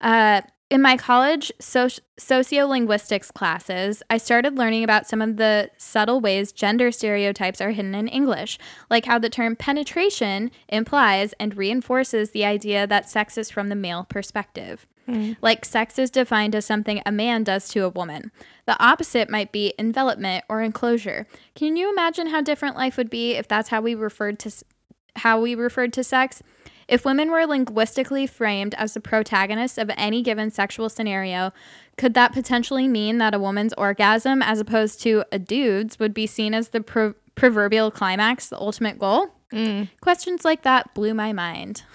Uh, 0.00 0.42
in 0.70 0.80
my 0.80 0.96
college 0.96 1.50
soci- 1.60 1.98
sociolinguistics 2.16 3.32
classes, 3.32 4.02
I 4.08 4.18
started 4.18 4.56
learning 4.56 4.84
about 4.84 5.06
some 5.06 5.20
of 5.20 5.36
the 5.36 5.70
subtle 5.76 6.20
ways 6.20 6.52
gender 6.52 6.92
stereotypes 6.92 7.60
are 7.60 7.72
hidden 7.72 7.94
in 7.94 8.06
English, 8.06 8.58
like 8.88 9.04
how 9.04 9.18
the 9.18 9.28
term 9.28 9.56
penetration 9.56 10.50
implies 10.68 11.34
and 11.40 11.56
reinforces 11.56 12.30
the 12.30 12.44
idea 12.44 12.86
that 12.86 13.10
sex 13.10 13.36
is 13.36 13.50
from 13.50 13.68
the 13.68 13.74
male 13.74 14.04
perspective. 14.04 14.86
Hmm. 15.06 15.32
Like 15.40 15.64
sex 15.64 15.98
is 15.98 16.10
defined 16.10 16.54
as 16.54 16.66
something 16.66 17.02
a 17.04 17.10
man 17.10 17.42
does 17.42 17.68
to 17.70 17.80
a 17.80 17.88
woman. 17.88 18.30
The 18.66 18.80
opposite 18.80 19.28
might 19.28 19.50
be 19.50 19.74
envelopment 19.76 20.44
or 20.48 20.62
enclosure. 20.62 21.26
Can 21.56 21.76
you 21.76 21.90
imagine 21.90 22.28
how 22.28 22.42
different 22.42 22.76
life 22.76 22.96
would 22.96 23.10
be 23.10 23.32
if 23.34 23.48
that's 23.48 23.70
how 23.70 23.80
we 23.80 23.96
referred 23.96 24.38
to 24.40 24.48
s- 24.48 24.62
how 25.16 25.40
we 25.40 25.56
referred 25.56 25.92
to 25.94 26.04
sex? 26.04 26.42
If 26.90 27.04
women 27.04 27.30
were 27.30 27.46
linguistically 27.46 28.26
framed 28.26 28.74
as 28.74 28.94
the 28.94 29.00
protagonists 29.00 29.78
of 29.78 29.90
any 29.96 30.22
given 30.22 30.50
sexual 30.50 30.88
scenario, 30.88 31.52
could 31.96 32.14
that 32.14 32.32
potentially 32.32 32.88
mean 32.88 33.18
that 33.18 33.32
a 33.32 33.38
woman's 33.38 33.72
orgasm, 33.74 34.42
as 34.42 34.58
opposed 34.58 35.00
to 35.02 35.24
a 35.30 35.38
dude's, 35.38 35.98
would 35.98 36.12
be 36.12 36.26
seen 36.26 36.52
as 36.52 36.70
the 36.70 36.80
pro- 36.80 37.14
proverbial 37.36 37.90
climax, 37.90 38.48
the 38.48 38.58
ultimate 38.58 38.98
goal? 38.98 39.28
Mm. 39.52 39.88
Questions 40.00 40.44
like 40.44 40.62
that 40.62 40.92
blew 40.94 41.14
my 41.14 41.32
mind. 41.32 41.82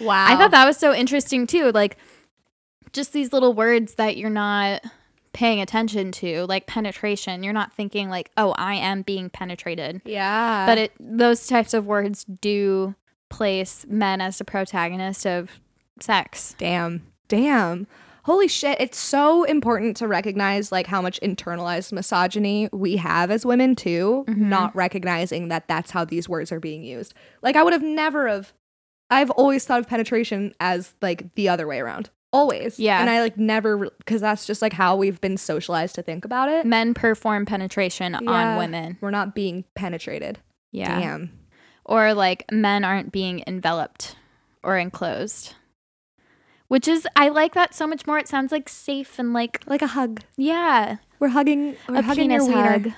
Wow. 0.00 0.26
I 0.26 0.36
thought 0.36 0.50
that 0.50 0.66
was 0.66 0.78
so 0.78 0.92
interesting 0.92 1.46
too. 1.46 1.70
Like, 1.70 1.96
just 2.92 3.12
these 3.12 3.32
little 3.32 3.54
words 3.54 3.94
that 3.94 4.16
you're 4.16 4.30
not 4.30 4.82
paying 5.32 5.60
attention 5.60 6.10
to, 6.12 6.44
like 6.46 6.66
penetration. 6.66 7.42
You're 7.44 7.52
not 7.52 7.72
thinking 7.74 8.08
like, 8.10 8.30
"Oh, 8.36 8.52
I 8.58 8.74
am 8.74 9.02
being 9.02 9.30
penetrated." 9.30 10.02
Yeah. 10.04 10.66
but 10.66 10.78
it 10.78 10.92
those 10.98 11.46
types 11.46 11.72
of 11.72 11.86
words 11.86 12.24
do 12.24 12.94
place 13.32 13.84
men 13.88 14.20
as 14.20 14.38
the 14.38 14.44
protagonist 14.44 15.26
of 15.26 15.50
sex. 16.00 16.54
damn. 16.58 17.02
Damn. 17.28 17.86
Holy 18.24 18.46
shit. 18.46 18.80
It's 18.80 18.98
so 18.98 19.42
important 19.44 19.96
to 19.96 20.06
recognize 20.06 20.70
like 20.70 20.86
how 20.86 21.02
much 21.02 21.18
internalized 21.22 21.92
misogyny 21.92 22.68
we 22.72 22.96
have 22.96 23.30
as 23.30 23.44
women 23.44 23.74
too, 23.74 24.24
mm-hmm. 24.28 24.48
not 24.48 24.76
recognizing 24.76 25.48
that 25.48 25.66
that's 25.66 25.90
how 25.90 26.04
these 26.04 26.28
words 26.28 26.52
are 26.52 26.60
being 26.60 26.84
used. 26.84 27.14
Like 27.42 27.56
I 27.56 27.64
would 27.64 27.72
have 27.72 27.82
never 27.82 28.28
have 28.28 28.52
I've 29.10 29.30
always 29.30 29.64
thought 29.64 29.80
of 29.80 29.88
penetration 29.88 30.54
as 30.60 30.94
like 31.02 31.34
the 31.34 31.48
other 31.48 31.66
way 31.66 31.80
around. 31.80 32.10
Always. 32.32 32.78
Yeah. 32.78 33.00
And 33.00 33.10
I 33.10 33.20
like 33.20 33.36
never 33.36 33.90
because 33.98 34.20
that's 34.20 34.46
just 34.46 34.62
like 34.62 34.72
how 34.72 34.96
we've 34.96 35.20
been 35.20 35.36
socialized 35.36 35.94
to 35.96 36.02
think 36.02 36.24
about 36.24 36.48
it. 36.48 36.64
Men 36.64 36.94
perform 36.94 37.44
penetration 37.44 38.16
Yeah. 38.20 38.30
on 38.30 38.58
women. 38.58 38.98
We're 39.00 39.10
not 39.10 39.34
being 39.34 39.64
penetrated. 39.74 40.38
Yeah. 40.70 40.98
Damn. 40.98 41.30
Or 41.84 42.14
like 42.14 42.44
men 42.52 42.84
aren't 42.84 43.12
being 43.12 43.42
enveloped 43.46 44.16
or 44.62 44.76
enclosed. 44.78 45.54
Which 46.68 46.88
is 46.88 47.06
I 47.16 47.28
like 47.28 47.54
that 47.54 47.74
so 47.74 47.86
much 47.86 48.06
more. 48.06 48.18
It 48.18 48.28
sounds 48.28 48.50
like 48.52 48.68
safe 48.68 49.18
and 49.18 49.32
like 49.32 49.62
Like 49.66 49.82
a 49.82 49.88
hug. 49.88 50.20
yeah, 50.36 50.96
We're 51.18 51.28
hugging 51.28 51.76
we're 51.88 51.96
a 51.98 52.02
hugging 52.02 52.28
penis 52.30 52.46
wiener. 52.48 52.62
hug. 52.62 52.88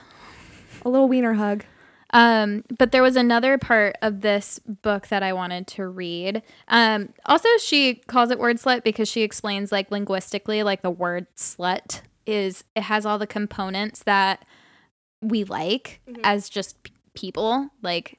A 0.84 0.88
little 0.88 1.08
wiener 1.08 1.34
hug. 1.34 1.64
Um, 2.10 2.62
but 2.78 2.92
there 2.92 3.02
was 3.02 3.16
another 3.16 3.58
part 3.58 3.96
of 4.00 4.20
this 4.20 4.60
book 4.60 5.08
that 5.08 5.24
I 5.24 5.32
wanted 5.32 5.66
to 5.68 5.88
read. 5.88 6.42
Um, 6.68 7.08
also, 7.26 7.48
she 7.58 7.96
calls 8.06 8.30
it 8.30 8.38
word 8.38 8.58
slut 8.58 8.84
because 8.84 9.08
she 9.08 9.22
explains 9.22 9.72
like 9.72 9.90
linguistically, 9.90 10.62
like 10.62 10.82
the 10.82 10.90
word 10.92 11.26
slut 11.36 12.02
is 12.26 12.62
it 12.76 12.84
has 12.84 13.04
all 13.04 13.18
the 13.18 13.26
components 13.26 14.04
that 14.04 14.44
we 15.20 15.42
like 15.42 16.00
as 16.22 16.48
just 16.48 16.80
p- 16.84 16.92
people. 17.14 17.70
Like 17.82 18.18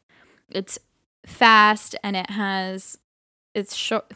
it's 0.50 0.80
fast 1.26 1.96
and 2.04 2.16
it 2.16 2.30
has 2.30 2.98
it's 3.54 3.76
short. 3.76 4.12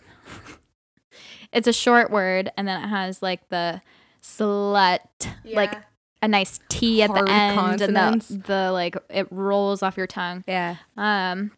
it's 1.54 1.68
a 1.68 1.74
short 1.74 2.12
word, 2.12 2.52
and 2.58 2.68
then 2.68 2.84
it 2.84 2.88
has 2.88 3.22
like 3.22 3.48
the 3.50 3.82
slut, 4.22 5.00
like 5.46 5.76
a 6.22 6.28
nice 6.28 6.60
T 6.70 7.02
at 7.02 7.10
Hard 7.10 7.28
the 7.28 7.32
end 7.32 7.58
consonants. 7.58 8.30
and 8.30 8.44
the, 8.44 8.48
the 8.48 8.72
like 8.72 8.98
it 9.10 9.28
rolls 9.32 9.82
off 9.82 9.98
your 9.98 10.08
tongue. 10.08 10.44
Yeah. 10.48 10.76
Um 10.98 11.52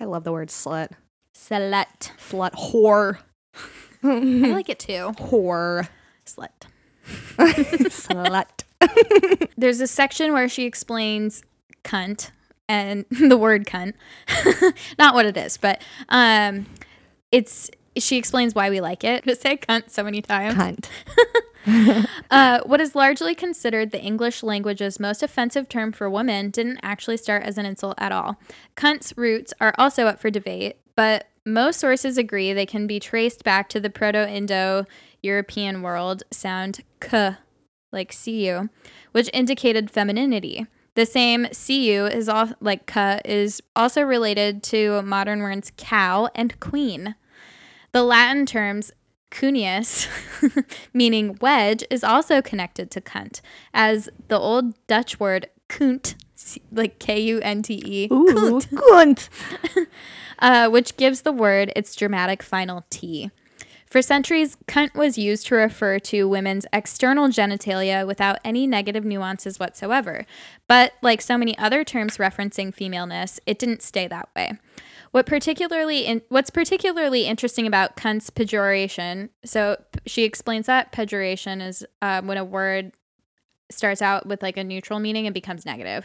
I 0.00 0.04
love 0.04 0.24
the 0.24 0.32
word 0.32 0.48
slut. 0.48 0.90
Slut. 1.34 2.10
Slut. 2.18 2.52
Whore. 2.52 3.18
I 4.02 4.52
like 4.52 4.68
it 4.68 4.78
too. 4.78 5.12
Whore. 5.18 5.88
Slut. 6.26 6.50
Slut. 7.38 8.64
There's 9.56 9.80
a 9.80 9.86
section 9.86 10.32
where 10.32 10.48
she 10.48 10.64
explains 10.64 11.42
cunt 11.84 12.30
and 12.68 13.04
the 13.10 13.36
word 13.36 13.66
cunt. 13.66 13.94
Not 14.98 15.14
what 15.14 15.26
it 15.26 15.36
is, 15.36 15.56
but 15.56 15.82
um 16.08 16.66
it's 17.32 17.70
she 17.96 18.16
explains 18.16 18.54
why 18.54 18.70
we 18.70 18.80
like 18.80 19.04
it. 19.04 19.24
To 19.24 19.34
say 19.36 19.56
cunt 19.56 19.90
so 19.90 20.02
many 20.02 20.22
times. 20.22 20.54
Cunt. 20.54 20.88
Uh, 22.30 22.60
what 22.64 22.80
is 22.80 22.94
largely 22.94 23.34
considered 23.34 23.90
the 23.90 24.00
English 24.00 24.42
language's 24.42 24.98
most 24.98 25.22
offensive 25.22 25.68
term 25.68 25.92
for 25.92 26.08
women 26.08 26.48
didn't 26.48 26.78
actually 26.82 27.16
start 27.18 27.42
as 27.42 27.58
an 27.58 27.66
insult 27.66 27.94
at 27.98 28.10
all. 28.10 28.38
Cunt's 28.74 29.12
roots 29.18 29.52
are 29.60 29.74
also 29.76 30.06
up 30.06 30.18
for 30.18 30.30
debate, 30.30 30.76
but 30.96 31.26
most 31.44 31.78
sources 31.78 32.16
agree 32.16 32.52
they 32.52 32.64
can 32.64 32.86
be 32.86 33.00
traced 33.00 33.44
back 33.44 33.68
to 33.70 33.80
the 33.80 33.90
Proto 33.90 34.26
Indo 34.26 34.86
European 35.22 35.82
world 35.82 36.22
sound 36.30 36.80
k, 37.00 37.36
like 37.92 38.14
cu, 38.24 38.68
which 39.12 39.30
indicated 39.32 39.90
femininity. 39.90 40.66
The 40.98 41.06
same 41.06 41.44
cu 41.44 42.08
is 42.12 42.28
all 42.28 42.48
like 42.60 42.86
k 42.86 43.20
is 43.24 43.62
also 43.76 44.02
related 44.02 44.64
to 44.64 45.00
modern 45.02 45.42
words 45.42 45.70
cow 45.76 46.28
and 46.34 46.58
queen. 46.58 47.14
The 47.92 48.02
Latin 48.02 48.46
terms 48.46 48.90
cuneus, 49.30 50.08
meaning 50.92 51.38
wedge, 51.40 51.84
is 51.88 52.02
also 52.02 52.42
connected 52.42 52.90
to 52.90 53.00
cunt, 53.00 53.42
as 53.72 54.08
the 54.26 54.40
old 54.40 54.74
Dutch 54.88 55.20
word 55.20 55.48
kunt, 55.68 56.16
like 56.72 56.98
K 56.98 57.20
U 57.20 57.38
N 57.42 57.62
T 57.62 57.80
E, 57.86 58.08
Ooh, 58.10 58.58
cunt. 58.58 59.28
uh, 60.40 60.68
which 60.68 60.96
gives 60.96 61.22
the 61.22 61.32
word 61.32 61.72
its 61.76 61.94
dramatic 61.94 62.42
final 62.42 62.84
T. 62.90 63.30
For 63.90 64.02
centuries, 64.02 64.56
cunt 64.66 64.94
was 64.94 65.16
used 65.16 65.46
to 65.46 65.54
refer 65.54 65.98
to 66.00 66.28
women's 66.28 66.66
external 66.72 67.28
genitalia 67.28 68.06
without 68.06 68.38
any 68.44 68.66
negative 68.66 69.04
nuances 69.04 69.58
whatsoever. 69.58 70.26
But 70.66 70.92
like 71.02 71.22
so 71.22 71.38
many 71.38 71.56
other 71.58 71.84
terms 71.84 72.18
referencing 72.18 72.74
femaleness, 72.74 73.40
it 73.46 73.58
didn't 73.58 73.82
stay 73.82 74.06
that 74.08 74.28
way. 74.36 74.52
What 75.10 75.24
particularly 75.24 76.00
in, 76.00 76.20
what's 76.28 76.50
particularly 76.50 77.26
interesting 77.26 77.66
about 77.66 77.96
cunt's 77.96 78.28
pejoration, 78.28 79.30
so 79.42 79.76
p- 79.92 80.00
she 80.04 80.24
explains 80.24 80.66
that 80.66 80.92
pejoration 80.92 81.62
is 81.62 81.84
um, 82.02 82.26
when 82.26 82.36
a 82.36 82.44
word 82.44 82.92
starts 83.70 84.02
out 84.02 84.26
with 84.26 84.42
like 84.42 84.58
a 84.58 84.64
neutral 84.64 84.98
meaning 84.98 85.26
and 85.26 85.32
becomes 85.32 85.64
negative 85.64 86.04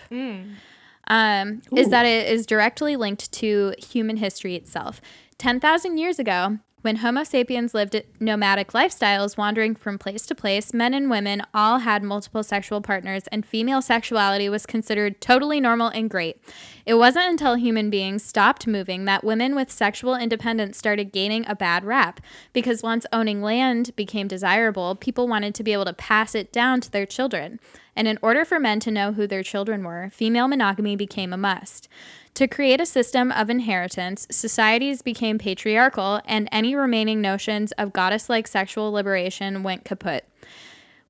um, 1.08 1.62
is 1.76 1.90
that 1.90 2.06
it 2.06 2.32
is 2.32 2.46
directly 2.46 2.96
linked 2.96 3.32
to 3.34 3.74
human 3.78 4.18
history 4.18 4.56
itself. 4.56 5.02
10,000 5.38 5.98
years 5.98 6.20
ago, 6.20 6.60
when 6.84 6.98
Homo 6.98 7.24
sapiens 7.24 7.74
lived 7.74 8.04
nomadic 8.20 8.74
lifestyles, 8.74 9.38
wandering 9.38 9.74
from 9.74 9.98
place 9.98 10.26
to 10.26 10.36
place, 10.36 10.74
men 10.74 10.94
and 10.94 11.10
women 11.10 11.42
all 11.54 11.80
had 11.80 12.04
multiple 12.04 12.44
sexual 12.44 12.82
partners, 12.82 13.24
and 13.32 13.46
female 13.46 13.82
sexuality 13.82 14.50
was 14.50 14.66
considered 14.66 15.22
totally 15.22 15.62
normal 15.62 15.88
and 15.88 16.10
great. 16.10 16.42
It 16.86 16.96
wasn't 16.96 17.30
until 17.30 17.56
human 17.56 17.90
beings 17.90 18.22
stopped 18.22 18.68
moving 18.68 19.06
that 19.06 19.24
women 19.24 19.56
with 19.56 19.72
sexual 19.72 20.16
independence 20.16 20.78
started 20.78 21.14
gaining 21.14 21.46
a 21.48 21.56
bad 21.56 21.86
rap, 21.86 22.20
because 22.52 22.84
once 22.84 23.06
owning 23.14 23.42
land 23.42 23.96
became 23.96 24.28
desirable, 24.28 24.94
people 24.96 25.26
wanted 25.26 25.56
to 25.56 25.64
be 25.64 25.72
able 25.72 25.86
to 25.86 25.94
pass 25.94 26.36
it 26.36 26.52
down 26.52 26.82
to 26.82 26.92
their 26.92 27.06
children. 27.06 27.62
And 27.96 28.10
in 28.10 28.20
order 28.22 28.44
for 28.44 28.60
men 28.60 28.82
to 28.82 28.92
know 28.92 29.14
who 29.14 29.26
their 29.26 29.44
children 29.44 29.86
were, 29.86 30.10
female 30.12 30.50
monogamy 30.50 30.98
became 30.98 31.32
a 31.32 31.38
must. 31.38 31.88
To 32.36 32.48
create 32.48 32.82
a 32.82 32.86
system 32.86 33.32
of 33.32 33.50
inheritance, 33.50 34.26
societies 34.32 35.04
became 35.04 35.38
patriarchal, 35.38 36.20
and 36.26 36.50
any 36.52 36.76
remaining 36.76 37.22
notions 37.22 37.72
of 37.74 37.94
goddess 37.94 38.28
like 38.28 38.48
sexual 38.48 38.92
liberation 38.92 39.62
went 39.62 39.86
kaput. 39.86 40.26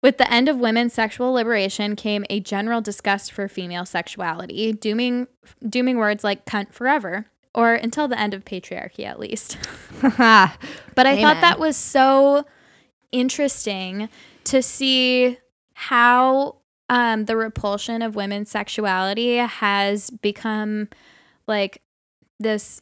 With 0.01 0.17
the 0.17 0.29
end 0.31 0.49
of 0.49 0.57
women's 0.57 0.93
sexual 0.93 1.31
liberation 1.31 1.95
came 1.95 2.25
a 2.29 2.41
general 2.41 2.81
disgust 2.81 3.31
for 3.31 3.47
female 3.47 3.85
sexuality, 3.85 4.73
dooming, 4.73 5.27
dooming 5.67 5.95
words 5.97 6.25
like 6.25 6.45
cunt 6.45 6.73
forever, 6.73 7.27
or 7.55 7.73
until 7.73 8.09
the 8.09 8.19
end 8.19 8.33
of 8.33 8.43
patriarchy 8.43 9.05
at 9.05 9.19
least. 9.19 9.57
But 10.95 11.07
I 11.07 11.13
Amen. 11.13 11.21
thought 11.21 11.41
that 11.41 11.59
was 11.59 11.77
so 11.77 12.45
interesting 13.11 14.09
to 14.43 14.61
see 14.61 15.37
how 15.73 16.57
um, 16.89 17.25
the 17.25 17.37
repulsion 17.37 18.01
of 18.01 18.15
women's 18.15 18.51
sexuality 18.51 19.37
has 19.37 20.09
become 20.09 20.89
like 21.47 21.81
this 22.39 22.81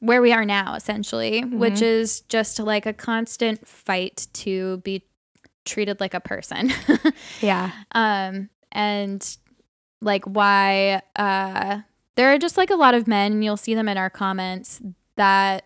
where 0.00 0.22
we 0.22 0.32
are 0.32 0.44
now, 0.46 0.74
essentially, 0.74 1.42
which 1.44 1.74
Mhm. 1.74 1.82
is 1.82 2.20
just 2.22 2.58
like 2.58 2.86
a 2.86 2.92
constant 2.92 3.66
fight 3.68 4.26
to 4.32 4.78
be 4.78 5.04
treated 5.66 6.00
like 6.00 6.14
a 6.14 6.20
person. 6.20 6.72
yeah. 7.42 7.70
um 7.92 8.48
and 8.72 9.36
like 10.00 10.24
why 10.24 11.02
uh 11.16 11.80
there 12.16 12.32
are 12.32 12.38
just 12.38 12.56
like 12.56 12.70
a 12.70 12.74
lot 12.76 12.94
of 12.94 13.06
men 13.06 13.32
and 13.32 13.44
you'll 13.44 13.56
see 13.56 13.74
them 13.74 13.88
in 13.88 13.98
our 13.98 14.08
comments 14.10 14.80
that 15.16 15.64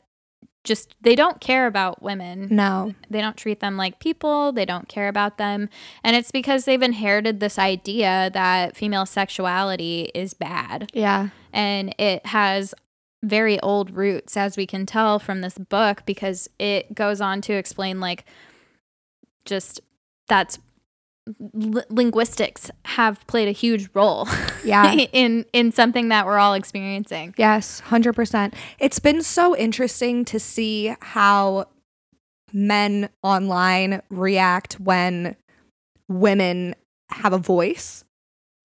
just 0.65 0.95
they 1.03 1.15
don't 1.15 1.41
care 1.41 1.67
about 1.67 2.03
women 2.03 2.49
No. 2.51 2.95
they 3.11 3.21
don't 3.21 3.37
treat 3.37 3.61
them 3.61 3.77
like 3.77 4.01
people 4.01 4.51
they 4.51 4.65
don't 4.65 4.89
care 4.89 5.09
about 5.09 5.37
them 5.39 5.69
and 6.03 6.17
it's 6.17 6.31
because 6.31 6.65
they've 6.65 6.83
inherited 6.83 7.39
this 7.39 7.59
idea 7.59 8.31
that 8.33 8.75
female 8.77 9.07
sexuality 9.07 10.11
is 10.15 10.35
bad 10.35 10.91
Yeah. 10.95 11.29
and 11.53 11.95
it 11.99 12.27
has 12.27 12.75
very 13.23 13.61
old 13.61 13.91
roots 13.91 14.37
as 14.37 14.57
we 14.57 14.67
can 14.67 14.85
tell 14.87 15.19
from 15.19 15.41
this 15.41 15.57
book 15.57 16.03
because 16.07 16.49
it 16.59 16.95
goes 16.95 17.21
on 17.21 17.41
to 17.43 17.53
explain 17.55 18.01
like 18.01 18.25
just 19.45 19.81
that's 20.29 20.59
li- 21.53 21.83
linguistics 21.91 22.71
have 22.85 23.27
played 23.27 23.49
a 23.49 23.53
huge 23.53 23.89
role 23.95 24.29
Yeah. 24.65 24.93
in 25.13 25.45
in 25.53 25.73
something 25.73 26.09
that 26.09 26.27
we're 26.27 26.39
all 26.39 26.55
experiencing 26.55 27.35
Yes, 27.39 27.81
100%. 27.89 28.55
It's 28.79 28.99
been 28.99 29.23
so 29.23 29.57
interesting 29.57 30.25
to 30.27 30.39
see 30.39 30.95
how 31.01 31.67
men 32.53 33.09
online 33.23 34.01
react 34.11 34.75
when 34.81 35.37
women 36.09 36.75
have 37.11 37.33
a 37.33 37.39
voice. 37.39 38.05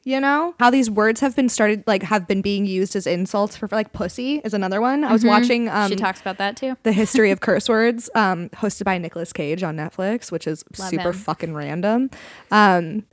You 0.05 0.19
know, 0.21 0.55
how 0.59 0.69
these 0.69 0.89
words 0.89 1.19
have 1.19 1.35
been 1.35 1.49
started, 1.49 1.83
like, 1.85 2.03
have 2.03 2.25
been 2.25 2.41
being 2.41 2.65
used 2.65 2.95
as 2.95 3.05
insults 3.05 3.57
for, 3.57 3.67
like, 3.71 3.91
pussy 3.91 4.39
is 4.45 4.53
another 4.53 4.79
one. 4.79 5.03
I 5.03 5.11
was 5.11 5.23
Mhm. 5.23 5.27
watching 5.27 5.69
um, 5.69 5.89
she 5.89 5.95
talks 5.97 6.21
about 6.21 6.37
that 6.37 6.55
too 6.55 6.77
The 6.83 6.93
History 6.93 7.31
of 7.31 7.41
Curse 7.41 7.67
Words, 7.67 8.09
um, 8.15 8.49
hosted 8.49 8.85
by 8.85 8.97
Nicolas 8.97 9.33
Cage 9.33 9.61
on 9.61 9.75
Netflix, 9.75 10.31
which 10.31 10.47
is 10.47 10.63
Love 10.77 10.89
super 10.89 11.09
him. 11.09 11.13
fucking 11.13 11.53
random. 11.53 12.09
Um, 12.49 13.03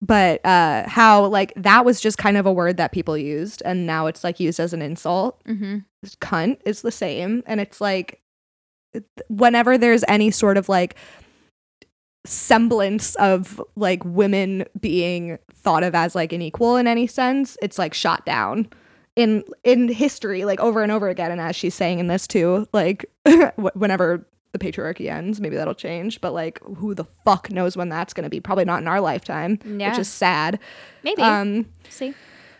but 0.00 0.44
uh, 0.46 0.88
how 0.88 1.26
like 1.26 1.52
that 1.56 1.84
was 1.84 2.00
just 2.00 2.16
kind 2.18 2.36
of 2.36 2.46
a 2.46 2.52
word 2.52 2.76
that 2.76 2.92
people 2.92 3.18
used, 3.18 3.60
and 3.64 3.84
now 3.86 4.06
it's 4.06 4.22
like 4.22 4.38
used 4.38 4.60
as 4.60 4.72
an 4.72 4.82
insult. 4.82 5.40
hmm 5.46 5.78
Cunt 6.20 6.58
is 6.64 6.82
the 6.82 6.92
same, 6.92 7.42
and 7.46 7.60
it's 7.60 7.80
like 7.80 8.20
whenever 9.28 9.76
there's 9.76 10.04
any 10.06 10.30
sort 10.30 10.56
of 10.56 10.68
like 10.68 10.94
semblance 12.26 13.14
of 13.16 13.60
like 13.76 14.04
women 14.04 14.64
being 14.80 15.38
thought 15.52 15.82
of 15.82 15.94
as 15.94 16.14
like 16.14 16.32
an 16.32 16.42
equal 16.42 16.76
in 16.76 16.86
any 16.86 17.06
sense, 17.06 17.56
it's 17.62 17.78
like 17.78 17.94
shot 17.94 18.24
down 18.26 18.68
in 19.16 19.42
in 19.64 19.88
history 19.88 20.44
like 20.44 20.60
over 20.60 20.82
and 20.82 20.92
over 20.92 21.08
again 21.08 21.30
and 21.32 21.40
as 21.40 21.56
she's 21.56 21.74
saying 21.74 21.98
in 22.00 22.06
this 22.06 22.26
too 22.26 22.68
like 22.74 23.06
whenever 23.74 24.26
the 24.52 24.58
patriarchy 24.58 25.10
ends 25.10 25.40
maybe 25.40 25.56
that'll 25.56 25.74
change 25.74 26.20
but 26.20 26.34
like 26.34 26.60
who 26.76 26.94
the 26.94 27.04
fuck 27.24 27.50
knows 27.50 27.78
when 27.78 27.88
that's 27.88 28.12
going 28.12 28.24
to 28.24 28.28
be? 28.30 28.40
Probably 28.40 28.66
not 28.66 28.82
in 28.82 28.88
our 28.88 29.00
lifetime 29.00 29.58
Yeah. 29.64 29.88
which 29.90 29.98
is 30.00 30.08
sad. 30.08 30.58
Maybe. 31.02 31.22
Um 31.22 31.64
see? 31.88 32.12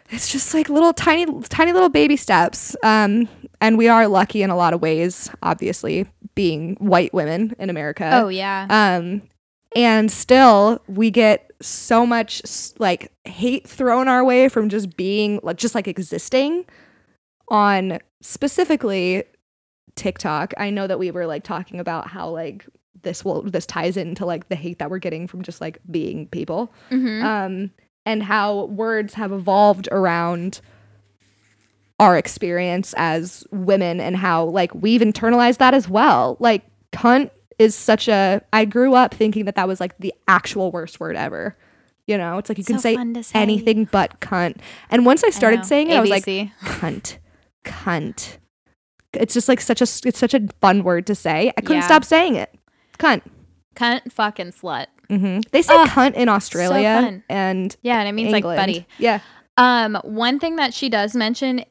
it's 0.08 0.30
just 0.32 0.54
like 0.54 0.68
little 0.70 0.92
tiny 0.94 1.26
tiny 1.50 1.72
little 1.74 1.88
baby 1.90 2.16
steps 2.16 2.74
um 2.82 3.28
and 3.60 3.76
we 3.76 3.88
are 3.88 4.08
lucky 4.08 4.40
in 4.42 4.48
a 4.50 4.56
lot 4.56 4.72
of 4.72 4.80
ways 4.80 5.28
obviously 5.42 6.06
being 6.34 6.74
white 6.76 7.12
women 7.12 7.54
in 7.58 7.68
america. 7.68 8.08
Oh 8.14 8.28
yeah. 8.28 8.66
Um 8.70 9.20
and 9.76 10.10
still 10.10 10.82
we 10.88 11.10
get 11.10 11.52
so 11.60 12.04
much 12.04 12.42
like 12.78 13.12
hate 13.24 13.68
thrown 13.68 14.08
our 14.08 14.24
way 14.24 14.48
from 14.48 14.68
just 14.68 14.96
being 14.96 15.38
like 15.42 15.58
just 15.58 15.74
like 15.74 15.86
existing 15.86 16.64
on 17.48 17.98
specifically 18.22 19.22
TikTok. 19.94 20.54
I 20.56 20.70
know 20.70 20.86
that 20.86 20.98
we 20.98 21.10
were 21.10 21.26
like 21.26 21.44
talking 21.44 21.78
about 21.78 22.08
how 22.08 22.28
like 22.30 22.66
this 23.02 23.24
will 23.24 23.42
this 23.42 23.66
ties 23.66 23.96
into 23.96 24.26
like 24.26 24.48
the 24.48 24.56
hate 24.56 24.78
that 24.78 24.90
we're 24.90 24.98
getting 24.98 25.28
from 25.28 25.42
just 25.42 25.60
like 25.60 25.78
being 25.90 26.26
people 26.28 26.72
hmm 26.88 27.22
um, 27.22 27.70
and 28.04 28.22
how 28.22 28.64
words 28.64 29.14
have 29.14 29.30
evolved 29.30 29.88
around 29.92 30.60
our 31.98 32.16
experience 32.16 32.94
as 32.96 33.44
women 33.50 34.00
and 34.00 34.16
how 34.16 34.44
like 34.44 34.74
we've 34.74 35.00
internalized 35.00 35.58
that 35.58 35.74
as 35.74 35.88
well. 35.88 36.36
Like 36.40 36.64
cunt 36.92 37.30
is 37.58 37.74
such 37.74 38.08
a 38.08 38.42
I 38.52 38.64
grew 38.64 38.94
up 38.94 39.14
thinking 39.14 39.44
that 39.46 39.54
that 39.56 39.66
was 39.68 39.80
like 39.80 39.96
the 39.98 40.12
actual 40.28 40.70
worst 40.72 41.00
word 41.00 41.16
ever. 41.16 41.56
You 42.06 42.16
know, 42.18 42.38
it's 42.38 42.48
like 42.48 42.58
you 42.58 42.64
can 42.64 42.78
So 42.78 42.82
say, 42.94 43.22
say. 43.22 43.38
anything 43.40 43.86
but 43.90 44.20
cunt. 44.20 44.58
And 44.90 45.04
once 45.04 45.24
I 45.24 45.30
started 45.30 45.64
saying 45.66 45.90
it, 45.90 45.96
I 45.96 46.00
was 46.00 46.10
like 46.10 46.24
ABC. 46.24 46.52
cunt, 46.62 47.18
cunt. 47.64 48.38
It's 49.12 49.34
just 49.34 49.48
like 49.48 49.60
such 49.60 49.80
a 49.80 49.84
it's 50.06 50.18
such 50.18 50.34
a 50.34 50.40
fun 50.60 50.84
word 50.84 51.06
to 51.06 51.14
say. 51.14 51.52
I 51.56 51.60
couldn't 51.60 51.78
Yeah. 51.82 51.86
stop 51.86 52.04
saying 52.04 52.36
it. 52.36 52.54
Cunt. 52.98 53.22
Cunt, 53.74 54.12
fucking 54.12 54.52
slut. 54.52 54.86
Mm-hmm. 55.10 55.40
They 55.52 55.62
say 55.62 55.74
cunt 55.86 56.14
in 56.14 56.28
Australia 56.28 57.00
fun. 57.02 57.24
and 57.28 57.76
Yeah, 57.82 57.98
and 58.00 58.08
it 58.08 58.12
means 58.12 58.32
like 58.32 58.44
buddy. 58.44 58.86
Yeah. 58.98 59.20
Um, 59.56 59.96
one 60.04 60.38
thing 60.38 60.56
that 60.56 60.74
she 60.74 60.88
does 60.88 61.14
mention, 61.14 61.64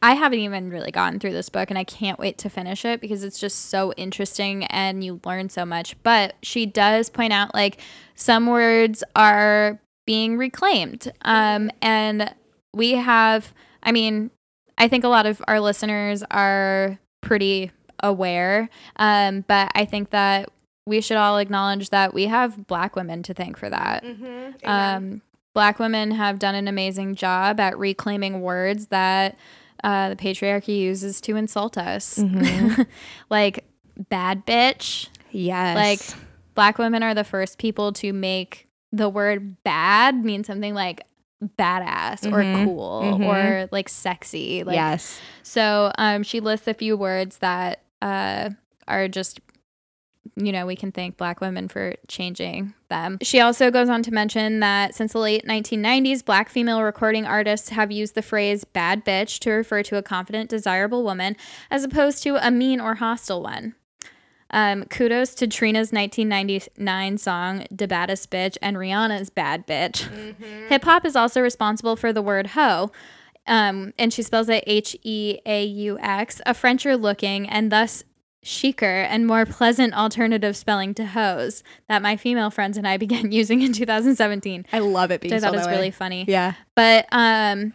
I 0.00 0.14
haven't 0.14 0.38
even 0.40 0.70
really 0.70 0.90
gotten 0.90 1.18
through 1.18 1.32
this 1.32 1.48
book, 1.48 1.70
and 1.70 1.78
I 1.78 1.84
can't 1.84 2.18
wait 2.18 2.38
to 2.38 2.50
finish 2.50 2.84
it 2.84 3.00
because 3.00 3.24
it's 3.24 3.40
just 3.40 3.66
so 3.66 3.92
interesting 3.94 4.64
and 4.66 5.02
you 5.02 5.20
learn 5.24 5.48
so 5.48 5.64
much. 5.64 5.96
But 6.02 6.34
she 6.42 6.66
does 6.66 7.10
point 7.10 7.32
out 7.32 7.54
like 7.54 7.80
some 8.14 8.46
words 8.46 9.02
are 9.16 9.80
being 10.06 10.36
reclaimed, 10.38 11.12
um, 11.22 11.70
and 11.82 12.34
we 12.74 12.92
have. 12.92 13.52
I 13.82 13.92
mean, 13.92 14.30
I 14.76 14.88
think 14.88 15.04
a 15.04 15.08
lot 15.08 15.26
of 15.26 15.42
our 15.48 15.60
listeners 15.60 16.22
are 16.30 16.98
pretty 17.20 17.70
aware, 18.02 18.68
um, 18.96 19.44
but 19.48 19.70
I 19.74 19.84
think 19.84 20.10
that 20.10 20.50
we 20.86 21.00
should 21.00 21.16
all 21.16 21.38
acknowledge 21.38 21.90
that 21.90 22.14
we 22.14 22.26
have 22.26 22.66
Black 22.66 22.96
women 22.96 23.22
to 23.24 23.34
thank 23.34 23.58
for 23.58 23.68
that. 23.68 24.02
Um, 24.64 25.22
black 25.54 25.78
women 25.80 26.12
have 26.12 26.38
done 26.38 26.54
an 26.54 26.68
amazing 26.68 27.16
job 27.16 27.58
at 27.58 27.76
reclaiming 27.76 28.40
words 28.42 28.86
that 28.86 29.36
uh, 29.84 30.10
the 30.10 30.16
patriarchy 30.16 30.78
uses 30.80 31.20
to 31.22 31.36
insult 31.36 31.78
us, 31.78 32.18
like 33.30 33.64
bad 34.08 34.46
bitch. 34.46 35.08
yes. 35.30 35.76
Like 35.76 36.20
black 36.54 36.78
women 36.78 37.02
are 37.02 37.14
the 37.14 37.24
first 37.24 37.58
people 37.58 37.92
to 37.94 38.12
make 38.12 38.68
the 38.92 39.08
word 39.08 39.62
bad 39.64 40.24
mean 40.24 40.44
something 40.44 40.74
like 40.74 41.02
badass 41.58 42.22
Mhm. 42.22 42.32
or 42.32 42.64
cool 42.64 43.02
Mhm. 43.02 43.26
or 43.26 43.68
like 43.70 43.88
sexy. 43.88 44.64
Like, 44.64 44.74
yes. 44.74 45.20
so 45.42 45.92
um, 45.98 46.22
she 46.22 46.40
lists 46.40 46.66
a 46.66 46.74
few 46.74 46.96
words 46.96 47.38
that 47.38 47.82
uh, 48.02 48.50
are 48.88 49.06
just, 49.08 49.40
you 50.36 50.52
know, 50.52 50.66
we 50.66 50.76
can 50.76 50.92
thank 50.92 51.16
Black 51.16 51.40
women 51.40 51.68
for 51.68 51.94
changing 52.08 52.74
them. 52.88 53.18
She 53.22 53.40
also 53.40 53.70
goes 53.70 53.88
on 53.88 54.02
to 54.04 54.12
mention 54.12 54.60
that 54.60 54.94
since 54.94 55.12
the 55.12 55.18
late 55.18 55.46
1990s, 55.46 56.24
Black 56.24 56.48
female 56.48 56.82
recording 56.82 57.24
artists 57.24 57.70
have 57.70 57.90
used 57.90 58.14
the 58.14 58.22
phrase 58.22 58.64
bad 58.64 59.04
bitch 59.04 59.38
to 59.40 59.50
refer 59.50 59.82
to 59.84 59.96
a 59.96 60.02
confident, 60.02 60.50
desirable 60.50 61.04
woman 61.04 61.36
as 61.70 61.84
opposed 61.84 62.22
to 62.22 62.36
a 62.36 62.50
mean 62.50 62.80
or 62.80 62.96
hostile 62.96 63.42
one. 63.42 63.74
Um, 64.50 64.84
kudos 64.84 65.34
to 65.36 65.46
Trina's 65.46 65.92
1999 65.92 67.18
song 67.18 67.66
"Da 67.74 67.86
Baddest 67.86 68.30
Bitch" 68.30 68.56
and 68.62 68.76
Rihanna's 68.76 69.28
"Bad 69.28 69.66
Bitch." 69.66 70.08
Hip 70.68 70.84
hop 70.84 71.04
is 71.04 71.14
also 71.16 71.42
responsible 71.42 71.96
for 71.96 72.14
the 72.14 72.22
word 72.22 72.48
"hoe," 72.48 72.90
um, 73.46 73.92
and 73.98 74.12
she 74.12 74.22
spells 74.22 74.48
it 74.48 74.64
H 74.66 74.96
E 75.02 75.38
A 75.44 75.64
U 75.64 75.98
X, 76.00 76.40
a 76.46 76.54
Frencher 76.54 76.96
looking 76.96 77.48
and 77.48 77.70
thus 77.70 78.04
chicer 78.48 79.02
and 79.02 79.26
more 79.26 79.44
pleasant 79.44 79.94
alternative 79.94 80.56
spelling 80.56 80.94
to 80.94 81.04
hose 81.06 81.62
that 81.88 82.00
my 82.00 82.16
female 82.16 82.50
friends 82.50 82.76
and 82.76 82.88
I 82.88 82.96
began 82.96 83.30
using 83.40 83.60
in 83.62 83.72
2017. 83.72 84.66
I 84.72 84.78
love 84.78 85.10
it 85.10 85.20
being 85.20 85.34
I 85.34 85.36
thought 85.38 85.48
spelled 85.50 85.56
was 85.56 85.66
way. 85.66 85.72
really 85.72 85.90
funny. 85.90 86.24
Yeah. 86.26 86.54
But 86.74 87.06
um 87.12 87.74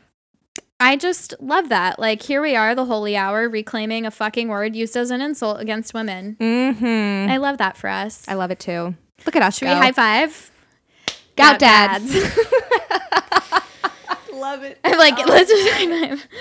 I 0.80 0.98
just 0.98 1.36
love 1.40 1.70
that. 1.70 2.00
Like 2.00 2.22
here 2.22 2.42
we 2.42 2.56
are, 2.56 2.76
the 2.76 2.86
holy 2.86 3.16
hour, 3.16 3.48
reclaiming 3.48 4.06
a 4.06 4.12
fucking 4.12 4.50
word 4.50 4.76
used 4.76 4.98
as 4.98 5.12
an 5.12 5.22
insult 5.22 5.62
against 5.62 5.94
women. 5.94 6.36
Mm-hmm. 6.40 7.32
I 7.32 7.38
love 7.38 7.60
that 7.60 7.78
for 7.78 7.90
us. 7.90 8.28
I 8.28 8.34
love 8.34 8.52
it 8.52 8.60
too. 8.60 8.96
Look 9.26 9.36
at 9.36 9.44
us. 9.44 9.58
Should 9.58 9.70
we 9.70 9.76
high 9.76 9.92
five? 9.94 10.52
Gout 11.38 11.60
Gout 11.60 11.60
dads. 11.60 12.14
dads. 12.14 12.40
love 14.34 14.64
it. 14.64 14.80
I'm 14.84 14.98
like, 14.98 15.18
let's 15.28 15.50
just. 15.50 16.28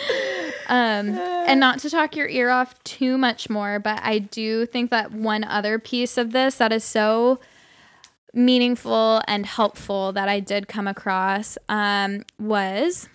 Um, 0.68 1.10
and 1.10 1.60
not 1.60 1.80
to 1.80 1.90
talk 1.90 2.16
your 2.16 2.28
ear 2.28 2.48
off 2.48 2.82
too 2.84 3.18
much 3.18 3.50
more, 3.50 3.78
but 3.78 4.00
I 4.02 4.20
do 4.20 4.64
think 4.64 4.90
that 4.90 5.12
one 5.12 5.44
other 5.44 5.78
piece 5.78 6.16
of 6.16 6.32
this 6.32 6.54
that 6.56 6.72
is 6.72 6.82
so 6.84 7.40
meaningful 8.32 9.20
and 9.28 9.44
helpful 9.44 10.12
that 10.12 10.28
I 10.28 10.40
did 10.40 10.68
come 10.68 10.88
across 10.88 11.58
um, 11.68 12.24
was 12.38 13.08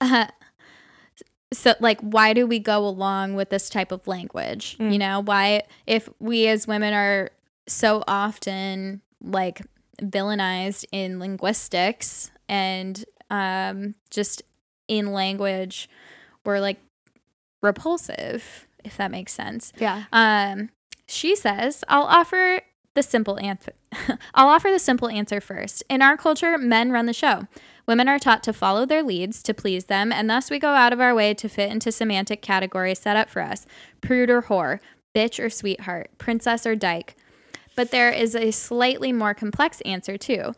uh, 0.00 0.26
so 1.52 1.74
like 1.78 2.00
why 2.00 2.32
do 2.32 2.46
we 2.46 2.58
go 2.58 2.84
along 2.86 3.34
with 3.34 3.50
this 3.50 3.68
type 3.70 3.92
of 3.92 4.06
language 4.08 4.76
Mm. 4.78 4.92
you 4.92 4.98
know 4.98 5.20
why 5.20 5.62
if 5.86 6.08
we 6.18 6.48
as 6.48 6.66
women 6.66 6.92
are 6.92 7.30
so 7.68 8.02
often 8.08 9.00
like 9.22 9.62
villainized 10.02 10.84
in 10.90 11.20
linguistics 11.20 12.30
and 12.48 13.04
um 13.30 13.94
just 14.10 14.42
in 14.88 15.12
language 15.12 15.88
we're 16.44 16.60
like 16.60 16.78
repulsive 17.62 18.66
if 18.84 18.96
that 18.96 19.10
makes 19.10 19.32
sense 19.32 19.72
Yeah. 19.78 20.04
um, 20.12 20.70
she 21.10 21.34
says, 21.34 21.84
I'll 21.88 22.02
offer 22.04 22.60
the 22.94 23.02
simple 23.02 23.38
answer. 23.40 23.72
I'll 24.34 24.48
offer 24.48 24.70
the 24.70 24.78
simple 24.78 25.08
answer 25.08 25.40
first. 25.40 25.82
In 25.88 26.02
our 26.02 26.18
culture, 26.18 26.58
men 26.58 26.92
run 26.92 27.06
the 27.06 27.14
show. 27.14 27.46
Women 27.86 28.08
are 28.08 28.18
taught 28.18 28.42
to 28.42 28.52
follow 28.52 28.84
their 28.84 29.02
leads 29.02 29.42
to 29.44 29.54
please 29.54 29.86
them, 29.86 30.12
and 30.12 30.28
thus 30.28 30.50
we 30.50 30.58
go 30.58 30.68
out 30.68 30.92
of 30.92 31.00
our 31.00 31.14
way 31.14 31.32
to 31.32 31.48
fit 31.48 31.72
into 31.72 31.90
semantic 31.90 32.42
categories 32.42 32.98
set 32.98 33.16
up 33.16 33.30
for 33.30 33.40
us 33.40 33.64
prude 34.02 34.28
or 34.28 34.42
whore, 34.42 34.80
bitch 35.14 35.42
or 35.42 35.48
sweetheart, 35.48 36.10
princess 36.18 36.66
or 36.66 36.76
dyke. 36.76 37.16
But 37.74 37.90
there 37.90 38.10
is 38.12 38.34
a 38.34 38.50
slightly 38.50 39.10
more 39.12 39.32
complex 39.32 39.80
answer, 39.82 40.18
too, 40.18 40.52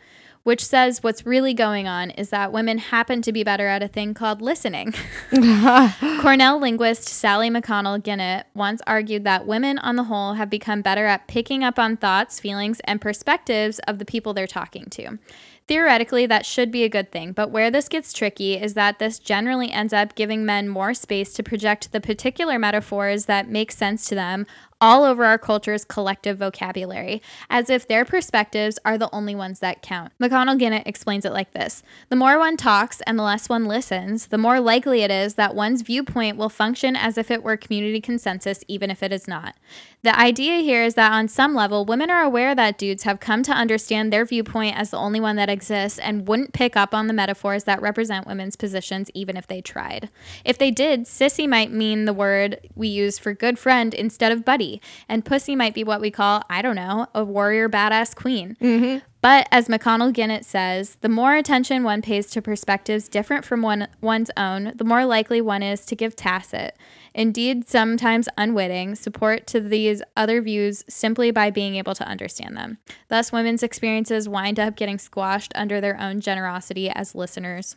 which 0.50 0.66
says 0.66 1.00
what's 1.00 1.24
really 1.24 1.54
going 1.54 1.86
on 1.86 2.10
is 2.10 2.30
that 2.30 2.50
women 2.50 2.76
happen 2.76 3.22
to 3.22 3.30
be 3.30 3.44
better 3.44 3.68
at 3.68 3.84
a 3.84 3.86
thing 3.86 4.12
called 4.12 4.42
listening. 4.42 4.92
Cornell 6.20 6.58
linguist 6.58 7.08
Sally 7.08 7.48
McConnell 7.48 8.02
Ginet 8.02 8.46
once 8.52 8.82
argued 8.84 9.22
that 9.22 9.46
women 9.46 9.78
on 9.78 9.94
the 9.94 10.02
whole 10.02 10.32
have 10.32 10.50
become 10.50 10.82
better 10.82 11.06
at 11.06 11.28
picking 11.28 11.62
up 11.62 11.78
on 11.78 11.96
thoughts, 11.96 12.40
feelings, 12.40 12.80
and 12.80 13.00
perspectives 13.00 13.78
of 13.86 14.00
the 14.00 14.04
people 14.04 14.34
they're 14.34 14.48
talking 14.48 14.86
to. 14.86 15.20
Theoretically, 15.68 16.26
that 16.26 16.44
should 16.44 16.72
be 16.72 16.82
a 16.82 16.88
good 16.88 17.12
thing, 17.12 17.30
but 17.30 17.52
where 17.52 17.70
this 17.70 17.88
gets 17.88 18.12
tricky 18.12 18.54
is 18.54 18.74
that 18.74 18.98
this 18.98 19.20
generally 19.20 19.70
ends 19.70 19.92
up 19.92 20.16
giving 20.16 20.44
men 20.44 20.68
more 20.68 20.94
space 20.94 21.32
to 21.34 21.44
project 21.44 21.92
the 21.92 22.00
particular 22.00 22.58
metaphors 22.58 23.26
that 23.26 23.48
make 23.48 23.70
sense 23.70 24.04
to 24.06 24.16
them 24.16 24.48
all 24.80 25.04
over 25.04 25.24
our 25.24 25.38
culture's 25.38 25.84
collective 25.84 26.38
vocabulary, 26.38 27.20
as 27.48 27.68
if 27.68 27.86
their 27.86 28.04
perspectives 28.04 28.78
are 28.84 28.96
the 28.96 29.10
only 29.12 29.34
ones 29.34 29.60
that 29.60 29.82
count. 29.82 30.12
McConnell 30.20 30.58
Ginet 30.58 30.86
explains 30.86 31.24
it 31.24 31.32
like 31.32 31.52
this 31.52 31.82
The 32.08 32.16
more 32.16 32.38
one 32.38 32.56
talks 32.56 33.00
and 33.02 33.18
the 33.18 33.22
less 33.22 33.48
one 33.48 33.66
listens, 33.66 34.28
the 34.28 34.38
more 34.38 34.60
likely 34.60 35.02
it 35.02 35.10
is 35.10 35.34
that 35.34 35.54
one's 35.54 35.82
viewpoint 35.82 36.36
will 36.36 36.48
function 36.48 36.96
as 36.96 37.18
if 37.18 37.30
it 37.30 37.42
were 37.42 37.56
community 37.56 38.00
consensus, 38.00 38.64
even 38.68 38.90
if 38.90 39.02
it 39.02 39.12
is 39.12 39.28
not. 39.28 39.56
The 40.02 40.18
idea 40.18 40.60
here 40.62 40.82
is 40.82 40.94
that 40.94 41.12
on 41.12 41.28
some 41.28 41.54
level, 41.54 41.84
women 41.84 42.08
are 42.08 42.22
aware 42.22 42.54
that 42.54 42.78
dudes 42.78 43.02
have 43.02 43.20
come 43.20 43.42
to 43.42 43.52
understand 43.52 44.10
their 44.10 44.24
viewpoint 44.24 44.78
as 44.78 44.90
the 44.90 44.96
only 44.96 45.20
one 45.20 45.36
that 45.36 45.50
exists 45.50 45.98
and 45.98 46.26
wouldn't 46.26 46.54
pick 46.54 46.74
up 46.74 46.94
on 46.94 47.06
the 47.06 47.12
metaphors 47.12 47.64
that 47.64 47.82
represent 47.82 48.26
women's 48.26 48.56
positions 48.56 49.10
even 49.12 49.36
if 49.36 49.46
they 49.46 49.60
tried. 49.60 50.08
If 50.42 50.56
they 50.56 50.70
did, 50.70 51.04
sissy 51.04 51.46
might 51.46 51.70
mean 51.70 52.06
the 52.06 52.14
word 52.14 52.66
we 52.74 52.88
use 52.88 53.18
for 53.18 53.34
good 53.34 53.58
friend 53.58 53.92
instead 53.92 54.32
of 54.32 54.42
buddy, 54.42 54.69
and 55.08 55.24
pussy 55.24 55.56
might 55.56 55.74
be 55.74 55.82
what 55.82 56.00
we 56.00 56.10
call, 56.10 56.42
I 56.50 56.62
don't 56.62 56.76
know, 56.76 57.06
a 57.14 57.24
warrior 57.24 57.68
badass 57.68 58.14
queen. 58.14 58.56
Mm-hmm. 58.60 58.98
But 59.22 59.48
as 59.50 59.68
McConnell 59.68 60.14
Ginet 60.14 60.44
says, 60.44 60.96
the 61.02 61.08
more 61.08 61.34
attention 61.34 61.82
one 61.82 62.00
pays 62.00 62.30
to 62.30 62.40
perspectives 62.40 63.08
different 63.08 63.44
from 63.44 63.60
one, 63.60 63.88
one's 64.00 64.30
own, 64.36 64.72
the 64.76 64.84
more 64.84 65.04
likely 65.04 65.40
one 65.40 65.62
is 65.62 65.84
to 65.86 65.96
give 65.96 66.16
tacit, 66.16 66.76
indeed 67.14 67.68
sometimes 67.68 68.28
unwitting, 68.38 68.94
support 68.94 69.46
to 69.48 69.60
these 69.60 70.02
other 70.16 70.40
views 70.40 70.84
simply 70.88 71.30
by 71.30 71.50
being 71.50 71.76
able 71.76 71.94
to 71.94 72.08
understand 72.08 72.56
them. 72.56 72.78
Thus, 73.08 73.30
women's 73.30 73.62
experiences 73.62 74.28
wind 74.28 74.58
up 74.58 74.76
getting 74.76 74.98
squashed 74.98 75.52
under 75.54 75.80
their 75.80 76.00
own 76.00 76.20
generosity 76.20 76.88
as 76.88 77.14
listeners. 77.14 77.76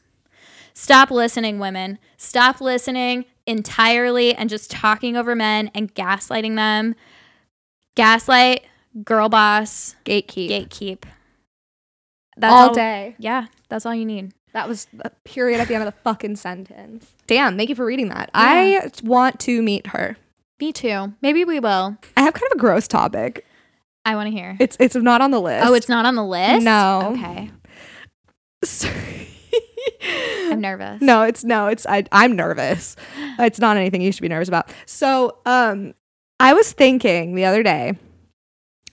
Stop 0.73 1.11
listening, 1.11 1.59
women. 1.59 1.99
Stop 2.17 2.61
listening 2.61 3.25
entirely 3.45 4.33
and 4.33 4.49
just 4.49 4.71
talking 4.71 5.17
over 5.17 5.35
men 5.35 5.71
and 5.73 5.93
gaslighting 5.93 6.55
them. 6.55 6.95
Gaslight, 7.95 8.63
girl 9.03 9.29
boss, 9.29 9.95
Gatekeep. 10.05 10.49
gatekeep. 10.49 11.03
That's 12.37 12.53
all 12.53 12.73
day. 12.73 13.15
Yeah, 13.19 13.45
that's 13.69 13.85
all 13.85 13.93
you 13.93 14.05
need. 14.05 14.33
That 14.53 14.67
was 14.67 14.87
a 14.99 15.09
period 15.23 15.59
at 15.59 15.67
the 15.67 15.75
end 15.75 15.83
of 15.83 15.93
the 15.93 15.99
fucking 16.03 16.35
sentence. 16.35 17.13
Damn, 17.27 17.57
thank 17.57 17.69
you 17.69 17.75
for 17.75 17.85
reading 17.85 18.09
that. 18.09 18.29
I 18.33 18.89
want 19.03 19.39
to 19.41 19.61
meet 19.61 19.87
her. 19.87 20.17
Me 20.59 20.71
too. 20.71 21.13
Maybe 21.21 21.43
we 21.43 21.59
will. 21.59 21.97
I 22.15 22.21
have 22.21 22.33
kind 22.33 22.51
of 22.51 22.57
a 22.57 22.59
gross 22.59 22.87
topic. 22.87 23.45
I 24.05 24.15
want 24.15 24.27
to 24.27 24.31
hear. 24.31 24.57
It's 24.59 24.77
it's 24.79 24.95
not 24.95 25.21
on 25.21 25.31
the 25.31 25.39
list. 25.41 25.65
Oh, 25.65 25.73
it's 25.73 25.89
not 25.89 26.05
on 26.05 26.15
the 26.15 26.23
list? 26.23 26.63
No. 26.63 27.13
Okay. 27.13 27.51
I'm 30.51 30.61
nervous. 30.61 31.01
no, 31.01 31.23
it's 31.23 31.43
no, 31.43 31.67
it's 31.67 31.85
I, 31.85 32.03
I'm 32.11 32.35
nervous. 32.35 32.95
It's 33.39 33.59
not 33.59 33.77
anything 33.77 34.01
you 34.01 34.11
should 34.11 34.21
be 34.21 34.29
nervous 34.29 34.47
about. 34.47 34.71
So, 34.85 35.37
um, 35.45 35.93
I 36.39 36.53
was 36.53 36.71
thinking 36.73 37.35
the 37.35 37.45
other 37.45 37.63
day 37.63 37.93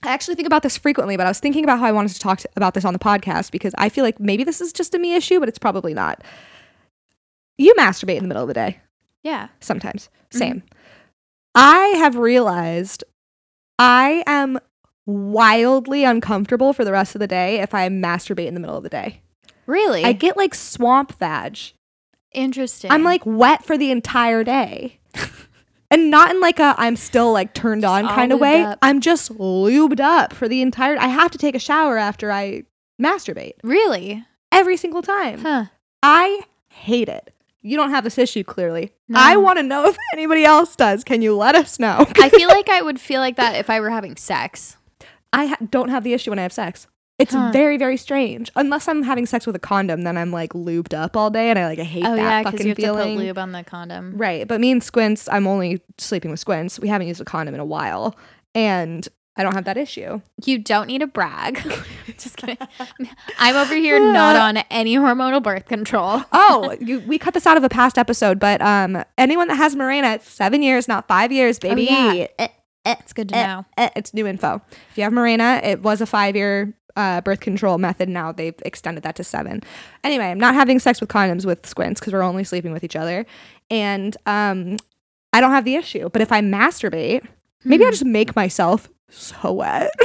I 0.03 0.09
actually 0.09 0.35
think 0.35 0.47
about 0.47 0.63
this 0.63 0.77
frequently, 0.77 1.15
but 1.17 1.25
I 1.27 1.29
was 1.29 1.39
thinking 1.39 1.63
about 1.63 1.79
how 1.79 1.85
I 1.85 1.91
wanted 1.91 2.13
to 2.13 2.19
talk 2.19 2.39
to, 2.39 2.49
about 2.55 2.73
this 2.73 2.85
on 2.85 2.93
the 2.93 2.99
podcast 2.99 3.51
because 3.51 3.73
I 3.77 3.89
feel 3.89 4.03
like 4.03 4.19
maybe 4.19 4.43
this 4.43 4.59
is 4.61 4.73
just 4.73 4.95
a 4.95 4.99
me 4.99 5.13
issue, 5.15 5.39
but 5.39 5.47
it's 5.47 5.59
probably 5.59 5.93
not. 5.93 6.23
You 7.57 7.73
masturbate 7.75 8.15
in 8.17 8.23
the 8.23 8.27
middle 8.27 8.41
of 8.43 8.47
the 8.47 8.53
day 8.55 8.79
Yeah. 9.23 9.49
sometimes. 9.59 10.09
Same. 10.31 10.63
I 11.53 11.87
have 11.97 12.15
realized 12.15 13.03
I 13.77 14.23
am 14.25 14.57
wildly 15.05 16.03
uncomfortable 16.03 16.73
for 16.73 16.83
the 16.85 16.91
rest 16.93 17.13
of 17.15 17.19
the 17.19 17.27
day 17.27 17.59
if 17.59 17.73
I 17.75 17.87
masturbate 17.89 18.47
in 18.47 18.53
the 18.55 18.59
middle 18.59 18.77
of 18.77 18.83
the 18.83 18.89
day. 18.89 19.21
Really? 19.71 20.03
I 20.03 20.11
get 20.11 20.35
like 20.35 20.53
swamp 20.53 21.17
vag. 21.17 21.57
Interesting. 22.33 22.91
I'm 22.91 23.03
like 23.03 23.21
wet 23.25 23.63
for 23.63 23.77
the 23.77 23.89
entire 23.89 24.43
day. 24.43 24.99
and 25.91 26.11
not 26.11 26.29
in 26.29 26.41
like 26.41 26.59
a 26.59 26.75
I'm 26.77 26.97
still 26.97 27.31
like 27.31 27.53
turned 27.53 27.85
on 27.85 28.05
kind 28.05 28.33
of 28.33 28.39
way. 28.41 28.63
up. 28.63 28.79
I'm 28.81 28.99
just 28.99 29.33
lubed 29.37 30.01
up 30.01 30.33
for 30.33 30.49
the 30.49 30.61
entire 30.61 30.97
I 30.99 31.07
have 31.07 31.31
to 31.31 31.37
take 31.37 31.55
a 31.55 31.59
shower 31.59 31.97
after 31.97 32.33
I 32.33 32.63
masturbate 33.01 33.53
really? 33.63 34.25
every 34.51 34.75
single 34.75 35.01
time. 35.01 35.39
Huh. 35.39 35.65
I 36.03 36.41
hate 36.67 37.07
it. 37.07 37.33
You 37.61 37.77
don't 37.77 37.91
have 37.91 38.03
this 38.03 38.17
issue 38.17 38.43
clearly. 38.43 38.91
No. 39.07 39.19
I 39.21 39.37
want 39.37 39.57
to 39.59 39.63
know 39.63 39.85
if 39.85 39.95
anybody 40.13 40.43
else 40.43 40.75
does. 40.75 41.05
Can 41.05 41.21
you 41.21 41.33
let 41.37 41.55
us 41.55 41.79
know? 41.79 42.05
I 42.17 42.27
feel 42.27 42.47
like 42.57 42.67
I 42.67 42.81
would 42.81 42.99
feel 42.99 43.21
like 43.21 43.37
that 43.37 43.55
if 43.55 43.69
I 43.69 43.79
were 43.79 43.89
having 43.91 44.17
sex. 44.17 44.75
I 45.31 45.45
ha- 45.45 45.57
don't 45.69 45.89
have 45.89 46.03
the 46.03 46.13
issue 46.13 46.31
when 46.31 46.39
I 46.39 46.41
have 46.41 46.51
sex. 46.51 46.87
It's 47.21 47.33
Huh. 47.33 47.51
very, 47.53 47.77
very 47.77 47.97
strange. 47.97 48.51
Unless 48.55 48.87
I'm 48.87 49.03
having 49.03 49.25
sex 49.25 49.45
with 49.47 49.55
a 49.55 49.59
condom, 49.59 50.01
then 50.01 50.17
I'm 50.17 50.31
like 50.31 50.53
lubed 50.53 50.93
up 50.93 51.15
all 51.15 51.29
day, 51.29 51.49
and 51.49 51.57
I 51.59 51.67
like 51.67 51.79
I 51.79 51.83
hate 51.83 52.05
oh 52.05 52.15
that 52.15 52.21
yeah, 52.21 52.43
fucking 52.43 52.61
you 52.61 52.67
have 52.69 52.77
feeling. 52.77 53.15
to 53.17 53.21
put 53.21 53.25
lube 53.27 53.37
on 53.37 53.51
the 53.51 53.63
condom. 53.63 54.17
Right, 54.17 54.47
but 54.47 54.59
me 54.59 54.71
and 54.71 54.83
Squints, 54.83 55.29
I'm 55.31 55.47
only 55.47 55.81
sleeping 55.97 56.31
with 56.31 56.39
Squints. 56.39 56.79
We 56.79 56.87
haven't 56.87 57.07
used 57.07 57.21
a 57.21 57.25
condom 57.25 57.53
in 57.55 57.61
a 57.61 57.65
while, 57.65 58.15
and 58.55 59.07
I 59.37 59.43
don't 59.43 59.53
have 59.53 59.63
that 59.65 59.77
issue. 59.77 60.21
You 60.43 60.57
don't 60.59 60.87
need 60.87 60.99
to 60.99 61.07
brag. 61.07 61.55
Just 62.17 62.35
kidding. 62.37 62.57
I'm 63.39 63.55
over 63.55 63.73
here 63.75 63.99
not 64.13 64.35
on 64.35 64.57
any 64.69 64.95
hormonal 64.97 65.41
birth 65.41 65.65
control. 65.67 66.23
Oh, 66.33 66.75
you, 66.81 66.99
we 67.01 67.17
cut 67.17 67.33
this 67.33 67.47
out 67.47 67.55
of 67.55 67.63
a 67.63 67.69
past 67.69 67.97
episode, 67.97 68.39
but 68.39 68.61
um, 68.61 69.03
anyone 69.17 69.47
that 69.47 69.55
has 69.55 69.73
Mirena, 69.75 70.15
it's 70.15 70.29
seven 70.29 70.61
years, 70.61 70.87
not 70.87 71.07
five 71.07 71.31
years, 71.31 71.59
baby. 71.59 71.83
yeah. 71.83 72.27
Eh, 72.37 72.47
It's 72.85 73.13
good 73.13 73.29
to 73.29 73.35
eh, 73.37 73.47
know. 73.47 73.65
eh, 73.77 73.89
it's 73.95 74.13
new 74.13 74.27
info. 74.27 74.61
If 74.91 74.97
you 74.97 75.03
have 75.05 75.13
Mirena, 75.13 75.63
it 75.63 75.81
was 75.81 76.01
a 76.01 76.05
five 76.05 76.35
year 76.35 76.73
uh, 76.95 77.21
birth 77.21 77.39
control 77.39 77.77
method. 77.77 78.09
Now 78.09 78.31
they've 78.31 78.55
extended 78.65 79.03
that 79.03 79.15
to 79.17 79.23
seven. 79.23 79.61
Anyway, 80.03 80.25
I'm 80.25 80.39
not 80.39 80.53
having 80.55 80.79
sex 80.79 80.99
with 81.01 81.09
condoms 81.09 81.45
with 81.45 81.65
Squints 81.65 81.99
because 81.99 82.13
we're 82.13 82.21
only 82.23 82.43
sleeping 82.43 82.71
with 82.71 82.83
each 82.83 82.95
other, 82.95 83.25
and 83.69 84.15
um, 84.25 84.77
I 85.33 85.41
don't 85.41 85.51
have 85.51 85.65
the 85.65 85.75
issue. 85.75 86.09
But 86.09 86.21
if 86.21 86.31
I 86.31 86.41
masturbate, 86.41 87.25
maybe 87.63 87.83
I 87.83 87.87
Hmm. 87.87 87.91
just 87.91 88.05
make 88.05 88.35
myself 88.35 88.89
so 89.09 89.51
wet. 89.53 89.91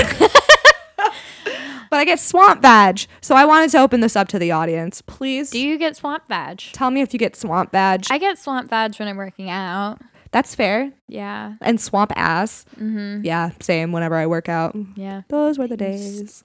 but 1.91 1.99
I 2.01 2.05
get 2.05 2.19
swamp 2.21 2.63
vag, 2.63 3.07
so 3.21 3.35
I 3.35 3.45
wanted 3.45 3.71
to 3.71 3.79
open 3.79 4.01
this 4.01 4.17
up 4.17 4.29
to 4.29 4.39
the 4.39 4.51
audience. 4.53 5.03
Please 5.03 5.51
Do 5.51 5.59
you 5.61 5.79
get 5.79 5.97
swamp 5.97 6.25
vag? 6.29 6.59
tell 6.73 6.91
me 6.91 7.01
if 7.01 7.13
you 7.13 7.19
get 7.19 7.37
swamp 7.37 7.73
vag. 7.73 8.07
I 8.11 8.19
get 8.19 8.39
swamp 8.39 8.69
vag 8.71 8.97
when 8.97 9.09
I'm 9.09 9.17
working 9.17 9.51
out. 9.51 9.99
That's 10.33 10.55
fair. 10.55 10.93
Yeah. 11.09 11.55
And 11.63 11.81
swamp 11.81 12.13
ass. 12.17 12.65
Mm-hmm. 12.77 13.25
Yeah, 13.25 13.51
same. 13.61 13.93
Whenever 13.93 14.17
I 14.17 14.27
work 14.27 14.49
out, 14.49 14.77
Yeah. 14.97 15.23
those 15.29 15.57
were 15.59 15.69
the 15.69 15.77
days. 15.77 16.45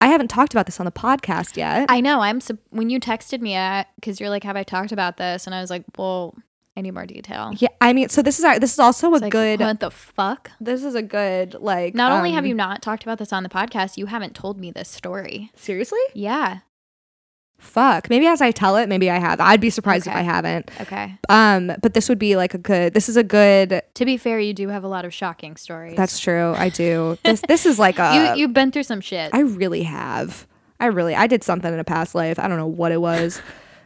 I 0.00 0.08
haven't 0.08 0.28
talked 0.28 0.54
about 0.54 0.66
this 0.66 0.80
on 0.80 0.86
the 0.86 0.92
podcast 0.92 1.56
yet. 1.56 1.86
I 1.90 2.00
know. 2.00 2.20
I'm 2.20 2.40
su- 2.40 2.58
when 2.70 2.88
you 2.90 2.98
texted 3.00 3.40
me 3.40 3.84
because 3.96 4.18
you're 4.18 4.30
like, 4.30 4.44
"Have 4.44 4.56
I 4.56 4.62
talked 4.62 4.92
about 4.92 5.16
this?" 5.18 5.46
And 5.46 5.54
I 5.54 5.60
was 5.60 5.70
like, 5.70 5.84
"Well, 5.98 6.34
I 6.76 6.80
need 6.80 6.92
more 6.92 7.06
detail." 7.06 7.52
yeah, 7.58 7.68
I 7.80 7.92
mean, 7.92 8.08
so 8.08 8.22
this 8.22 8.38
is 8.38 8.44
our, 8.44 8.58
this 8.58 8.72
is 8.72 8.78
also 8.78 9.08
a 9.10 9.16
like, 9.16 9.32
good. 9.32 9.60
What 9.60 9.80
the 9.80 9.90
fuck? 9.90 10.50
This 10.60 10.84
is 10.84 10.94
a 10.94 11.02
good 11.02 11.54
like. 11.54 11.94
Not 11.94 12.12
only 12.12 12.32
have 12.32 12.44
um, 12.44 12.48
you 12.48 12.54
not 12.54 12.82
talked 12.82 13.02
about 13.02 13.18
this 13.18 13.32
on 13.32 13.42
the 13.42 13.48
podcast, 13.48 13.96
you 13.96 14.06
haven't 14.06 14.34
told 14.34 14.58
me 14.58 14.70
this 14.70 14.88
story. 14.88 15.50
seriously. 15.54 16.00
Yeah. 16.14 16.60
Fuck. 17.60 18.10
Maybe 18.10 18.26
as 18.26 18.40
I 18.40 18.50
tell 18.50 18.76
it, 18.76 18.88
maybe 18.88 19.10
I 19.10 19.18
have. 19.18 19.40
I'd 19.40 19.60
be 19.60 19.70
surprised 19.70 20.06
if 20.06 20.14
I 20.14 20.22
haven't. 20.22 20.70
Okay. 20.80 21.14
Um, 21.28 21.72
but 21.82 21.94
this 21.94 22.08
would 22.08 22.18
be 22.18 22.34
like 22.34 22.54
a 22.54 22.58
good. 22.58 22.94
This 22.94 23.08
is 23.08 23.16
a 23.16 23.22
good. 23.22 23.82
To 23.94 24.04
be 24.04 24.16
fair, 24.16 24.40
you 24.40 24.54
do 24.54 24.68
have 24.68 24.82
a 24.82 24.88
lot 24.88 25.04
of 25.04 25.14
shocking 25.14 25.56
stories. 25.56 25.96
That's 25.96 26.18
true. 26.18 26.54
I 26.56 26.70
do. 26.70 27.18
This 27.30 27.42
this 27.46 27.66
is 27.66 27.78
like 27.78 27.98
a. 27.98 28.34
you. 28.34 28.40
You've 28.40 28.54
been 28.54 28.72
through 28.72 28.82
some 28.84 29.00
shit. 29.00 29.30
I 29.32 29.40
really 29.40 29.84
have. 29.84 30.46
I 30.80 30.86
really. 30.86 31.14
I 31.14 31.26
did 31.26 31.44
something 31.44 31.72
in 31.72 31.78
a 31.78 31.84
past 31.84 32.14
life. 32.14 32.38
I 32.38 32.48
don't 32.48 32.56
know 32.56 32.66
what 32.66 32.90
it 32.90 33.00
was. 33.00 33.40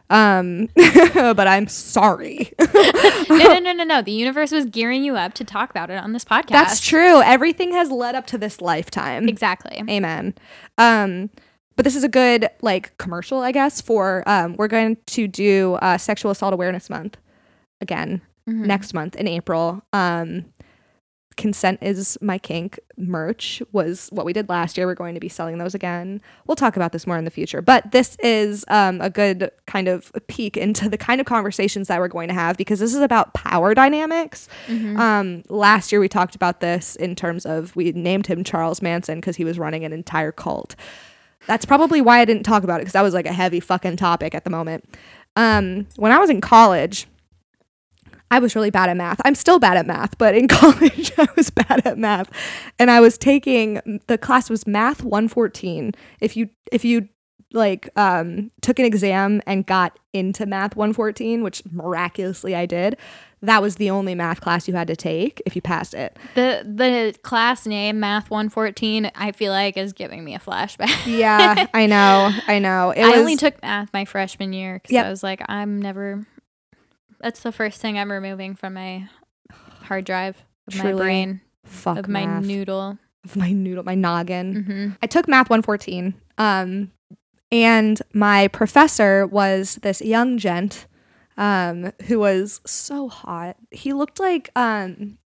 Um, 0.09 0.69
but 0.75 1.47
I'm 1.47 1.67
sorry. 1.67 2.51
no, 2.59 3.37
no, 3.37 3.59
no, 3.59 3.73
no, 3.73 3.83
no. 3.83 4.01
The 4.01 4.11
universe 4.11 4.51
was 4.51 4.65
gearing 4.65 5.03
you 5.03 5.15
up 5.15 5.33
to 5.35 5.43
talk 5.43 5.69
about 5.69 5.89
it 5.89 5.97
on 5.97 6.13
this 6.13 6.23
podcast. 6.23 6.49
That's 6.49 6.79
true. 6.79 7.21
Everything 7.21 7.71
has 7.73 7.91
led 7.91 8.15
up 8.15 8.27
to 8.27 8.37
this 8.37 8.61
lifetime. 8.61 9.27
Exactly. 9.27 9.83
Amen. 9.89 10.35
Um, 10.77 11.29
but 11.75 11.83
this 11.85 11.95
is 11.95 12.03
a 12.03 12.09
good 12.09 12.47
like 12.61 12.97
commercial, 12.97 13.39
I 13.39 13.51
guess, 13.51 13.81
for 13.81 14.23
um, 14.27 14.55
we're 14.57 14.67
going 14.67 14.97
to 15.07 15.27
do 15.27 15.73
uh, 15.81 15.97
Sexual 15.97 16.31
Assault 16.31 16.53
Awareness 16.53 16.89
Month 16.89 17.17
again 17.81 18.21
Mhm. 18.47 18.65
next 18.67 18.93
month 18.93 19.15
in 19.15 19.27
April. 19.27 19.81
Um, 19.91 20.45
Consent 21.37 21.79
is 21.81 22.17
my 22.21 22.37
kink 22.37 22.79
merch 22.95 23.61
was 23.73 24.07
what 24.13 24.25
we 24.25 24.31
did 24.31 24.47
last 24.47 24.77
year. 24.77 24.87
We're 24.87 24.95
going 24.95 25.15
to 25.15 25.19
be 25.19 25.27
selling 25.27 25.57
those 25.57 25.75
again. 25.75 26.21
We'll 26.47 26.55
talk 26.55 26.77
about 26.77 26.93
this 26.93 27.05
more 27.05 27.17
in 27.17 27.25
the 27.25 27.29
future, 27.31 27.61
but 27.61 27.91
this 27.91 28.15
is 28.23 28.63
um, 28.69 29.01
a 29.01 29.09
good 29.09 29.51
kind 29.67 29.89
of 29.89 30.13
peek 30.27 30.55
into 30.55 30.87
the 30.87 30.97
kind 30.97 31.19
of 31.19 31.27
conversations 31.27 31.89
that 31.89 31.99
we're 31.99 32.07
going 32.07 32.29
to 32.29 32.33
have 32.33 32.55
because 32.55 32.79
this 32.79 32.93
is 32.93 33.01
about 33.01 33.33
power 33.33 33.73
dynamics. 33.73 34.47
Mhm. 34.67 34.97
Um, 34.97 35.43
last 35.49 35.91
year 35.91 35.99
we 35.99 36.07
talked 36.07 36.35
about 36.35 36.61
this 36.61 36.95
in 36.95 37.15
terms 37.15 37.45
of 37.45 37.75
we 37.75 37.91
named 37.91 38.27
him 38.27 38.45
Charles 38.45 38.81
Manson 38.81 39.17
because 39.19 39.35
he 39.35 39.43
was 39.43 39.59
running 39.59 39.83
an 39.83 39.91
entire 39.91 40.31
cult. 40.31 40.75
That's 41.47 41.65
probably 41.65 42.01
why 42.01 42.19
I 42.19 42.25
didn't 42.25 42.43
talk 42.43 42.63
about 42.63 42.77
it 42.77 42.83
because 42.83 42.93
that 42.93 43.01
was 43.01 43.13
like 43.13 43.25
a 43.25 43.33
heavy 43.33 43.59
fucking 43.59 43.97
topic 43.97 44.33
at 44.35 44.43
the 44.43 44.49
moment. 44.49 44.85
Um, 45.35 45.87
when 45.95 46.11
I 46.11 46.19
was 46.19 46.29
in 46.29 46.41
college, 46.41 47.07
I 48.31 48.39
was 48.39 48.55
really 48.55 48.71
bad 48.71 48.89
at 48.89 48.97
math. 48.97 49.21
I'm 49.23 49.35
still 49.35 49.59
bad 49.59 49.77
at 49.77 49.85
math, 49.85 50.17
but 50.17 50.35
in 50.35 50.47
college 50.49 51.11
I 51.17 51.27
was 51.35 51.49
bad 51.49 51.85
at 51.85 51.97
math. 51.97 52.29
And 52.79 52.89
I 52.89 52.99
was 52.99 53.17
taking 53.17 54.01
the 54.07 54.17
class 54.17 54.49
was 54.49 54.65
math 54.65 55.03
114. 55.03 55.93
If 56.19 56.35
you 56.35 56.49
if 56.71 56.83
you 56.83 57.07
like 57.53 57.89
um 57.95 58.51
took 58.61 58.79
an 58.79 58.85
exam 58.85 59.41
and 59.45 59.65
got 59.65 59.97
into 60.13 60.45
math 60.45 60.75
114, 60.75 61.43
which 61.43 61.63
miraculously 61.71 62.55
I 62.55 62.65
did, 62.65 62.97
that 63.45 63.61
was 63.61 63.77
the 63.77 63.89
only 63.89 64.13
math 64.15 64.41
class 64.41 64.67
you 64.67 64.73
had 64.75 64.87
to 64.87 64.95
take 64.95 65.41
if 65.45 65.55
you 65.55 65.61
passed 65.61 65.93
it. 65.93 66.17
The 66.35 66.61
the 66.65 67.17
class 67.23 67.65
name 67.65 67.99
Math 67.99 68.29
114 68.29 69.11
I 69.15 69.31
feel 69.31 69.51
like 69.51 69.77
is 69.77 69.93
giving 69.93 70.23
me 70.23 70.35
a 70.35 70.39
flashback. 70.39 71.05
Yeah, 71.05 71.65
I 71.73 71.85
know. 71.87 72.31
I 72.47 72.59
know. 72.59 72.91
It 72.91 73.03
I 73.03 73.11
was 73.11 73.19
only 73.19 73.35
took 73.37 73.61
math 73.61 73.91
my 73.93 74.05
freshman 74.05 74.53
year 74.53 74.75
because 74.75 74.91
Yep. 74.93 75.05
I 75.05 75.09
was 75.09 75.23
like, 75.23 75.41
I'm 75.47 75.81
never. 75.81 76.25
That's 77.21 77.41
the 77.41 77.51
first 77.51 77.81
thing 77.81 77.97
I'm 77.97 78.11
removing 78.11 78.55
from 78.55 78.73
my 78.73 79.07
hard 79.83 80.05
drive 80.05 80.37
of 80.67 80.75
my 80.83 80.91
brain 80.93 81.41
fuck 81.63 81.97
of 81.97 82.07
my 82.07 82.25
noodle. 82.39 82.97
of 83.23 83.35
my 83.35 83.51
noodle, 83.51 83.83
my 83.83 83.95
noggin. 83.95 84.63
hmm 84.63 84.89
I 85.01 85.07
took 85.07 85.27
math 85.27 85.49
114. 85.49 86.13
Um, 86.37 86.91
and 87.51 88.01
my 88.13 88.47
professor 88.49 89.25
was 89.27 89.75
this 89.81 90.01
young 90.01 90.37
gent 90.37 90.87
um, 91.37 91.91
who 92.07 92.19
was 92.19 92.61
so 92.65 93.07
hot. 93.09 93.57
He 93.71 93.93
looked 93.93 94.19
like, 94.19 94.49
um, 94.55 95.17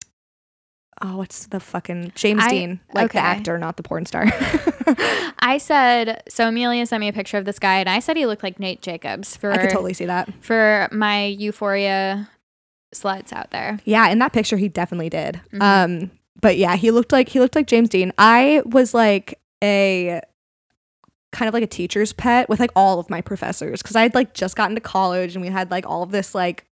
oh, 1.02 1.18
what's 1.18 1.48
the 1.48 1.60
fucking 1.60 2.12
James 2.16 2.44
I- 2.44 2.50
Dean, 2.50 2.80
like 2.94 3.12
the 3.14 3.20
actor, 3.20 3.58
not 3.58 3.78
the 3.78 3.84
porn 3.84 4.06
star. 4.06 4.26
I 5.42 5.58
said 5.60 6.24
so. 6.28 6.48
Amelia 6.48 6.86
sent 6.86 7.00
me 7.02 7.08
a 7.08 7.14
picture 7.14 7.38
of 7.38 7.46
this 7.46 7.60
guy, 7.60 7.80
and 7.80 7.90
I 7.90 8.00
said 8.00 8.18
he 8.18 8.26
looked 8.26 8.44
like 8.44 8.60
Nate 8.60 8.82
Jacobs 8.82 9.36
for 9.38 9.52
I 9.52 9.58
could 9.58 9.70
totally 9.70 9.94
see 9.94 10.06
that. 10.06 10.30
for 10.42 10.90
my 10.92 11.26
Euphoria 11.26 12.30
sluts 12.94 13.32
out 13.32 13.52
there. 13.52 13.80
Yeah, 13.86 14.10
in 14.10 14.20
that 14.20 14.34
picture, 14.34 14.58
he 14.58 14.68
definitely 14.68 15.10
did. 15.10 15.40
Mhm. 15.54 15.62
Um, 16.04 16.12
but 16.42 16.58
yeah, 16.58 16.76
he 16.76 16.92
looked 16.92 17.12
like 17.12 17.30
he 17.30 17.40
looked 17.40 17.56
like 17.56 17.68
James 17.68 17.90
Dean. 17.90 18.12
I 18.18 18.62
was 18.66 18.94
like 18.94 19.40
a 19.64 20.22
kind 21.32 21.48
of 21.48 21.54
like 21.54 21.64
a 21.64 21.68
teacher's 21.68 22.14
pet 22.14 22.50
with 22.50 22.60
like 22.60 22.72
all 22.76 23.00
of 23.00 23.10
my 23.10 23.22
professors 23.22 23.82
because 23.82 23.96
I'd 23.96 24.16
like 24.16 24.34
just 24.34 24.56
gotten 24.56 24.76
to 24.76 24.82
college 24.82 25.36
and 25.36 25.44
we 25.44 25.50
had 25.50 25.70
like 25.72 25.86
all 25.86 26.04
of 26.04 26.12
this 26.12 26.34
like 26.34 26.66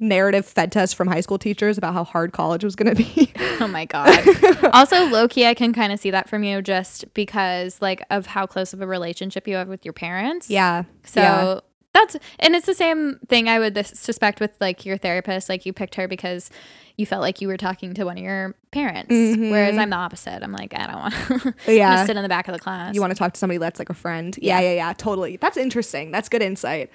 narrative 0.00 0.44
fed 0.44 0.72
to 0.72 0.80
us 0.80 0.92
from 0.92 1.08
high 1.08 1.20
school 1.20 1.38
teachers 1.38 1.78
about 1.78 1.94
how 1.94 2.04
hard 2.04 2.32
college 2.32 2.64
was 2.64 2.76
gonna 2.76 2.94
be. 2.94 3.32
Oh 3.60 3.68
my 3.68 3.84
god. 3.84 4.10
also, 4.72 5.06
Loki, 5.06 5.46
I 5.46 5.54
can 5.54 5.72
kind 5.72 5.92
of 5.92 6.00
see 6.00 6.10
that 6.10 6.28
from 6.28 6.42
you 6.44 6.60
just 6.60 7.12
because 7.14 7.80
like 7.80 8.02
of 8.10 8.26
how 8.26 8.46
close 8.46 8.72
of 8.72 8.80
a 8.80 8.86
relationship 8.86 9.46
you 9.46 9.56
have 9.56 9.68
with 9.68 9.84
your 9.84 9.92
parents. 9.92 10.50
yeah. 10.50 10.84
So 11.04 11.20
yeah. 11.20 11.60
That's 11.94 12.16
and 12.40 12.54
it's 12.54 12.66
the 12.66 12.74
same 12.74 13.18
thing 13.28 13.48
I 13.48 13.58
would 13.58 13.86
suspect 13.86 14.40
with 14.40 14.50
like 14.60 14.84
your 14.84 14.98
therapist. 14.98 15.48
Like 15.48 15.64
you 15.64 15.72
picked 15.72 15.94
her 15.94 16.06
because 16.08 16.50
you 16.96 17.06
felt 17.06 17.22
like 17.22 17.40
you 17.40 17.48
were 17.48 17.56
talking 17.56 17.94
to 17.94 18.04
one 18.04 18.18
of 18.18 18.22
your 18.22 18.54
parents, 18.70 19.10
Mhm. 19.12 19.50
whereas 19.50 19.76
I'm 19.78 19.90
the 19.90 19.96
opposite. 19.96 20.42
I'm 20.42 20.52
like 20.52 20.74
I 20.78 20.86
don't 20.86 21.44
want 21.44 21.56
Yeah. 21.66 22.00
to 22.02 22.06
sit 22.06 22.16
in 22.16 22.22
the 22.22 22.28
back 22.28 22.46
of 22.48 22.52
the 22.54 22.60
class. 22.60 22.94
You 22.94 23.00
want 23.00 23.12
to 23.12 23.18
talk 23.18 23.32
to 23.32 23.38
somebody 23.38 23.58
that's 23.58 23.78
like 23.78 23.90
a 23.90 23.94
friend. 23.94 24.36
Yeah, 24.40 24.60
yeah, 24.60 24.74
yeah, 24.74 24.92
totally. 24.92 25.36
That's 25.38 25.56
interesting. 25.56 26.10
That's 26.10 26.28
good 26.28 26.42
insight. 26.42 26.90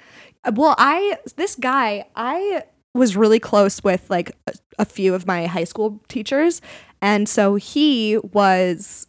Uh, 0.45 0.51
Well, 0.55 0.75
I 0.77 1.17
this 1.35 1.55
guy, 1.55 2.05
I 2.15 2.63
was 2.93 3.15
really 3.15 3.39
close 3.39 3.83
with 3.83 4.09
like 4.09 4.31
a, 4.47 4.53
a 4.79 4.85
few 4.85 5.13
of 5.15 5.25
my 5.27 5.47
high 5.47 5.63
school 5.65 6.01
teachers, 6.07 6.61
and 7.01 7.27
so 7.29 7.55
he 7.55 8.17
was 8.33 9.07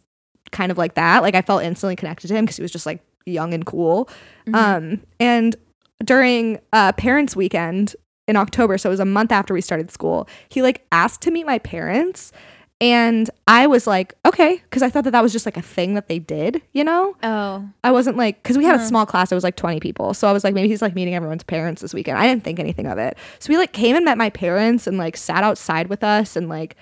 kind 0.51 0.71
of 0.71 0.77
like 0.77 0.95
that. 0.95 1.21
Like 1.21 1.35
I 1.35 1.41
felt 1.41 1.63
instantly 1.63 1.95
connected 1.95 2.27
to 2.27 2.35
him 2.35 2.43
because 2.45 2.57
he 2.57 2.61
was 2.61 2.71
just 2.71 2.85
like 2.85 3.01
young 3.25 3.53
and 3.53 3.65
cool. 3.65 4.09
Mhm. 4.47 4.55
Um, 4.55 5.01
and 5.19 5.55
during 6.03 6.59
uh, 6.73 6.91
parents' 6.93 7.35
weekend 7.35 7.95
in 8.27 8.35
October, 8.35 8.77
so 8.77 8.89
it 8.89 8.91
was 8.91 8.99
a 8.99 9.05
month 9.05 9.31
after 9.31 9.53
we 9.53 9.61
started 9.61 9.91
school, 9.91 10.27
he 10.49 10.61
like 10.61 10.85
asked 10.91 11.21
to 11.21 11.31
meet 11.31 11.45
my 11.45 11.59
parents. 11.59 12.31
And 12.79 13.29
I 13.45 13.67
was 13.67 13.85
like, 13.85 14.15
okay, 14.25 14.55
because 14.63 14.81
I 14.81 14.89
thought 14.89 15.03
that 15.03 15.11
that 15.11 15.21
was 15.21 15.31
just 15.31 15.45
like 15.45 15.55
a 15.57 15.61
thing 15.61 15.93
that 15.93 16.07
they 16.07 16.17
did, 16.17 16.63
you 16.71 16.83
know? 16.83 17.15
oh, 17.21 17.69
I 17.83 17.91
wasn't 17.91 18.17
like, 18.17 18.41
because 18.41 18.57
we 18.57 18.63
had 18.65 18.73
a 18.73 18.79
Huh. 18.79 18.85
small 18.87 19.05
class, 19.05 19.31
it 19.31 19.35
was 19.35 19.43
like 19.43 19.55
20 19.55 19.79
people. 19.79 20.15
So 20.15 20.27
I 20.27 20.31
was 20.31 20.43
like, 20.43 20.55
maybe 20.55 20.67
he's 20.67 20.81
like 20.81 20.95
meeting 20.95 21.13
everyone's 21.13 21.43
parents 21.43 21.83
this 21.83 21.93
weekend. 21.93 22.17
I 22.17 22.25
didn't 22.25 22.43
think 22.43 22.59
anything 22.59 22.87
of 22.87 22.97
it. 22.97 23.17
So 23.37 23.53
we 23.53 23.57
like 23.57 23.71
came 23.71 23.95
and 23.95 24.03
met 24.03 24.17
my 24.17 24.31
parents 24.31 24.87
and 24.87 24.97
like 24.97 25.15
sat 25.15 25.43
outside 25.43 25.89
with 25.89 26.03
us. 26.03 26.35
And 26.35 26.49
like, 26.49 26.75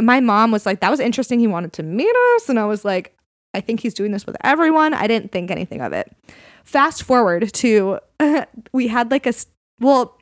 my 0.00 0.20
mom 0.20 0.52
was 0.52 0.64
like, 0.64 0.78
that 0.80 0.90
was 0.92 1.00
interesting. 1.00 1.40
He 1.40 1.48
wanted 1.48 1.72
to 1.72 1.82
meet 1.82 2.14
us. 2.36 2.48
And 2.48 2.56
I 2.60 2.66
was 2.66 2.84
like, 2.84 3.16
I 3.52 3.60
think 3.60 3.80
he's 3.80 3.94
doing 3.94 4.12
this 4.12 4.26
with 4.26 4.36
everyone. 4.44 4.94
I 4.94 5.08
didn't 5.08 5.32
think 5.32 5.50
anything 5.50 5.80
of 5.80 5.92
it. 5.92 6.14
Fast 6.62 7.02
forward 7.02 7.52
to, 7.54 7.98
we 8.72 8.88
had 8.88 9.10
like 9.10 9.26
a 9.26 9.32
well, 9.80 10.18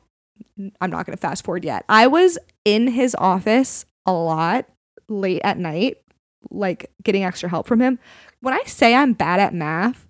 I'm 0.81 0.91
not 0.91 1.05
going 1.05 1.15
to 1.15 1.21
fast 1.21 1.43
forward 1.45 1.63
yet. 1.63 1.85
I 1.89 2.07
was 2.07 2.37
in 2.63 2.87
his 2.87 3.15
office 3.17 3.85
a 4.05 4.13
lot 4.13 4.65
late 5.07 5.41
at 5.43 5.57
night, 5.57 5.97
like 6.49 6.91
getting 7.03 7.23
extra 7.23 7.49
help 7.49 7.67
from 7.67 7.81
him. 7.81 7.99
When 8.41 8.53
I 8.53 8.63
say 8.65 8.93
I'm 8.95 9.13
bad 9.13 9.39
at 9.39 9.53
math, 9.53 10.05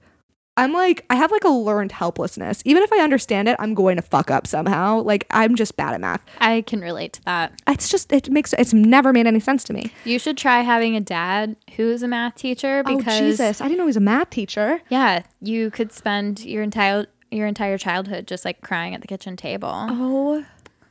I'm 0.58 0.72
like, 0.72 1.06
I 1.10 1.16
have 1.16 1.32
like 1.32 1.44
a 1.44 1.50
learned 1.50 1.92
helplessness. 1.92 2.62
Even 2.64 2.82
if 2.82 2.92
I 2.94 3.00
understand 3.00 3.50
it, 3.50 3.58
I'm 3.60 3.74
going 3.74 3.98
to 3.98 4.02
fuck 4.02 4.32
up 4.32 4.48
somehow. 4.48 5.02
Like, 5.02 5.28
I'm 5.30 5.56
just 5.56 5.76
bad 5.76 5.94
at 5.94 6.00
math. 6.00 6.24
I 6.40 6.62
can 6.62 6.80
relate 6.80 7.14
to 7.14 7.22
that. 7.24 7.62
It's 7.68 7.90
just, 7.90 8.12
it 8.14 8.30
makes, 8.30 8.54
it's 8.54 8.74
never 8.74 9.12
made 9.12 9.28
any 9.28 9.42
sense 9.42 9.66
to 9.66 9.74
me. 9.74 9.92
You 10.06 10.18
should 10.18 10.38
try 10.38 10.62
having 10.62 10.96
a 10.96 11.02
dad 11.02 11.58
who 11.76 11.92
is 11.92 12.04
a 12.04 12.08
math 12.08 12.36
teacher 12.36 12.84
oh, 12.86 12.98
because 12.98 13.22
oh, 13.22 13.26
Jesus. 13.26 13.60
I 13.60 13.66
didn't 13.66 13.80
know 13.80 13.84
he 13.84 13.88
was 13.88 13.98
a 13.98 14.02
math 14.02 14.30
teacher. 14.30 14.82
yeah, 14.90 15.24
you 15.42 15.72
could 15.72 15.92
spend 15.92 16.46
your 16.46 16.64
entire 16.64 17.08
your 17.32 17.48
entire 17.48 17.78
childhood 17.78 18.28
just 18.28 18.46
like 18.46 18.62
crying 18.62 18.94
at 18.96 19.02
the 19.02 19.08
kitchen 19.08 19.36
table. 19.36 19.70
Oh, 19.72 20.46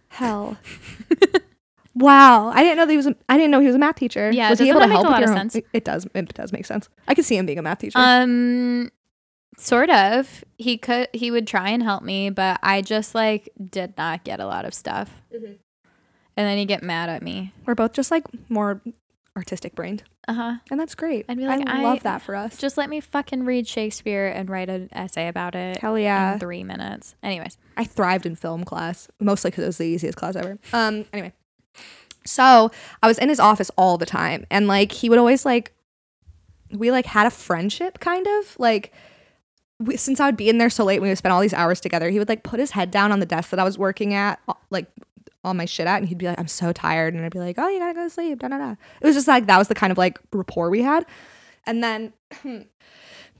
hell. 0.09 0.57
wow. 1.95 2.49
I 2.49 2.63
didn't 2.63 2.77
know 2.77 2.87
that 2.87 2.91
he 2.93 2.97
was, 2.97 3.07
a, 3.07 3.17
I 3.29 3.37
didn't 3.37 3.51
know 3.51 3.61
he 3.61 3.67
was 3.67 3.77
a 3.77 3.79
math 3.79 3.97
teacher. 3.97 4.31
Yeah, 4.33 4.51
was 4.51 4.59
he 4.59 4.69
able 4.69 4.81
to 4.81 4.89
help 4.89 5.07
a 5.07 5.11
lot 5.11 5.23
of 5.23 5.29
home- 5.31 5.39
sense? 5.39 5.57
It, 5.57 5.67
it 5.73 5.85
does. 5.85 6.07
It 6.15 6.35
does 6.35 6.53
make 6.53 6.67
sense. 6.67 6.89
I 7.09 7.15
could 7.15 7.25
see 7.25 7.37
him 7.37 7.47
being 7.47 7.59
a 7.59 7.63
math 7.63 7.79
teacher. 7.79 7.99
Um 7.99 8.91
sort 9.57 9.91
of. 9.91 10.45
He 10.59 10.77
could 10.77 11.09
he 11.13 11.31
would 11.31 11.47
try 11.47 11.71
and 11.71 11.83
help 11.83 12.03
me, 12.03 12.31
but 12.31 12.59
I 12.63 12.83
just 12.83 13.15
like 13.15 13.49
did 13.71 13.95
not 13.97 14.25
get 14.25 14.41
a 14.41 14.47
lot 14.47 14.65
of 14.65 14.75
stuff. 14.75 15.11
Mhm. 15.35 15.59
And 16.37 16.49
then 16.49 16.59
he'd 16.59 16.67
get 16.67 16.83
mad 16.83 17.09
at 17.09 17.23
me. 17.23 17.53
We're 17.65 17.77
both 17.77 17.93
just 17.93 18.11
like 18.11 18.25
more 18.51 18.81
artistic 19.37 19.75
brained. 19.75 20.05
Uh-huh. 20.29 20.55
And 20.71 20.79
that's 20.81 20.95
great. 20.95 21.27
I'd 21.29 21.37
be 21.37 21.45
like, 21.47 21.67
I 21.69 21.81
I- 21.81 21.83
love 21.83 22.03
that 22.05 22.23
for 22.23 22.35
us. 22.37 22.57
Just 22.57 22.77
let 22.77 22.89
me 22.89 23.01
fucking 23.01 23.45
read 23.45 23.67
Shakespeare 23.67 24.27
and 24.29 24.49
write 24.49 24.69
an 24.69 24.89
essay 24.93 25.29
about 25.29 25.55
it. 25.55 25.79
Hell 25.79 25.99
yeah. 25.99 26.35
In 26.35 26.39
3 26.39 26.65
minutes. 26.65 27.15
Anyways. 27.23 27.59
I 27.77 27.85
thrived 27.85 28.27
in 28.27 28.37
film 28.37 28.65
class, 28.65 29.09
mostly 29.21 29.51
because 29.51 29.65
it 29.65 29.67
was 29.69 29.79
the 29.79 29.87
easiest 29.87 30.17
class 30.17 30.37
ever. 30.37 30.59
Um, 30.73 31.05
anyway, 31.13 31.33
so 32.25 32.71
I 33.03 33.07
was 33.09 33.19
in 33.19 33.29
his 33.29 33.41
office 33.41 33.71
all 33.77 33.99
the 33.99 34.07
time, 34.07 34.47
and 34.51 34.67
like 34.69 34.93
he 34.93 35.09
would 35.11 35.19
always 35.19 35.45
like, 35.45 35.73
we 36.71 36.91
like 36.91 37.07
had 37.07 37.27
a 37.27 37.31
friendship 37.31 38.01
kind 38.01 38.27
of 38.27 38.57
like. 38.59 38.93
We, 39.81 39.97
since 39.97 40.21
I 40.21 40.27
would 40.27 40.37
be 40.37 40.49
in 40.49 40.59
there 40.59 40.71
so 40.71 40.85
late, 40.85 41.03
we 41.03 41.09
would 41.09 41.19
spend 41.19 41.33
all 41.33 41.41
these 41.41 41.53
hours 41.53 41.81
together. 41.81 42.09
He 42.09 42.21
would 42.21 42.29
like 42.29 42.45
put 42.45 42.61
his 42.61 42.71
head 42.71 42.93
down 42.93 43.11
on 43.11 43.19
the 43.19 43.27
desk 43.27 43.51
that 43.51 43.59
I 43.59 43.65
was 43.65 43.77
working 43.77 44.15
at, 44.15 44.39
uh, 44.49 44.55
like 44.71 44.87
all 45.45 45.55
my 45.55 45.65
shit 45.65 45.87
at, 45.87 45.99
and 45.99 46.09
he'd 46.09 46.19
be 46.19 46.27
like, 46.27 46.39
"I'm 46.39 46.49
so 46.49 46.73
tired," 46.73 47.15
and 47.15 47.25
I'd 47.25 47.33
be 47.33 47.39
like, 47.39 47.59
"Oh, 47.59 47.69
you 47.69 47.79
gotta 47.79 47.95
go 47.95 48.05
to 48.05 48.11
sleep." 48.11 48.41
Da 48.41 48.49
da 48.49 48.59
da. 48.59 48.71
It 48.73 49.07
was 49.07 49.15
just 49.15 49.29
like 49.29 49.47
that 49.47 49.59
was 49.59 49.69
the 49.69 49.75
kind 49.75 49.91
of 49.91 49.99
like 49.99 50.19
rapport 50.33 50.71
we 50.71 50.83
had, 50.83 51.07
and 51.67 51.83
then 51.83 52.13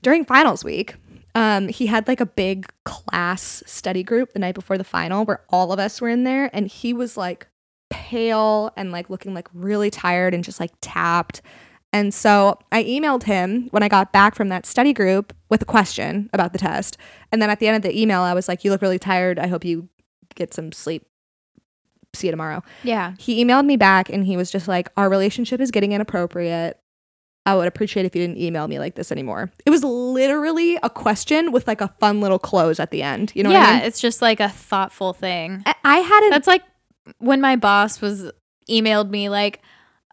during 0.03 0.25
finals 0.25 0.65
week, 0.65 0.97
um, 1.35 1.69
he 1.69 1.87
had 1.87 2.07
like 2.07 2.21
a 2.21 2.27
big 2.27 2.67
class 2.85 3.63
study 3.67 4.03
group 4.03 4.33
the 4.33 4.39
night 4.39 4.55
before 4.55 4.79
the 4.79 4.85
final 4.85 5.25
where 5.25 5.43
all 5.49 5.73
of 5.73 5.79
us 5.79 6.01
were 6.01 6.09
in 6.09 6.25
there, 6.25 6.51
and 6.53 6.69
he 6.69 6.93
was 6.93 7.17
like 7.17 7.49
pale 7.91 8.73
and 8.77 8.91
like 8.93 9.09
looking 9.11 9.35
like 9.35 9.49
really 9.53 9.91
tired 9.91 10.35
and 10.35 10.45
just 10.45 10.61
like 10.61 10.73
tapped. 10.81 11.41
And 11.93 12.13
so 12.13 12.59
I 12.73 12.83
emailed 12.83 13.23
him 13.23 13.69
when 13.71 13.85
I 13.85 13.89
got 13.89 14.13
back 14.13 14.35
from 14.35 14.49
that 14.49 14.67
study 14.67 14.93
group 14.93 15.33
with 15.49 15.63
a 15.63 15.65
question 15.65 16.29
about 16.33 16.53
the 16.53 16.59
test. 16.59 16.99
And 17.31 17.41
then 17.41 17.51
at 17.51 17.61
the 17.61 17.69
end 17.69 17.77
of 17.77 17.83
the 17.83 18.01
email, 18.01 18.23
I 18.23 18.35
was 18.35 18.49
like, 18.49 18.65
You 18.65 18.71
look 18.71 18.83
really 18.83 18.99
tired. 18.99 19.39
I 19.39 19.47
hope 19.47 19.65
you 19.65 19.89
get 20.35 20.53
some 20.53 20.73
sleep. 20.73 21.07
See 22.15 22.27
you 22.29 22.31
tomorrow 22.31 22.63
Yeah. 22.83 23.15
he 23.19 23.45
emailed 23.45 23.67
me 23.67 23.77
back 23.77 24.09
and 24.09 24.25
he 24.25 24.37
was 24.37 24.51
just 24.51 24.69
like, 24.69 24.89
Our 24.97 25.09
relationship 25.11 25.61
is 25.61 25.71
getting 25.71 25.93
inappropriate. 25.93 26.79
I 27.47 27.55
would 27.55 27.69
appreciate 27.69 28.07
if 28.07 28.17
you 28.17 28.23
didn't 28.23 28.39
email 28.39 28.67
me 28.69 28.79
like 28.79 28.95
this 28.95 29.13
anymore. 29.13 29.51
It 29.67 29.71
was 29.71 29.85
literally 29.85 30.77
a 30.83 30.89
question 30.89 31.53
with 31.53 31.69
like 31.69 31.83
a 31.83 31.89
fun 32.01 32.21
little 32.23 32.39
close 32.39 32.81
at 32.81 32.91
the 32.91 33.03
end. 33.03 33.33
You 33.35 33.43
know 33.43 33.51
yeah, 33.51 33.61
what 33.61 33.69
I 33.69 33.77
mean? 33.77 33.85
it's 33.85 34.01
just 34.01 34.23
like 34.23 34.41
a 34.41 34.49
thoughtful 34.49 35.13
thing. 35.13 35.63
I, 35.67 35.75
I 35.85 35.97
hadn't 35.99 36.31
That's 36.31 36.47
like 36.47 36.63
when 37.19 37.43
my 37.43 37.57
boss 37.57 38.01
was 38.01 38.31
emailed 38.69 39.11
me 39.11 39.29
like 39.29 39.61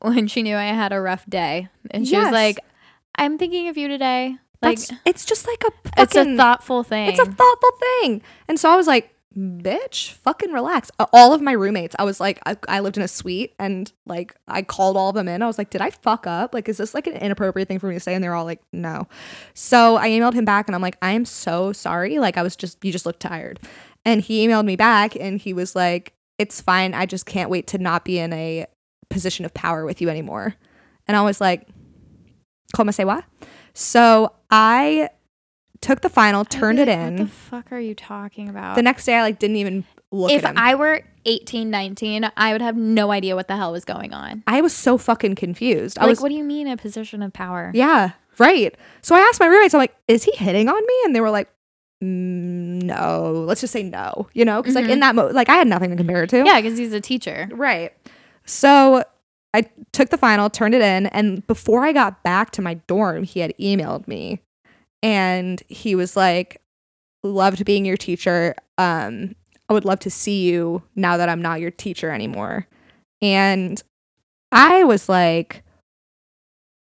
when 0.01 0.27
she 0.27 0.43
knew 0.43 0.57
I 0.57 0.65
had 0.65 0.91
a 0.91 0.99
rough 0.99 1.25
day 1.29 1.69
and 1.91 2.05
she 2.07 2.17
was 2.17 2.31
like, 2.31 2.59
I'm 3.15 3.37
thinking 3.37 3.69
of 3.69 3.77
you 3.77 3.87
today. 3.87 4.35
Like 4.61 4.77
That's, 4.77 4.91
it's 5.05 5.25
just 5.25 5.47
like 5.47 5.63
a 5.63 6.01
it's 6.01 6.15
a 6.15 6.35
thoughtful 6.35 6.83
thing. 6.83 7.09
It's 7.09 7.19
a 7.19 7.25
thoughtful 7.25 7.71
thing. 7.79 8.21
And 8.47 8.59
so 8.59 8.69
I 8.69 8.75
was 8.75 8.87
like, 8.87 9.09
bitch, 9.37 10.11
fucking 10.11 10.51
relax. 10.51 10.91
All 11.13 11.33
of 11.33 11.41
my 11.41 11.53
roommates, 11.53 11.95
I 11.97 12.03
was 12.03 12.19
like, 12.19 12.39
I, 12.45 12.57
I 12.67 12.79
lived 12.81 12.97
in 12.97 13.03
a 13.03 13.07
suite 13.07 13.53
and 13.59 13.91
like 14.05 14.35
I 14.47 14.61
called 14.61 14.97
all 14.97 15.09
of 15.09 15.15
them 15.15 15.27
in. 15.27 15.41
I 15.41 15.47
was 15.47 15.57
like, 15.57 15.69
did 15.69 15.81
I 15.81 15.89
fuck 15.89 16.27
up? 16.27 16.53
Like, 16.53 16.67
is 16.67 16.77
this 16.77 16.93
like 16.93 17.07
an 17.07 17.13
inappropriate 17.13 17.67
thing 17.67 17.79
for 17.79 17.87
me 17.87 17.93
to 17.93 17.99
say? 17.99 18.13
And 18.13 18.23
they're 18.23 18.35
all 18.35 18.45
like, 18.45 18.61
no. 18.73 19.07
So 19.53 19.97
I 19.97 20.09
emailed 20.09 20.33
him 20.33 20.45
back 20.45 20.67
and 20.67 20.75
I'm 20.75 20.81
like, 20.81 20.97
I 21.01 21.11
am 21.11 21.25
so 21.25 21.71
sorry. 21.71 22.19
Like, 22.19 22.37
I 22.37 22.43
was 22.43 22.55
just, 22.55 22.83
you 22.83 22.91
just 22.91 23.05
look 23.05 23.19
tired. 23.19 23.59
And 24.05 24.21
he 24.21 24.45
emailed 24.45 24.65
me 24.65 24.75
back 24.75 25.15
and 25.15 25.39
he 25.39 25.53
was 25.53 25.75
like, 25.75 26.13
it's 26.37 26.59
fine. 26.59 26.93
I 26.93 27.05
just 27.05 27.25
can't 27.25 27.49
wait 27.49 27.67
to 27.67 27.77
not 27.77 28.03
be 28.03 28.19
in 28.19 28.33
a 28.33 28.65
position 29.09 29.45
of 29.45 29.53
power 29.53 29.85
with 29.85 30.01
you 30.01 30.09
anymore. 30.09 30.55
And 31.07 31.15
I 31.15 31.21
was 31.21 31.39
like, 31.39 31.67
Como 32.73 32.91
se 32.91 33.03
va? 33.03 33.25
So 33.73 34.33
I 34.49 35.09
took 35.81 36.01
the 36.01 36.09
final, 36.09 36.45
turned 36.45 36.79
it 36.79 36.87
like, 36.87 36.97
in. 36.97 37.17
What 37.17 37.23
the 37.25 37.31
fuck 37.31 37.71
are 37.71 37.79
you 37.79 37.95
talking 37.95 38.47
about? 38.47 38.75
The 38.75 38.81
next 38.81 39.05
day, 39.05 39.15
I 39.15 39.21
like 39.23 39.39
didn't 39.39 39.57
even 39.57 39.83
look 40.11 40.31
if 40.31 40.45
at 40.45 40.51
him. 40.51 40.57
I 40.57 40.75
were 40.75 41.01
18, 41.25 41.69
19, 41.69 42.31
I 42.37 42.51
would 42.51 42.61
have 42.61 42.77
no 42.77 43.11
idea 43.11 43.35
what 43.35 43.47
the 43.47 43.57
hell 43.57 43.71
was 43.71 43.85
going 43.85 44.13
on. 44.13 44.43
I 44.47 44.61
was 44.61 44.73
so 44.73 44.97
fucking 44.97 45.35
confused. 45.35 45.97
I 45.97 46.03
like, 46.03 46.11
was, 46.11 46.21
what 46.21 46.29
do 46.29 46.35
you 46.35 46.43
mean 46.43 46.67
a 46.67 46.77
position 46.77 47.21
of 47.21 47.33
power? 47.33 47.71
yeah, 47.73 48.11
right. 48.37 48.75
So 49.01 49.15
I 49.15 49.19
asked 49.19 49.39
my 49.39 49.47
roommates, 49.47 49.73
I'm 49.73 49.79
like, 49.79 49.95
is 50.07 50.23
he 50.23 50.31
hitting 50.35 50.69
on 50.69 50.81
me? 50.81 50.93
And 51.05 51.15
they 51.15 51.21
were 51.21 51.31
like, 51.31 51.49
mm, 52.03 52.83
no. 52.83 53.43
Let's 53.47 53.61
just 53.61 53.73
say 53.73 53.83
no. 53.83 54.29
You 54.33 54.45
know, 54.45 54.61
because 54.61 54.75
like 54.75 54.89
in 54.89 54.99
that 54.99 55.15
mo, 55.15 55.27
like 55.27 55.49
I 55.49 55.55
had 55.55 55.67
nothing 55.67 55.89
to 55.89 55.95
compare 55.95 56.23
it 56.23 56.29
to. 56.31 56.37
Mm-hmm. 56.37 56.45
Yeah, 56.45 56.61
because 56.61 56.77
he's 56.77 56.93
a 56.93 57.01
teacher. 57.01 57.49
Right. 57.51 57.93
So 58.45 59.03
I 59.53 59.69
took 59.91 60.09
the 60.09 60.17
final, 60.17 60.49
turned 60.49 60.73
it 60.73 60.81
in, 60.81 61.07
and 61.07 61.45
before 61.47 61.83
I 61.83 61.91
got 61.91 62.23
back 62.23 62.51
to 62.51 62.61
my 62.61 62.75
dorm, 62.75 63.23
he 63.23 63.39
had 63.39 63.53
emailed 63.59 64.07
me 64.07 64.41
and 65.03 65.61
he 65.69 65.95
was 65.95 66.15
like, 66.15 66.61
Loved 67.23 67.65
being 67.65 67.85
your 67.85 67.97
teacher. 67.97 68.55
Um, 68.79 69.35
I 69.69 69.73
would 69.73 69.85
love 69.85 69.99
to 69.99 70.09
see 70.09 70.49
you 70.49 70.81
now 70.95 71.17
that 71.17 71.29
I'm 71.29 71.41
not 71.41 71.59
your 71.59 71.69
teacher 71.71 72.09
anymore. 72.11 72.67
And 73.21 73.81
I 74.51 74.83
was 74.83 75.07
like 75.07 75.61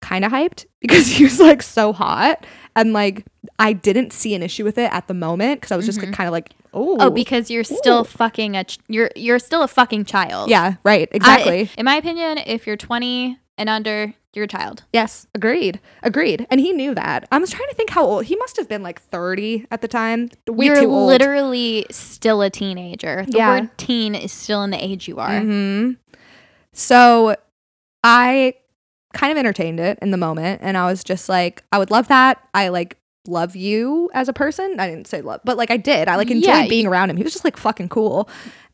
kind 0.01 0.25
of 0.25 0.31
hyped 0.31 0.65
because 0.81 1.07
he 1.07 1.23
was 1.23 1.39
like 1.39 1.61
so 1.61 1.93
hot. 1.93 2.45
And 2.75 2.93
like 2.93 3.25
I 3.59 3.73
didn't 3.73 4.11
see 4.11 4.33
an 4.33 4.41
issue 4.41 4.63
with 4.63 4.77
it 4.79 4.91
at 4.91 5.07
the 5.07 5.13
moment 5.13 5.61
because 5.61 5.71
I 5.71 5.77
was 5.77 5.85
just 5.85 5.99
Mhm. 5.99 6.11
kind 6.13 6.27
of 6.27 6.31
like, 6.31 6.49
oh, 6.73 6.97
Oh, 6.99 7.09
because 7.11 7.51
you're 7.51 7.63
still 7.63 8.03
fucking 8.03 8.57
a 8.57 8.63
ch- 8.63 8.79
you're 8.87 9.11
you're 9.15 9.37
still 9.39 9.61
a 9.61 9.67
fucking 9.67 10.05
child. 10.05 10.49
yeah, 10.49 10.75
right, 10.83 11.07
I- 11.13 11.15
exactly. 11.15 11.69
in 11.77 11.85
my 11.85 11.95
opinion, 11.97 12.39
if 12.39 12.65
you're 12.65 12.75
20 12.77 13.37
and 13.59 13.69
under, 13.69 14.15
you're 14.35 14.45
a 14.45 14.47
child. 14.47 14.83
Yes, 14.93 15.27
agreed. 15.35 15.79
Agreed. 16.01 16.47
And 16.49 16.59
he 16.59 16.73
knew 16.73 16.93
that. 16.95 17.27
I 17.31 17.37
was 17.37 17.51
trying 17.51 17.69
to 17.69 17.75
think 17.75 17.89
how 17.91 18.03
old 18.05 18.25
he 18.25 18.35
must 18.35 18.57
have 18.57 18.67
been 18.67 18.81
like 18.83 19.01
30 19.01 19.67
at 19.71 19.81
the 19.81 19.87
time. 19.87 20.29
Way 20.47 20.65
you're 20.67 20.87
literally 20.87 21.85
still 21.91 22.41
a 22.41 22.49
teenager. 22.49 23.25
The 23.27 23.37
Yeah. 23.37 23.59
word 23.61 23.77
teen 23.77 24.15
is 24.15 24.31
still 24.31 24.63
in 24.63 24.71
the 24.71 24.83
age 24.83 25.07
you 25.07 25.19
are. 25.19 25.29
Mhm. 25.41 25.97
So 26.73 27.35
I 28.03 28.55
kind 29.13 29.31
of 29.31 29.37
entertained 29.37 29.79
it 29.79 29.99
in 30.01 30.11
the 30.11 30.17
moment 30.17 30.61
and 30.63 30.77
I 30.77 30.85
was 30.87 31.03
just 31.03 31.29
like, 31.29 31.63
I 31.71 31.77
would 31.77 31.91
love 31.91 32.07
that. 32.07 32.39
I 32.53 32.69
like 32.69 32.97
love 33.27 33.55
you 33.55 34.09
as 34.13 34.27
a 34.27 34.33
person. 34.33 34.79
I 34.79 34.89
didn't 34.89 35.07
say 35.07 35.21
love, 35.21 35.41
but 35.45 35.55
like 35.57 35.69
I 35.71 35.77
did. 35.77 36.07
I 36.07 36.15
like 36.15 36.31
enjoyed 36.31 36.49
Yeah, 36.49 36.67
being 36.67 36.87
around 36.87 37.09
him. 37.09 37.17
He 37.17 37.23
was 37.23 37.33
just 37.33 37.45
like 37.45 37.57
fucking 37.57 37.89
cool. 37.89 38.27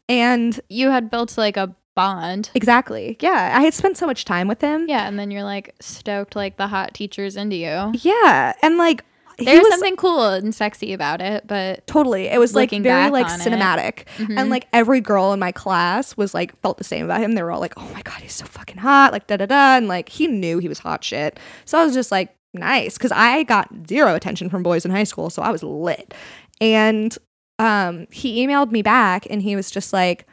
And 0.08 0.60
You 0.70 0.90
had 0.90 1.12
built 1.12 1.38
like 1.38 1.58
a 1.58 1.76
bond. 2.00 2.50
exactly. 2.56 3.18
Yeah. 3.20 3.54
I 3.58 3.62
had 3.62 3.74
spent 3.74 3.98
so 3.98 4.06
much 4.06 4.26
time 4.26 4.48
with 4.48 4.62
him. 4.62 4.88
Yeah, 4.88 5.08
and 5.08 5.20
then 5.20 5.32
you're 5.32 5.44
like 5.44 5.76
stoked 5.80 6.36
like 6.36 6.58
the 6.58 6.68
hot 6.68 6.94
teachers 6.94 7.36
into 7.36 7.56
you. 7.56 7.92
Yeah. 8.02 8.54
And 8.62 8.78
like 8.78 9.04
he 9.38 9.46
There's 9.46 9.62
was 9.62 9.70
something 9.72 9.96
cool 9.96 10.26
and 10.26 10.54
sexy 10.54 10.92
about 10.94 11.22
it, 11.22 11.48
but 11.48 11.88
totally. 11.88 12.28
It 12.28 12.40
was 12.40 12.56
like 12.56 12.72
very 12.72 13.10
like 13.10 13.28
cinematic. 13.28 14.06
Mhm. 14.18 14.38
And 14.38 14.50
like 14.50 14.68
every 14.74 15.00
girl 15.00 15.32
in 15.32 15.40
my 15.40 15.52
class 15.54 16.18
was 16.18 16.34
like 16.34 16.60
felt 16.62 16.78
the 16.78 16.84
same 16.84 17.06
about 17.06 17.22
him. 17.22 17.34
They 17.36 17.44
were 17.44 17.52
all 17.52 17.62
like, 17.62 17.74
"Oh 17.78 17.90
my 17.94 18.02
god, 18.02 18.20
he's 18.22 18.34
so 18.34 18.46
fucking 18.46 18.78
hot!" 18.78 19.14
Like 19.14 19.28
da 19.28 19.38
da 19.38 19.46
da, 19.46 19.78
and 19.78 19.88
like 19.88 20.10
he 20.10 20.28
knew 20.28 20.60
he 20.60 20.68
was 20.68 20.80
hot 20.80 21.04
shit. 21.04 21.40
So 21.66 21.78
I 21.80 21.86
was 21.86 21.94
just 21.94 22.12
like, 22.12 22.36
nice, 22.54 22.98
because 22.98 23.14
I 23.14 23.44
got 23.44 23.70
zero 23.88 24.14
attention 24.16 24.50
from 24.50 24.62
boys 24.64 24.84
in 24.84 24.92
high 24.92 25.06
school, 25.06 25.30
so 25.30 25.42
I 25.42 25.52
was 25.52 25.64
lit. 25.64 26.14
And 26.60 27.18
um, 27.60 28.08
he 28.12 28.46
emailed 28.46 28.72
me 28.72 28.82
back, 28.82 29.26
and 29.30 29.42
he 29.42 29.56
was 29.56 29.72
just 29.72 29.94
like, 29.94 30.28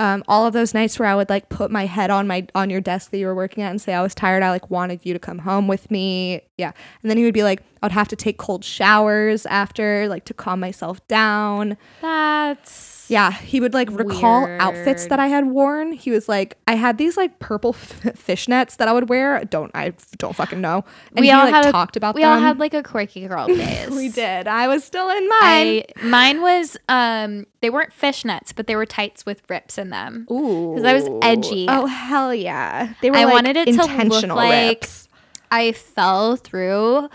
um, 0.00 0.24
all 0.26 0.46
of 0.46 0.54
those 0.54 0.72
nights 0.72 0.98
where 0.98 1.06
I 1.06 1.14
would 1.14 1.28
like 1.28 1.50
put 1.50 1.70
my 1.70 1.84
head 1.84 2.10
on 2.10 2.26
my 2.26 2.46
on 2.54 2.70
your 2.70 2.80
desk 2.80 3.10
that 3.10 3.18
you 3.18 3.26
were 3.26 3.34
working 3.34 3.62
at 3.62 3.70
and 3.70 3.80
say 3.80 3.92
I 3.92 4.00
was 4.00 4.14
tired. 4.14 4.42
I 4.42 4.48
like 4.48 4.70
wanted 4.70 5.04
you 5.04 5.12
to 5.12 5.18
come 5.18 5.40
home 5.40 5.68
with 5.68 5.90
me. 5.90 6.40
Yeah, 6.60 6.72
and 7.02 7.10
then 7.10 7.16
he 7.16 7.24
would 7.24 7.34
be 7.34 7.42
like, 7.42 7.62
I'd 7.82 7.92
have 7.92 8.08
to 8.08 8.16
take 8.16 8.36
cold 8.38 8.62
showers 8.64 9.46
after, 9.46 10.06
like 10.08 10.24
to 10.26 10.34
calm 10.34 10.60
myself 10.60 11.06
down. 11.08 11.76
that's 12.00 13.06
Yeah, 13.08 13.32
he 13.32 13.58
would 13.60 13.72
like 13.74 13.88
recall 13.90 14.46
outfits 14.60 15.06
that 15.06 15.18
I 15.18 15.28
had 15.28 15.46
worn. 15.46 15.92
He 15.92 16.10
was 16.10 16.28
like, 16.28 16.58
I 16.68 16.74
had 16.74 16.98
these 16.98 17.16
like 17.16 17.38
purple 17.38 17.70
f- 17.70 18.02
fishnets 18.26 18.76
that 18.76 18.86
I 18.86 18.92
would 18.92 19.08
wear. 19.08 19.42
Don't 19.46 19.70
I 19.74 19.94
don't 20.18 20.36
fucking 20.36 20.60
know. 20.60 20.84
And 21.16 21.20
We 21.20 21.26
he 21.28 21.32
all 21.32 21.44
like 21.44 21.54
had 21.54 21.66
a- 21.66 21.72
talked 21.72 21.96
about 21.96 22.14
we 22.14 22.20
them. 22.20 22.32
all 22.32 22.38
had 22.38 22.58
like 22.58 22.74
a 22.74 22.82
quirky 22.82 23.26
girl 23.26 23.46
phase. 23.60 23.90
we 23.90 24.08
did. 24.10 24.46
I 24.46 24.68
was 24.68 24.84
still 24.84 25.08
in 25.08 25.26
mine. 25.28 25.40
I 25.42 25.84
mine 26.02 26.42
was 26.42 26.76
um 26.88 27.46
they 27.62 27.70
weren't 27.70 27.92
fishnets, 27.98 28.52
but 28.54 28.66
they 28.66 28.76
were 28.76 28.86
tights 28.86 29.24
with 29.26 29.42
rips 29.48 29.78
in 29.78 29.88
them. 29.90 30.26
Ooh. 30.30 30.74
Because 30.74 30.84
I 30.84 30.92
was 30.94 31.08
edgy. 31.22 31.66
Oh 31.68 31.86
hell 31.86 32.34
yeah! 32.34 32.94
They 33.02 33.10
were. 33.10 33.16
I 33.16 33.24
like, 33.24 33.32
wanted 33.34 33.56
it 33.56 33.64
to 33.66 33.72
look 33.72 33.90
intentional 33.90 34.36
like 34.36 34.80
rips. 34.82 35.08
I 35.50 35.72
fell 35.72 36.36
through 36.36 37.08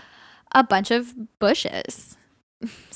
a 0.52 0.64
bunch 0.64 0.90
of 0.90 1.14
bushes. 1.38 2.16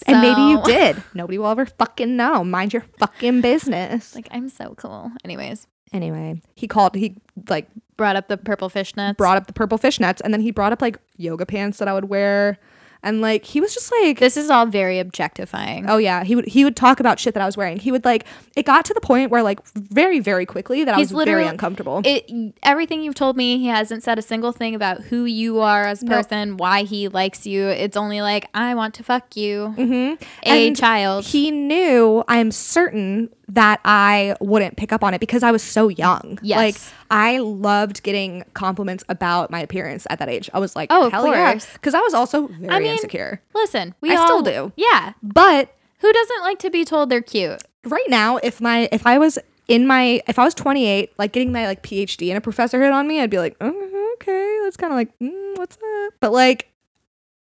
And 0.07 0.21
maybe 0.21 0.41
you 0.41 0.63
did. 0.65 1.03
Nobody 1.15 1.39
will 1.39 1.49
ever 1.49 1.67
fucking 1.67 2.17
know. 2.17 2.43
Mind 2.43 2.73
your 2.73 2.85
fucking 2.99 3.41
business. 3.43 4.15
Like 4.15 4.29
I'm 4.31 4.49
so 4.49 4.75
cool. 4.77 5.13
Anyways, 5.25 5.67
anyway, 5.93 6.41
he 6.55 6.67
called. 6.67 6.95
He 6.95 7.17
like 7.49 7.69
brought 7.97 8.17
up 8.17 8.29
the 8.29 8.39
purple 8.39 8.71
fishnets. 8.71 9.19
brought 9.19 9.37
up 9.37 9.47
the 9.47 9.53
purple 9.53 9.79
fishnets, 9.79 10.21
and 10.25 10.33
then 10.33 10.41
he 10.41 10.51
brought 10.51 10.73
up 10.73 10.81
like 10.81 10.99
yoga 11.17 11.45
pants 11.45 11.79
that 11.79 11.89
I 11.89 11.93
would 11.93 12.07
wear, 12.07 12.59
and 13.03 13.21
like 13.21 13.45
he 13.45 13.61
was 13.61 13.75
just 13.75 13.91
like, 14.01 14.19
This 14.19 14.37
is 14.37 14.51
all 14.51 14.67
very 14.67 14.99
objectifying. 14.99 15.89
oh 15.89 15.99
yeah, 15.99 16.25
he 16.25 16.35
would 16.37 16.47
he 16.47 16.65
would 16.65 16.77
talk 16.77 17.01
about 17.01 17.19
shit 17.19 17.35
that 17.35 17.43
I 17.43 17.47
was 17.47 17.57
wearing. 17.57 17.79
He 17.79 17.91
would 17.93 18.05
like 18.05 18.25
it 18.57 18.65
got 18.67 18.85
to 18.87 18.95
the 18.95 19.01
point 19.01 19.31
where 19.31 19.43
like 19.43 19.65
very 19.75 20.21
very 20.21 20.47
quickly 20.47 20.85
that 20.85 20.95
I 20.95 20.99
was 20.99 21.11
very 21.13 21.47
uncomfortable. 21.47 22.03
It 22.05 22.31
everything 22.63 23.03
you've 23.03 23.15
told 23.15 23.37
me, 23.37 23.59
he 23.59 23.67
hasn't 23.69 24.03
said 24.03 24.19
a 24.19 24.23
single 24.23 24.53
thing 24.53 24.75
about 24.75 25.01
who 25.03 25.25
you 25.25 25.61
are 25.61 25.85
as 25.85 26.03
a 26.03 26.07
No. 26.07 26.17
person, 26.17 26.57
why 26.57 26.83
he 26.83 27.09
likes 27.09 27.47
you. 27.47 27.69
It's 27.69 27.97
only 27.97 28.21
like 28.21 28.47
I 28.55 28.75
want 28.75 28.95
to 28.95 29.03
fuck 29.03 29.37
you, 29.37 29.75
mm-hmm. 29.77 30.23
a 30.45 30.67
And 30.69 30.77
child. 30.77 31.25
He 31.25 31.51
knew, 31.51 32.23
I'm 32.29 32.51
certain, 32.51 33.31
that 33.51 33.81
I 33.85 34.37
wouldn't 34.41 34.77
pick 34.77 34.93
up 34.93 35.03
on 35.05 35.13
it 35.15 35.19
because 35.21 35.43
I 35.43 35.51
was 35.51 35.63
so 35.63 35.89
young. 35.89 36.39
Yes. 36.43 36.57
Like, 36.57 36.77
I 37.11 37.39
loved 37.39 38.03
getting 38.03 38.45
compliments 38.55 39.05
about 39.09 39.51
my 39.51 39.61
appearance 39.61 40.07
at 40.09 40.19
that 40.21 40.29
age. 40.29 40.49
I 40.55 40.59
was 40.59 40.77
like, 40.77 40.89
Oh, 40.91 41.11
hell 41.11 41.27
yeah. 41.27 41.59
Because 41.75 41.95
I 41.95 42.01
was 42.01 42.15
also 42.15 42.47
very 42.49 42.85
mean, 42.85 42.93
insecure. 42.93 43.43
Listen, 43.55 43.95
we 44.01 44.13
I 44.13 44.17
all 44.17 44.27
still 44.27 44.43
do. 44.43 44.73
Yeah, 44.77 45.13
But 45.23 45.75
who 45.99 46.13
doesn't 46.13 46.43
like 46.43 46.59
to 46.61 46.71
be 46.71 46.85
told 46.85 47.11
they're 47.11 47.21
cute? 47.23 47.63
right 47.85 48.09
now, 48.09 48.37
if 48.39 48.61
my 48.61 48.89
if 48.93 49.07
I 49.07 49.19
was 49.19 49.39
in 49.69 49.87
my 49.87 50.23
if 50.29 50.39
I 50.39 50.45
was 50.45 50.55
28, 50.55 51.13
like 51.19 51.33
getting 51.33 51.53
my 51.53 51.67
like 51.67 51.83
PhD 51.83 52.29
and 52.29 52.39
a 52.39 52.41
professor 52.41 52.83
hit 52.83 52.93
on 52.93 53.09
me, 53.09 53.21
I'd 53.21 53.31
be 53.31 53.39
like, 53.39 53.57
oh, 53.61 54.13
okay, 54.15 54.59
that's 54.65 54.77
kind 54.77 54.93
of 54.93 54.97
like, 54.97 55.19
mm, 55.19 55.59
what's 55.59 55.77
up? 55.77 56.15
But 56.21 56.33
like, 56.33 56.69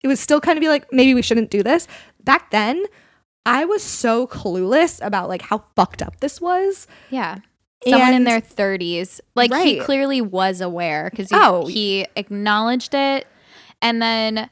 it 0.03 0.09
would 0.09 0.19
still 0.19 0.41
kind 0.41 0.59
of 0.59 0.61
be 0.61 0.69
like, 0.69 0.93
maybe 0.93 1.15
we 1.15 1.23
shouldn't 1.23 1.51
do 1.51 1.63
this. 1.63 1.87
Back 2.23 2.51
then, 2.51 2.85
I 3.47 3.65
was 3.65 3.83
so 3.83 4.27
clueless 4.27 5.05
about 5.05 5.29
like 5.29 5.43
how 5.43 5.65
fucked 5.77 6.03
up 6.03 6.21
this 6.21 6.41
was. 6.41 6.87
Yeah. 7.11 7.39
Someone 7.87 8.15
in 8.15 8.25
their 8.25 8.41
30s. 8.41 9.21
Like 9.35 9.53
he 9.55 9.79
clearly 9.81 10.21
was 10.23 10.61
aware 10.63 11.11
because 11.11 11.29
he, 11.29 11.37
Oh. 11.39 11.67
he 11.67 12.07
acknowledged 12.17 12.95
it. 12.95 13.27
And 13.83 14.01
then 14.01 14.49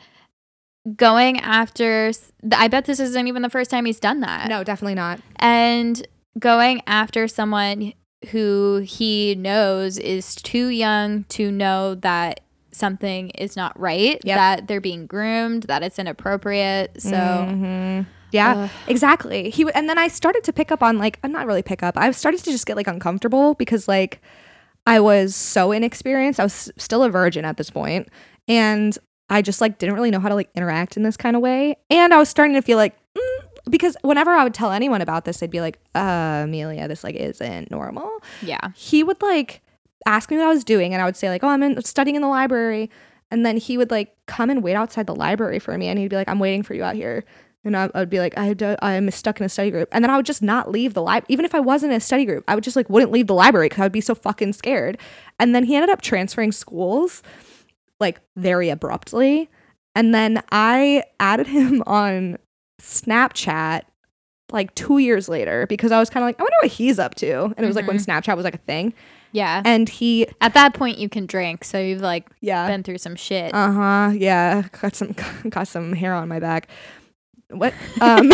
going 0.97 1.41
after, 1.41 2.13
I 2.55 2.69
bet 2.69 2.85
this 2.85 3.01
isn't 3.01 3.27
even 3.29 3.41
the 3.43 3.49
first 3.49 3.71
time 3.71 3.87
he's 3.87 4.01
done 4.01 4.21
that. 4.21 4.49
No, 4.49 4.63
definitely 4.65 4.97
not. 4.97 5.21
And 5.37 6.07
going 6.39 6.83
after 6.87 7.27
someone 7.29 7.95
who 8.31 8.83
he 8.85 9.35
knows 9.37 9.97
is 9.99 10.35
too 10.35 10.67
young 10.69 11.25
to 11.25 11.51
know 11.51 11.95
that 11.97 12.41
something 12.73 13.31
is 13.31 13.57
not 13.57 13.79
right, 13.79 14.21
Yep. 14.25 14.37
that 14.37 14.67
they're 14.69 14.81
being 14.81 15.07
groomed, 15.07 15.65
that 15.65 15.83
it's 15.83 15.99
inappropriate. 15.99 17.01
So, 17.01 17.11
Mhm. 17.11 18.07
Yeah, 18.33 18.55
Ugh. 18.65 18.71
exactly. 18.89 19.51
He 19.51 19.63
w- 19.63 19.73
and 19.75 19.89
then 19.89 19.99
I 19.99 20.09
started 20.09 20.43
to 20.45 20.53
pick 20.53 20.73
up 20.73 20.83
on 20.83 20.99
like, 20.99 21.19
I'm 21.23 21.33
not 21.33 21.47
really 21.47 21.63
pick 21.63 21.83
up. 21.83 21.97
I 21.97 22.11
started 22.11 22.43
to 22.45 22.51
just 22.51 22.67
get 22.67 22.77
like 22.77 22.87
uncomfortable 22.89 23.55
because 23.55 23.87
like 23.87 24.21
I 24.87 24.99
was 25.01 25.37
so 25.37 25.71
inexperienced. 25.71 26.41
I 26.41 26.45
was 26.45 26.71
still 26.77 27.05
a 27.05 27.11
virgin 27.11 27.45
at 27.45 27.57
this 27.57 27.71
point, 27.71 28.09
and 28.49 28.97
I 29.31 29.41
just 29.43 29.61
like 29.61 29.79
didn't 29.79 29.95
really 29.95 30.11
know 30.11 30.21
how 30.21 30.29
to 30.29 30.35
like 30.35 30.51
interact 30.55 30.97
in 30.97 31.03
this 31.05 31.17
kind 31.17 31.37
of 31.37 31.43
way. 31.43 31.77
And 31.91 32.13
I 32.13 32.19
was 32.19 32.29
starting 32.29 32.55
to 32.55 32.63
feel 32.63 32.77
like 32.79 32.97
mm, 33.15 33.41
because 33.71 33.97
whenever 34.03 34.31
I 34.33 34.43
would 34.45 34.55
tell 34.55 34.73
anyone 34.73 35.01
about 35.01 35.25
this, 35.25 35.39
they'd 35.39 35.51
be 35.51 35.61
like, 35.61 35.79
uh, 35.95 36.43
Amelia, 36.45 36.89
this 36.89 37.05
like 37.05 37.15
isn't 37.15 37.71
normal. 37.71 38.11
Yeah. 38.43 38.71
He 38.75 39.05
would 39.05 39.23
like 39.23 39.63
ask 40.05 40.31
me 40.31 40.37
what 40.37 40.47
I 40.47 40.49
was 40.49 40.65
doing, 40.65 40.93
and 40.95 41.01
I 41.01 41.05
would 41.05 41.17
say 41.17 41.29
like, 41.29 41.45
oh, 41.45 41.49
I'm 41.49 41.63
in, 41.63 41.81
studying 41.85 42.17
in 42.17 42.23
the 42.23 42.29
library, 42.29 42.91
and 43.31 43.47
then 43.47 43.57
he 43.57 43.79
would 43.79 43.91
like 43.91 44.17
come 44.27 44.51
and 44.51 44.63
wait 44.63 44.75
outside 44.75 45.07
the 45.07 45.15
library 45.15 45.61
for 45.61 45.79
me, 45.79 45.87
and 45.87 45.99
he'd 45.99 46.09
be 46.09 46.17
like, 46.17 46.29
I'm 46.29 46.41
waiting 46.41 46.63
for 46.63 46.75
you 46.75 46.83
out 46.83 46.97
here. 46.97 47.25
And 47.65 47.77
I, 47.77 47.91
would 47.95 48.11
be 48.11 48.19
like, 48.19 48.37
I 48.37 48.55
do, 48.55 48.75
I'm 48.83 49.11
stuck 49.11 49.39
in 49.39 49.47
a 49.47 49.49
study 49.49 49.71
group. 49.71 49.89
And 49.93 50.03
then 50.03 50.11
I 50.11 50.17
would 50.17 50.27
just 50.27 50.43
not 50.43 50.71
leave 50.71 50.95
the 50.95 51.03
library. 51.03 51.27
Even 51.29 51.45
if 51.45 51.55
I 51.55 51.61
wasn't 51.61 51.93
in 51.93 51.97
a 51.99 52.01
study 52.01 52.25
group, 52.25 52.45
I 52.49 52.55
would 52.55 52.65
just 52.65 52.75
like 52.75 52.91
wouldn't 52.91 53.13
leave 53.13 53.29
the 53.29 53.35
library 53.35 53.69
because 53.69 53.81
I 53.81 53.85
would 53.85 53.93
be 53.93 54.01
so 54.01 54.15
fucking 54.15 54.55
scared. 54.55 54.99
And 55.39 55.55
then 55.55 55.65
he 55.65 55.77
ended 55.77 55.91
up 55.91 56.03
transferring 56.03 56.51
schools 56.51 57.23
like 58.01 58.21
very 58.37 58.69
abruptly. 58.69 59.49
And 59.95 60.15
then 60.15 60.43
I 60.51 61.05
added 61.21 61.47
him 61.47 61.83
on 61.87 62.39
Snapchat 62.81 63.83
like 64.51 64.75
two 64.75 64.99
years 64.99 65.29
later 65.29 65.67
because 65.67 65.93
I 65.93 65.99
was 65.99 66.11
kind 66.11 66.25
of 66.25 66.29
like, 66.29 66.41
I 66.41 66.43
wonder 66.43 66.57
what 66.63 66.73
he's 66.73 66.99
up 66.99 67.15
to. 67.17 67.45
And 67.45 67.61
it 67.61 67.67
was 67.67 67.77
like 67.77 67.87
when 67.87 67.97
Snapchat 67.99 68.37
was 68.37 68.45
like 68.45 68.55
a 68.55 68.59
thing. 68.59 68.93
Yeah. 69.33 69.63
And 69.65 69.89
he, 69.89 70.27
At 70.41 70.55
that 70.55 70.75
point, 70.75 70.99
you 70.99 71.09
can 71.09 71.25
drink, 71.25 71.65
so 71.65 71.79
you've 71.79 72.03
like 72.03 72.29
yeah. 72.41 72.67
been 72.67 72.83
through 72.83 72.99
some 72.99 73.17
shit. 73.17 73.55
Uh 73.55 73.73
huh. 73.73 74.13
Yeah. 74.15 74.63
Got 74.81 74.95
some 74.95 75.15
got 75.49 75.69
some 75.69 75.95
hair 75.95 76.15
on 76.15 76.29
my 76.29 76.39
back. 76.39 76.69
What? 77.53 77.75
Um, 78.01 78.29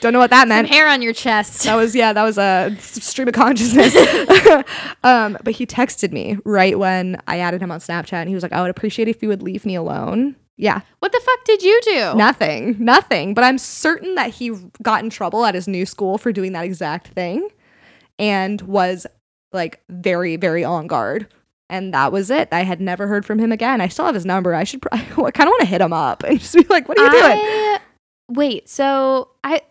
don't 0.00 0.12
know 0.12 0.18
what 0.18 0.30
that 0.30 0.42
some 0.42 0.48
meant. 0.50 0.68
hair 0.68 0.88
on 0.88 1.00
your 1.02 1.12
chest. 1.12 1.64
That 1.64 1.76
was 1.76 1.94
yeah. 1.94 2.12
That 2.12 2.22
was 2.24 2.36
a 2.38 2.76
stream 2.80 3.28
of 3.28 3.34
consciousness. 3.34 3.94
um, 5.04 5.38
but 5.42 5.54
he 5.54 5.66
texted 5.66 6.12
me 6.12 6.36
right 6.44 6.78
when 6.78 7.20
I 7.26 7.38
added 7.38 7.62
him 7.62 7.70
on 7.70 7.80
Snapchat, 7.80 8.12
and 8.14 8.28
he 8.28 8.34
was 8.34 8.42
like, 8.42 8.52
"I 8.52 8.60
would 8.60 8.70
appreciate 8.70 9.08
if 9.08 9.22
you 9.22 9.28
would 9.28 9.42
leave 9.42 9.64
me 9.64 9.74
alone." 9.74 10.36
Yeah, 10.58 10.80
what 11.00 11.12
the 11.12 11.20
fuck 11.24 11.44
did 11.44 11.62
you 11.62 11.80
do? 11.84 12.14
nothing, 12.14 12.76
nothing. 12.78 13.34
But 13.34 13.44
I'm 13.44 13.58
certain 13.58 14.14
that 14.14 14.30
he 14.30 14.52
got 14.82 15.02
in 15.04 15.10
trouble 15.10 15.44
at 15.44 15.54
his 15.54 15.68
new 15.68 15.84
school 15.86 16.18
for 16.18 16.32
doing 16.32 16.52
that 16.52 16.64
exact 16.64 17.08
thing, 17.08 17.48
and 18.18 18.60
was 18.62 19.06
like 19.52 19.80
very, 19.88 20.36
very 20.36 20.64
on 20.64 20.86
guard. 20.86 21.28
And 21.68 21.92
that 21.94 22.12
was 22.12 22.30
it. 22.30 22.48
I 22.52 22.62
had 22.62 22.80
never 22.80 23.06
heard 23.08 23.26
from 23.26 23.38
him 23.40 23.50
again. 23.50 23.80
I 23.80 23.88
still 23.88 24.04
have 24.06 24.14
his 24.14 24.24
number. 24.24 24.54
I 24.54 24.64
should. 24.64 24.82
pr- 24.82 24.88
I 24.92 24.98
kind 25.00 25.18
of 25.20 25.32
want 25.48 25.60
to 25.60 25.66
hit 25.66 25.80
him 25.80 25.92
up 25.92 26.22
and 26.22 26.38
just 26.40 26.54
be 26.54 26.64
like, 26.68 26.88
"What 26.88 26.98
are 26.98 27.04
you 27.06 27.10
doing?" 27.22 27.78
Wait, 28.30 28.68
so 28.68 29.30
I 29.44 29.62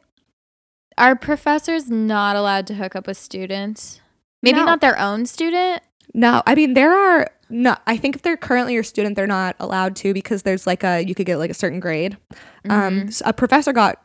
are 0.97 1.15
professors 1.15 1.89
not 1.89 2.35
allowed 2.35 2.67
to 2.67 2.73
hook 2.75 2.95
up 2.95 3.07
with 3.07 3.17
students? 3.17 3.99
Maybe 4.41 4.59
No. 4.59 4.65
not 4.65 4.81
their 4.81 4.97
own 4.99 5.25
student. 5.25 5.81
No, 6.13 6.41
I 6.45 6.55
mean 6.55 6.73
there 6.73 6.93
are 6.93 7.29
no. 7.49 7.75
I 7.87 7.97
think 7.97 8.15
if 8.15 8.21
they're 8.21 8.37
currently 8.37 8.73
your 8.73 8.83
student, 8.83 9.15
they're 9.15 9.27
not 9.27 9.55
allowed 9.59 9.95
to 9.97 10.13
because 10.13 10.43
there's 10.43 10.65
like 10.65 10.83
a 10.83 11.01
you 11.01 11.13
could 11.15 11.25
get 11.25 11.37
like 11.37 11.51
a 11.51 11.55
certain 11.55 11.79
grade. 11.79 12.17
Um, 12.69 13.07
s- 13.07 13.21
a 13.25 13.33
professor 13.33 13.73
got 13.73 14.01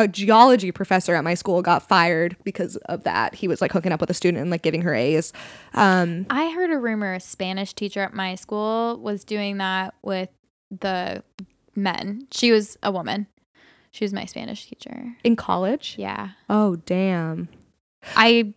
a 0.00 0.08
geology 0.08 0.72
professor 0.72 1.14
at 1.14 1.22
my 1.24 1.34
school 1.34 1.62
got 1.62 1.86
fired 1.86 2.36
because 2.44 2.76
of 2.76 3.04
that. 3.04 3.34
He 3.34 3.46
was 3.48 3.60
like 3.60 3.72
hooking 3.72 3.92
up 3.92 4.00
with 4.00 4.10
a 4.10 4.14
student 4.14 4.40
and 4.40 4.50
like 4.50 4.62
giving 4.62 4.82
her 4.82 4.94
A's. 4.94 5.32
Um, 5.74 6.26
I 6.30 6.50
heard 6.50 6.70
a 6.70 6.78
rumor 6.78 7.14
a 7.14 7.20
Spanish 7.20 7.74
teacher 7.74 8.00
at 8.02 8.14
my 8.14 8.34
school 8.34 8.98
was 8.98 9.24
doing 9.24 9.58
that 9.58 9.94
with 10.02 10.28
the 10.70 11.22
men. 11.76 12.26
She 12.32 12.52
was 12.52 12.78
a 12.82 12.90
woman. 12.90 13.26
She 13.92 14.04
was 14.04 14.12
my 14.12 14.24
Spanish 14.24 14.66
teacher. 14.68 15.16
in 15.24 15.36
college. 15.36 15.96
Yeah. 15.98 16.30
Oh 16.48 16.76
damn. 16.76 17.48
I 18.16 18.54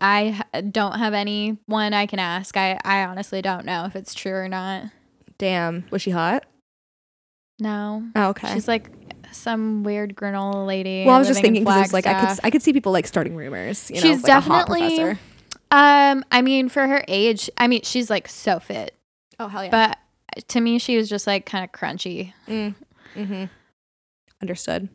I 0.00 0.42
don't 0.70 0.98
have 0.98 1.14
anyone 1.14 1.94
I 1.94 2.06
can 2.06 2.18
ask. 2.18 2.56
I 2.56 2.78
I 2.84 3.04
honestly 3.04 3.40
don't 3.42 3.64
know 3.64 3.84
if 3.84 3.94
it's 3.94 4.12
true 4.12 4.32
or 4.32 4.48
not. 4.48 4.84
Damn. 5.38 5.84
Was 5.90 6.02
she 6.02 6.10
hot? 6.10 6.44
No. 7.58 8.06
Oh, 8.14 8.28
okay. 8.30 8.52
She's 8.54 8.68
like 8.68 8.90
some 9.36 9.82
weird 9.84 10.14
granola 10.16 10.66
lady. 10.66 11.04
well, 11.06 11.16
I 11.16 11.18
was 11.18 11.28
just 11.28 11.40
thinking 11.40 11.64
because 11.64 11.92
like 11.92 12.06
I 12.06 12.26
could 12.26 12.40
I 12.44 12.50
could 12.50 12.62
see 12.62 12.72
people 12.72 12.92
like 12.92 13.06
starting 13.06 13.36
rumors. 13.36 13.90
You 13.90 13.96
know, 13.96 14.00
She's 14.02 14.22
like 14.22 14.32
a 14.32 14.40
hot 14.40 14.68
definitely- 14.68 15.18
Um, 15.70 16.24
I 16.30 16.42
mean, 16.42 16.68
for 16.68 16.86
her 16.86 17.04
age, 17.08 17.50
I 17.58 17.66
mean, 17.66 17.82
she's 17.82 18.08
like 18.10 18.28
so 18.28 18.58
fit, 18.60 18.94
Oh 19.40 19.48
hell 19.48 19.64
yeah. 19.64 19.70
but 20.34 20.46
to 20.48 20.60
me, 20.60 20.78
she 20.78 20.96
was 20.96 21.08
just 21.08 21.26
like 21.26 21.44
kind 21.46 21.64
of 21.64 21.72
crunchy, 21.72 22.32
mm. 22.48 22.74
hmm 23.14 23.44
Understood. 24.42 24.88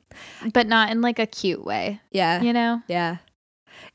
but 0.53 0.67
not 0.67 0.91
in 0.91 1.01
like 1.01 1.19
a 1.19 1.25
cute 1.25 1.65
way, 1.65 1.99
Yeah. 2.11 2.41
you 2.41 2.53
know? 2.53 2.81
Yeah. 2.87 3.17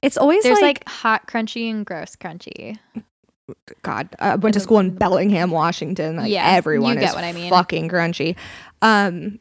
It's 0.03 0.17
always 0.17 0.43
There's 0.43 0.61
like, 0.61 0.81
like, 0.81 0.89
hot 0.89 1.27
crunchy 1.29 1.71
and 1.71 1.87
gross 1.87 2.17
crunchy. 2.17 2.79
God, 3.83 4.09
I 4.19 4.35
went 4.35 4.55
to 4.55 4.61
school 4.61 4.81
in 4.81 4.97
Bellingham, 4.97 5.53
Washington. 5.53 6.17
Like 6.17 6.33
Yeah, 6.33 6.45
everyone 6.49 6.95
you 6.95 7.01
get 7.01 7.11
is 7.11 7.15
what 7.15 7.23
I 7.23 7.33
mean. 7.33 7.49
fucking 7.51 7.89
crunchy. 7.89 8.35
Um, 8.83 9.39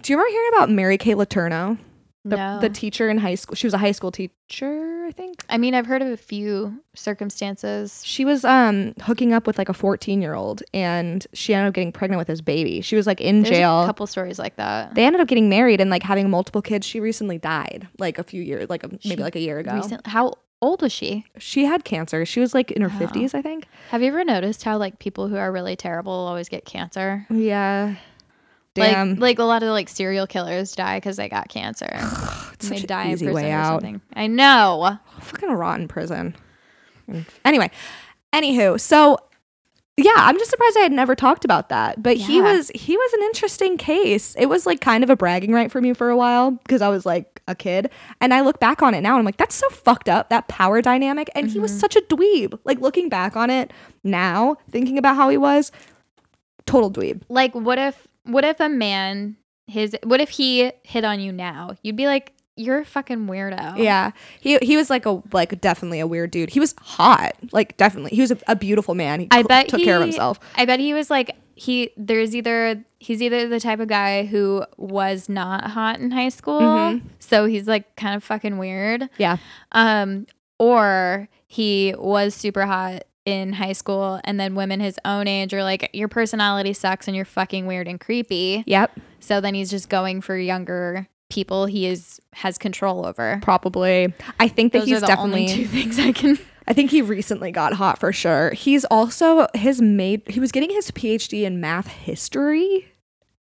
do 0.00 0.12
you 0.12 0.16
remember 0.18 0.30
hearing 0.30 0.50
about 0.54 0.70
Mary 0.70 0.98
Kay 0.98 1.14
Letourneau, 1.14 1.78
the, 2.24 2.36
no. 2.36 2.60
the 2.60 2.68
teacher 2.68 3.08
in 3.08 3.18
high 3.18 3.34
school? 3.36 3.54
She 3.54 3.66
was 3.66 3.74
a 3.74 3.78
high 3.78 3.92
school 3.92 4.10
teacher, 4.12 5.04
I 5.06 5.12
think. 5.12 5.44
I 5.48 5.58
mean, 5.58 5.74
I've 5.74 5.86
heard 5.86 6.02
of 6.02 6.08
a 6.08 6.16
few 6.16 6.82
circumstances. 6.94 8.02
She 8.04 8.24
was 8.24 8.44
um 8.44 8.94
hooking 9.02 9.32
up 9.32 9.46
with 9.46 9.58
like 9.58 9.68
a 9.68 9.74
14 9.74 10.20
year 10.20 10.34
old, 10.34 10.62
and 10.74 11.26
she 11.32 11.54
ended 11.54 11.68
up 11.68 11.74
getting 11.74 11.92
pregnant 11.92 12.18
with 12.18 12.28
his 12.28 12.40
baby. 12.42 12.80
She 12.80 12.96
was 12.96 13.06
like 13.06 13.20
in 13.20 13.42
There's 13.42 13.56
jail. 13.56 13.82
a 13.82 13.86
couple 13.86 14.06
stories 14.06 14.38
like 14.38 14.56
that. 14.56 14.94
they 14.94 15.04
ended 15.04 15.20
up 15.20 15.28
getting 15.28 15.48
married 15.48 15.80
and 15.80 15.90
like 15.90 16.02
having 16.02 16.30
multiple 16.30 16.62
kids. 16.62 16.86
She 16.86 17.00
recently 17.00 17.38
died, 17.38 17.88
like 17.98 18.18
a 18.18 18.24
few 18.24 18.42
years, 18.42 18.68
like 18.68 18.84
a, 18.84 18.88
maybe 18.88 19.00
She 19.02 19.16
like 19.16 19.36
a 19.36 19.40
year 19.40 19.58
ago. 19.58 19.74
Recent, 19.74 20.06
how 20.06 20.34
old 20.62 20.82
was 20.82 20.92
she? 20.92 21.24
She 21.38 21.64
had 21.64 21.84
cancer. 21.84 22.24
She 22.24 22.40
was 22.40 22.54
like 22.54 22.70
in 22.70 22.82
her 22.82 22.90
Oh. 22.92 23.06
50s, 23.06 23.34
I 23.34 23.42
think. 23.42 23.66
Have 23.90 24.02
you 24.02 24.08
ever 24.08 24.24
noticed 24.24 24.62
how 24.64 24.78
like 24.78 24.98
people 24.98 25.28
who 25.28 25.36
are 25.36 25.52
really 25.52 25.76
terrible 25.76 26.12
always 26.12 26.48
get 26.48 26.64
cancer? 26.64 27.26
Yeah. 27.30 27.96
Damn. 28.76 29.10
Like 29.10 29.18
like 29.20 29.38
a 29.40 29.44
lot 29.44 29.62
of 29.62 29.70
like 29.70 29.88
serial 29.88 30.26
killers 30.26 30.74
die 30.74 30.98
because 30.98 31.16
they 31.16 31.28
got 31.28 31.48
cancer. 31.48 31.88
It's 32.56 32.70
they 32.70 32.76
such 32.76 32.84
an 32.84 32.88
die 32.88 33.04
in 33.04 33.10
easy 33.10 33.26
prison 33.26 33.42
way 33.44 33.52
or 33.52 33.56
out. 33.56 33.82
something. 33.82 34.00
I 34.14 34.28
know. 34.28 34.98
fucking 35.20 35.50
rot 35.50 35.78
in 35.78 35.88
prison. 35.88 36.34
Anyway, 37.44 37.70
anywho, 38.32 38.80
so 38.80 39.18
yeah, 39.98 40.12
I'm 40.16 40.38
just 40.38 40.50
surprised 40.50 40.76
I 40.78 40.80
had 40.80 40.92
never 40.92 41.14
talked 41.14 41.44
about 41.44 41.68
that. 41.68 42.02
But 42.02 42.16
he 42.16 42.40
was 42.40 42.70
he 42.74 42.96
was 42.96 43.12
an 43.12 43.22
interesting 43.24 43.76
case. 43.76 44.34
It 44.38 44.46
was 44.46 44.64
like 44.66 44.80
kind 44.80 45.04
of 45.04 45.10
a 45.10 45.16
bragging 45.16 45.52
right 45.52 45.70
for 45.70 45.80
me 45.82 45.92
for 45.92 46.08
a 46.08 46.16
while 46.16 46.50
because 46.52 46.80
I 46.82 46.88
was 46.88 47.04
like 47.06 47.42
a 47.48 47.54
kid, 47.54 47.90
and 48.20 48.32
I 48.34 48.40
look 48.40 48.58
back 48.58 48.82
on 48.82 48.92
it 48.94 49.02
now 49.02 49.10
and 49.12 49.18
I'm 49.20 49.24
like, 49.26 49.36
that's 49.36 49.54
so 49.54 49.68
fucked 49.68 50.08
up 50.08 50.30
that 50.30 50.48
power 50.48 50.80
dynamic. 50.82 51.30
And 51.34 51.48
he 51.50 51.58
was 51.60 51.70
Mm-hmm. 51.72 51.80
such 51.80 51.96
a 51.96 52.00
dweeb. 52.02 52.58
Like 52.64 52.80
looking 52.80 53.08
back 53.08 53.36
on 53.36 53.50
it 53.50 53.70
now, 54.02 54.56
thinking 54.70 54.96
about 54.98 55.16
how 55.16 55.28
he 55.28 55.36
was, 55.36 55.72
total 56.66 56.90
dweeb. 56.90 57.22
Like 57.28 57.54
what 57.54 57.78
if 57.78 58.05
what 58.26 58.44
if 58.44 58.60
a 58.60 58.68
man 58.68 59.36
his 59.66 59.96
what 60.04 60.20
if 60.20 60.30
he 60.30 60.70
hit 60.84 61.04
on 61.04 61.20
you 61.20 61.32
now? 61.32 61.76
You'd 61.82 61.96
be 61.96 62.06
like, 62.06 62.32
You're 62.56 62.78
a 62.80 62.84
fucking 62.84 63.26
weirdo. 63.26 63.78
Yeah, 63.82 64.12
he 64.40 64.58
he 64.58 64.76
was 64.76 64.88
like 64.90 65.06
a 65.06 65.22
like 65.32 65.60
definitely 65.60 66.00
a 66.00 66.06
weird 66.06 66.30
dude. 66.30 66.50
He 66.50 66.60
was 66.60 66.74
hot, 66.80 67.32
like 67.52 67.76
definitely. 67.76 68.10
He 68.14 68.20
was 68.20 68.30
a, 68.30 68.38
a 68.46 68.56
beautiful 68.56 68.94
man. 68.94 69.20
He 69.20 69.28
I 69.30 69.38
cl- 69.38 69.48
bet 69.48 69.68
took 69.68 69.82
care 69.82 69.96
of 69.96 70.02
himself. 70.02 70.38
I 70.56 70.64
bet 70.64 70.78
he 70.80 70.94
was 70.94 71.10
like 71.10 71.36
he 71.58 71.90
there's 71.96 72.36
either 72.36 72.84
he's 72.98 73.20
either 73.22 73.48
the 73.48 73.58
type 73.60 73.80
of 73.80 73.88
guy 73.88 74.24
who 74.26 74.64
was 74.76 75.28
not 75.28 75.64
hot 75.70 75.98
in 76.00 76.10
high 76.10 76.28
school, 76.28 76.60
Mhm. 76.60 77.02
so 77.18 77.46
he's 77.46 77.66
like 77.66 77.96
kind 77.96 78.14
of 78.14 78.22
fucking 78.22 78.58
weird. 78.58 79.08
Yeah. 79.18 79.38
Um 79.72 80.26
or 80.58 81.28
he 81.46 81.94
was 81.98 82.34
super 82.34 82.66
hot 82.66 83.02
in 83.26 83.52
high 83.52 83.72
school 83.72 84.20
and 84.24 84.40
then 84.40 84.54
women 84.54 84.80
his 84.80 84.98
own 85.04 85.26
age 85.28 85.52
are 85.52 85.62
like 85.64 85.90
your 85.92 86.08
personality 86.08 86.72
sucks 86.72 87.06
and 87.08 87.14
you're 87.16 87.24
fucking 87.26 87.66
weird 87.66 87.88
and 87.88 88.00
creepy. 88.00 88.62
Yep. 88.66 88.98
So 89.20 89.40
then 89.40 89.54
he's 89.54 89.68
just 89.68 89.88
going 89.88 90.20
for 90.22 90.36
younger 90.38 91.08
people 91.28 91.66
he 91.66 91.86
is 91.86 92.20
has 92.34 92.56
control 92.56 93.04
over. 93.04 93.40
Probably. 93.42 94.14
I 94.38 94.46
think 94.48 94.72
that 94.72 94.78
Those 94.80 94.88
he's 94.88 94.96
are 94.98 95.00
the 95.00 95.06
definitely. 95.08 95.42
only 95.50 95.54
two 95.56 95.66
things 95.66 95.98
I 95.98 96.12
can 96.12 96.38
I 96.68 96.72
think 96.72 96.90
he 96.90 97.02
recently 97.02 97.50
got 97.52 97.72
hot 97.74 97.98
for 97.98 98.12
sure. 98.12 98.50
He's 98.52 98.84
also 98.86 99.46
his 99.54 99.80
made. 99.82 100.22
He 100.28 100.40
was 100.40 100.50
getting 100.52 100.70
his 100.70 100.90
PhD 100.92 101.42
in 101.42 101.60
math 101.60 101.86
history, 101.86 102.92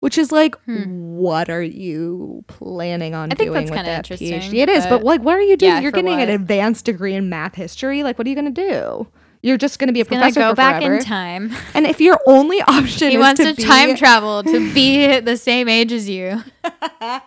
which 0.01 0.19
is 0.19 0.33
like, 0.33 0.57
Hmm. 0.65 1.17
what 1.17 1.49
are 1.49 1.63
you 1.63 2.45
planning 2.49 3.15
on 3.15 3.31
I 3.33 3.35
think 3.37 3.49
doing 3.51 3.67
that's 3.67 3.71
with 3.71 3.85
that 3.87 3.97
interesting, 4.11 4.41
PhD? 4.41 4.55
It 4.59 4.69
is, 4.69 4.85
but 4.87 4.99
but- 4.99 5.05
like, 5.05 5.21
what 5.23 5.37
are 5.37 5.41
you 5.43 5.57
doing? 5.57 5.73
Yeah, 5.73 5.81
You're 5.81 5.93
getting 5.93 6.21
an 6.21 6.29
advanced 6.31 6.85
degree 6.85 7.15
in 7.15 7.29
math 7.29 7.55
history. 7.55 8.03
Like, 8.03 8.19
what 8.19 8.27
are 8.27 8.31
you 8.31 8.37
gonna 8.37 8.51
do? 8.51 9.07
You're 9.47 9.57
just 9.57 9.79
gonna 9.79 9.93
be 9.93 10.01
a 10.01 10.05
gonna 10.05 10.21
professor 10.23 10.41
go 10.41 10.51
for 10.51 10.57
back 10.57 10.83
forever. 10.83 10.97
in 10.97 11.03
time. 11.03 11.53
And 11.75 11.87
if 11.87 12.01
your 12.01 12.19
only 12.27 12.61
option 12.69 13.11
He 13.11 13.17
is 13.17 13.21
wants 13.21 13.41
to, 13.41 13.51
to 13.51 13.55
be, 13.57 13.63
time 13.63 13.95
travel 13.97 14.43
to 14.43 14.75
be 14.75 15.21
the 15.31 15.37
same 15.37 15.69
age 15.69 15.93
as 15.93 16.09
you. 16.09 16.43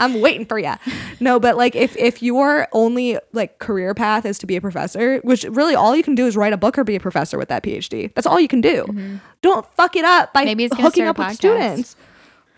I'm 0.00 0.20
waiting 0.20 0.46
for 0.46 0.58
you. 0.58 0.74
No, 1.20 1.38
but 1.38 1.56
like 1.56 1.76
if 1.76 1.96
if 1.96 2.22
your 2.24 2.66
only 2.72 3.18
like 3.32 3.60
career 3.60 3.94
path 3.94 4.26
is 4.26 4.36
to 4.40 4.46
be 4.46 4.56
a 4.56 4.60
professor, 4.60 5.18
which 5.18 5.44
really 5.44 5.76
all 5.76 5.94
you 5.94 6.02
can 6.02 6.16
do 6.16 6.26
is 6.26 6.36
write 6.36 6.52
a 6.52 6.56
book 6.56 6.76
or 6.76 6.82
be 6.82 6.96
a 6.96 7.00
professor 7.00 7.38
with 7.38 7.48
that 7.50 7.62
PhD. 7.62 8.12
That's 8.14 8.26
all 8.26 8.40
you 8.40 8.48
can 8.48 8.60
do. 8.60 9.20
Don't 9.42 9.64
fuck 9.74 9.94
it 9.94 10.04
up 10.04 10.32
by 10.32 10.40
Mm-hmm. 10.40 10.46
Maybe 10.46 10.68
hooking 10.76 11.04
up 11.04 11.18
with 11.18 11.34
students. 11.34 11.94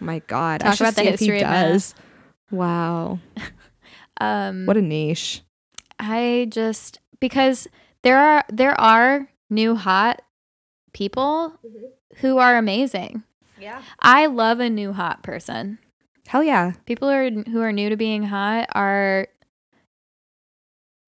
My 0.00 0.20
God, 0.20 0.62
I 0.62 0.68
Talk 0.68 0.76
should 0.76 0.84
about 0.84 0.94
the 0.94 1.02
see 1.02 1.08
if 1.08 1.20
he 1.20 1.26
history 1.26 1.40
does. 1.40 1.94
Wow, 2.50 3.18
Um, 4.18 4.66
what 4.66 4.76
a 4.76 4.82
niche. 4.82 5.42
I 5.98 6.46
just 6.50 6.98
because 7.20 7.68
there 8.02 8.18
are 8.18 8.44
there 8.48 8.78
are 8.80 9.28
new 9.50 9.74
hot 9.74 10.22
people 10.92 11.54
who 12.16 12.38
are 12.38 12.56
amazing. 12.56 13.22
Yeah. 13.58 13.82
I 14.00 14.26
love 14.26 14.60
a 14.60 14.68
new 14.70 14.92
hot 14.92 15.22
person. 15.22 15.78
Hell 16.26 16.42
yeah. 16.42 16.72
People 16.86 17.08
who 17.08 17.14
are, 17.14 17.30
who 17.50 17.60
are 17.60 17.72
new 17.72 17.88
to 17.90 17.96
being 17.96 18.24
hot 18.24 18.68
are 18.72 19.28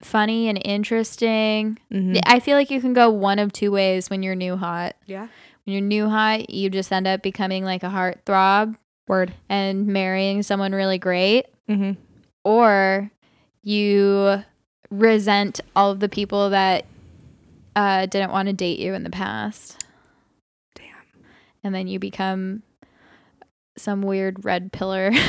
funny 0.01 0.47
and 0.49 0.61
interesting. 0.63 1.77
Mhm. 1.91 2.19
I 2.25 2.39
feel 2.39 2.57
like 2.57 2.69
you 2.69 2.81
can 2.81 2.93
go 2.93 3.09
one 3.09 3.39
of 3.39 3.51
two 3.53 3.71
ways 3.71 4.09
when 4.09 4.23
you're 4.23 4.35
new 4.35 4.55
hot. 4.57 4.95
Yeah. 5.05 5.27
When 5.63 5.73
you're 5.73 5.81
new 5.81 6.09
hot, 6.09 6.49
you 6.49 6.69
just 6.69 6.91
end 6.91 7.07
up 7.07 7.21
becoming 7.23 7.63
like 7.63 7.83
a 7.83 7.87
heartthrob 7.89 8.75
Word. 9.07 9.33
and 9.49 9.87
marrying 9.87 10.43
someone 10.43 10.73
really 10.73 10.97
great, 10.99 11.45
Mm-hmm. 11.69 11.99
or 12.43 13.09
you 13.63 14.43
resent 14.89 15.59
all 15.75 15.91
of 15.91 15.99
the 15.99 16.09
people 16.09 16.49
that 16.51 16.85
uh, 17.75 18.05
didn't 18.05 18.31
want 18.31 18.47
to 18.47 18.53
date 18.53 18.79
you 18.79 18.93
in 18.93 19.03
the 19.03 19.09
past. 19.09 19.83
Damn. 20.75 20.85
And 21.63 21.75
then 21.75 21.87
you 21.87 21.99
become 21.99 22.63
some 23.77 24.01
weird 24.01 24.45
red 24.45 24.71
pillar. 24.71 25.11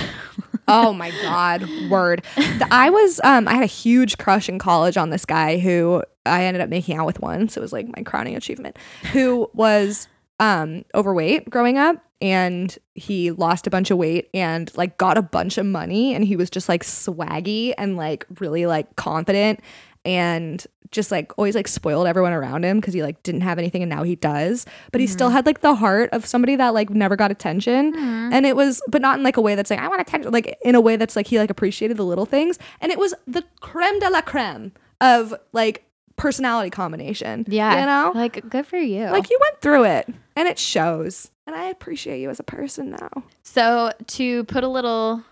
Oh 0.69 0.93
my 0.93 1.13
god, 1.23 1.65
word. 1.89 2.25
I 2.73 2.91
was 2.91 3.21
um 3.23 3.47
I 3.47 3.55
had 3.55 3.63
a 3.63 3.67
huge 3.67 4.19
crush 4.19 4.49
in 4.49 4.59
college 4.59 4.97
on 4.97 5.11
this 5.11 5.25
guy 5.25 5.59
who 5.59 6.03
I 6.25 6.45
ended 6.45 6.61
up 6.61 6.69
making 6.69 6.97
out 6.97 7.07
with 7.07 7.21
once. 7.21 7.57
It 7.57 7.61
was 7.61 7.73
like 7.73 7.87
my 7.97 8.03
crowning 8.03 8.35
achievement. 8.35 8.77
Who 9.13 9.49
was 9.55 10.09
um 10.41 10.85
overweight 10.95 11.49
growing 11.49 11.79
up 11.79 12.03
and 12.21 12.79
he 12.95 13.31
lost 13.31 13.67
a 13.67 13.71
bunch 13.71 13.91
of 13.91 13.99
weight 13.99 14.29
and 14.33 14.75
like 14.77 14.97
got 14.97 15.19
a 15.19 15.23
bunch 15.23 15.59
of 15.59 15.67
money 15.67 16.15
and 16.15 16.25
he 16.25 16.37
was 16.37 16.49
just 16.49 16.69
like 16.69 16.83
swaggy 16.83 17.75
and 17.77 17.97
like 17.97 18.27
really 18.41 18.67
like 18.67 18.97
confident 18.97 19.61
and 20.05 20.67
just 20.93 21.11
like 21.11 21.37
always 21.37 21.55
like 21.55 21.69
spoiled 21.69 22.07
everyone 22.07 22.33
around 22.33 22.65
him 22.65 22.79
because 22.81 22.95
he 22.95 23.03
like 23.03 23.23
didn't 23.23 23.41
have 23.41 23.59
anything 23.59 23.83
and 23.83 23.91
now 23.91 24.03
he 24.03 24.15
does. 24.15 24.65
But 24.93 25.01
he 25.01 25.07
still 25.07 25.31
had 25.31 25.45
like 25.45 25.61
the 25.61 25.75
heart 25.75 26.11
of 26.13 26.25
somebody 26.25 26.57
that 26.57 26.75
like 26.75 26.91
never 26.91 27.17
got 27.17 27.31
attention. 27.31 27.93
And 28.33 28.47
it 28.47 28.57
was 28.57 28.81
but 28.89 29.03
not 29.03 29.19
in 29.19 29.25
like 29.25 29.37
a 29.37 29.41
way 29.41 29.55
that's 29.55 29.71
like 29.71 29.81
i 29.81 29.89
want 29.89 30.01
attention 30.01 30.31
like 30.33 30.57
in 30.63 30.75
a 30.75 30.81
way 30.81 30.97
that's 30.97 31.17
like 31.17 31.27
he 31.27 31.39
like 31.39 31.51
appreciated 31.51 31.97
the 31.97 32.05
little 32.05 32.25
things. 32.27 32.59
And 32.81 32.93
it 32.93 32.99
was 32.99 33.15
the 33.27 33.45
creme 33.61 33.99
de 33.99 34.09
la 34.11 34.21
creme 34.23 34.73
of 35.01 35.35
like 35.53 35.86
personality 36.17 36.71
combination 36.71 37.45
yeah. 37.49 37.81
you 37.81 37.87
know 37.87 38.13
Like, 38.15 38.49
good 38.49 38.67
for 38.67 38.79
you. 38.79 39.05
like 39.07 39.29
you 39.31 39.39
went 39.41 39.61
through 39.61 39.85
it 39.85 40.09
and 40.35 40.49
it 40.49 40.59
shows 40.59 41.31
and 41.47 41.55
i 41.55 41.67
appreciate 41.67 42.21
you 42.21 42.31
as 42.31 42.41
a 42.41 42.45
person 42.45 42.91
now 42.91 43.23
so 43.43 43.93
to 44.09 44.45
put 44.45 44.65
a 44.65 44.69
little 44.69 45.23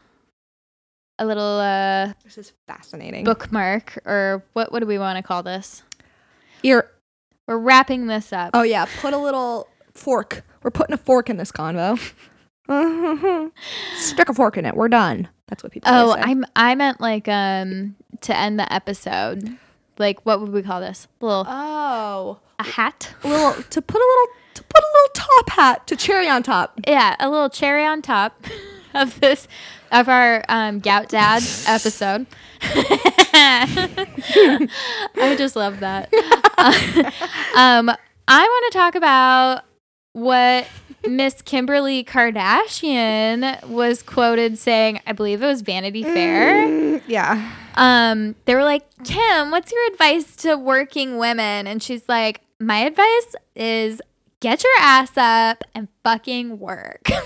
a 1.18 1.24
little 1.26 1.58
uh 1.58 2.12
this 2.24 2.36
is 2.38 2.52
fascinating 2.66 3.24
bookmark 3.24 3.98
or 4.04 4.44
what 4.52 4.72
what 4.72 4.80
do 4.80 4.86
we 4.86 4.98
want 4.98 5.16
to 5.16 5.22
call 5.22 5.42
this? 5.42 5.82
ear 6.62 6.90
We're 7.46 7.58
wrapping 7.58 8.06
this 8.08 8.32
up. 8.32 8.50
oh 8.54 8.62
yeah 8.62 8.86
put 9.00 9.14
a 9.14 9.18
little 9.18 9.68
fork 9.94 10.42
we're 10.62 10.70
putting 10.70 10.92
a 10.94 10.98
fork 10.98 11.30
in 11.30 11.36
this 11.36 11.52
convo 11.52 11.98
stick 13.96 14.28
a 14.28 14.34
fork 14.34 14.56
in 14.56 14.64
it 14.66 14.74
we're 14.74 14.88
done 14.88 15.28
that's 15.48 15.62
what 15.62 15.70
people 15.72 15.90
Oh, 15.92 16.14
say. 16.14 16.20
I'm 16.24 16.44
I 16.56 16.74
meant 16.74 17.00
like 17.00 17.28
um 17.28 17.96
to 18.22 18.34
end 18.36 18.58
the 18.58 18.72
episode. 18.72 19.56
Like 19.98 20.24
what 20.24 20.40
would 20.40 20.52
we 20.52 20.62
call 20.62 20.80
this? 20.80 21.06
A 21.20 21.24
little 21.24 21.44
oh 21.48 22.38
a 22.58 22.62
hat? 22.64 23.12
a 23.24 23.28
little 23.28 23.52
to 23.62 23.82
put 23.82 23.96
a 23.96 24.04
little 24.04 24.26
to 24.54 24.62
put 24.62 24.80
a 24.82 24.86
little 24.94 25.10
top 25.14 25.50
hat 25.50 25.86
to 25.88 25.96
cherry 25.96 26.28
on 26.28 26.42
top 26.42 26.78
Yeah, 26.86 27.16
a 27.18 27.28
little 27.28 27.48
cherry 27.50 27.84
on 27.84 28.02
top 28.02 28.44
of 28.94 29.18
this 29.20 29.48
of 29.92 30.08
our 30.08 30.44
um 30.48 30.80
Gout 30.80 31.08
Dads 31.08 31.64
episode. 31.68 32.26
I 35.16 35.34
just 35.36 35.56
love 35.56 35.80
that. 35.80 36.12
um 37.56 37.90
I 38.26 38.42
want 38.42 38.72
to 38.72 38.78
talk 38.78 38.94
about 38.94 39.64
what 40.12 40.66
Miss 41.06 41.42
Kimberly 41.42 42.02
Kardashian 42.04 43.68
was 43.68 44.02
quoted 44.02 44.56
saying, 44.56 45.00
I 45.06 45.12
believe 45.12 45.42
it 45.42 45.46
was 45.46 45.60
Vanity 45.60 46.02
Fair. 46.02 46.66
Mm, 46.66 47.02
yeah 47.06 47.52
um 47.74 48.34
they 48.44 48.54
were 48.54 48.64
like 48.64 48.84
kim 49.04 49.50
what's 49.50 49.72
your 49.72 49.86
advice 49.88 50.36
to 50.36 50.56
working 50.56 51.18
women? 51.18 51.66
And 51.66 51.82
she's 51.82 52.08
like 52.08 52.40
my 52.60 52.78
advice 52.78 53.34
is 53.54 54.00
get 54.40 54.62
your 54.62 54.72
ass 54.78 55.12
up 55.16 55.64
and 55.74 55.88
fucking 56.02 56.58
work. 56.58 57.08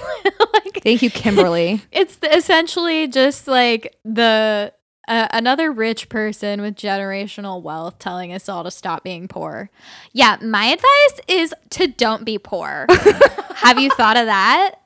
Like 0.53 0.83
thank 0.83 1.03
you 1.03 1.11
kimberly. 1.11 1.83
It's 1.93 2.17
the, 2.17 2.35
essentially 2.37 3.07
just 3.09 3.49
like 3.49 3.97
the 4.05 4.73
uh, 5.07 5.29
another 5.31 5.73
rich 5.73 6.09
person 6.09 6.61
with 6.61 6.75
generational 6.75 7.63
wealth 7.63 7.99
telling 7.99 8.33
us 8.33 8.49
all 8.49 8.65
to 8.65 8.71
stop 8.71 9.05
being 9.05 9.29
poor. 9.29 9.71
Yeah 10.13 10.37
my 10.43 10.67
advice 10.67 11.21
is 11.29 11.55
to 11.71 11.87
don't 11.87 12.25
be 12.25 12.39
poor. 12.39 12.87
Have 13.57 13.79
you 13.79 13.91
thought 13.91 14.17
of 14.17 14.27
that 14.27 14.77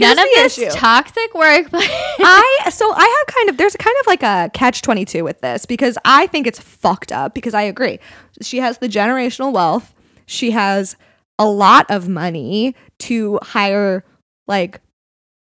None 0.00 0.18
of 0.18 0.26
this 0.34 0.58
issue. 0.58 0.70
toxic 0.70 1.34
workplace. 1.34 1.88
I 1.90 2.68
so 2.70 2.92
I 2.92 3.24
have 3.26 3.34
kind 3.34 3.48
of 3.50 3.56
there's 3.56 3.76
kind 3.76 3.96
of 4.00 4.06
like 4.06 4.22
a 4.22 4.50
catch 4.54 4.82
22 4.82 5.24
with 5.24 5.40
this 5.40 5.66
because 5.66 5.96
I 6.04 6.26
think 6.28 6.46
it's 6.46 6.58
fucked 6.60 7.12
up 7.12 7.34
because 7.34 7.54
I 7.54 7.62
agree. 7.62 7.98
She 8.40 8.58
has 8.58 8.78
the 8.78 8.88
generational 8.88 9.52
wealth. 9.52 9.94
She 10.26 10.50
has 10.52 10.96
a 11.38 11.46
lot 11.46 11.86
of 11.90 12.08
money 12.08 12.74
to 13.00 13.38
hire 13.42 14.04
like 14.46 14.80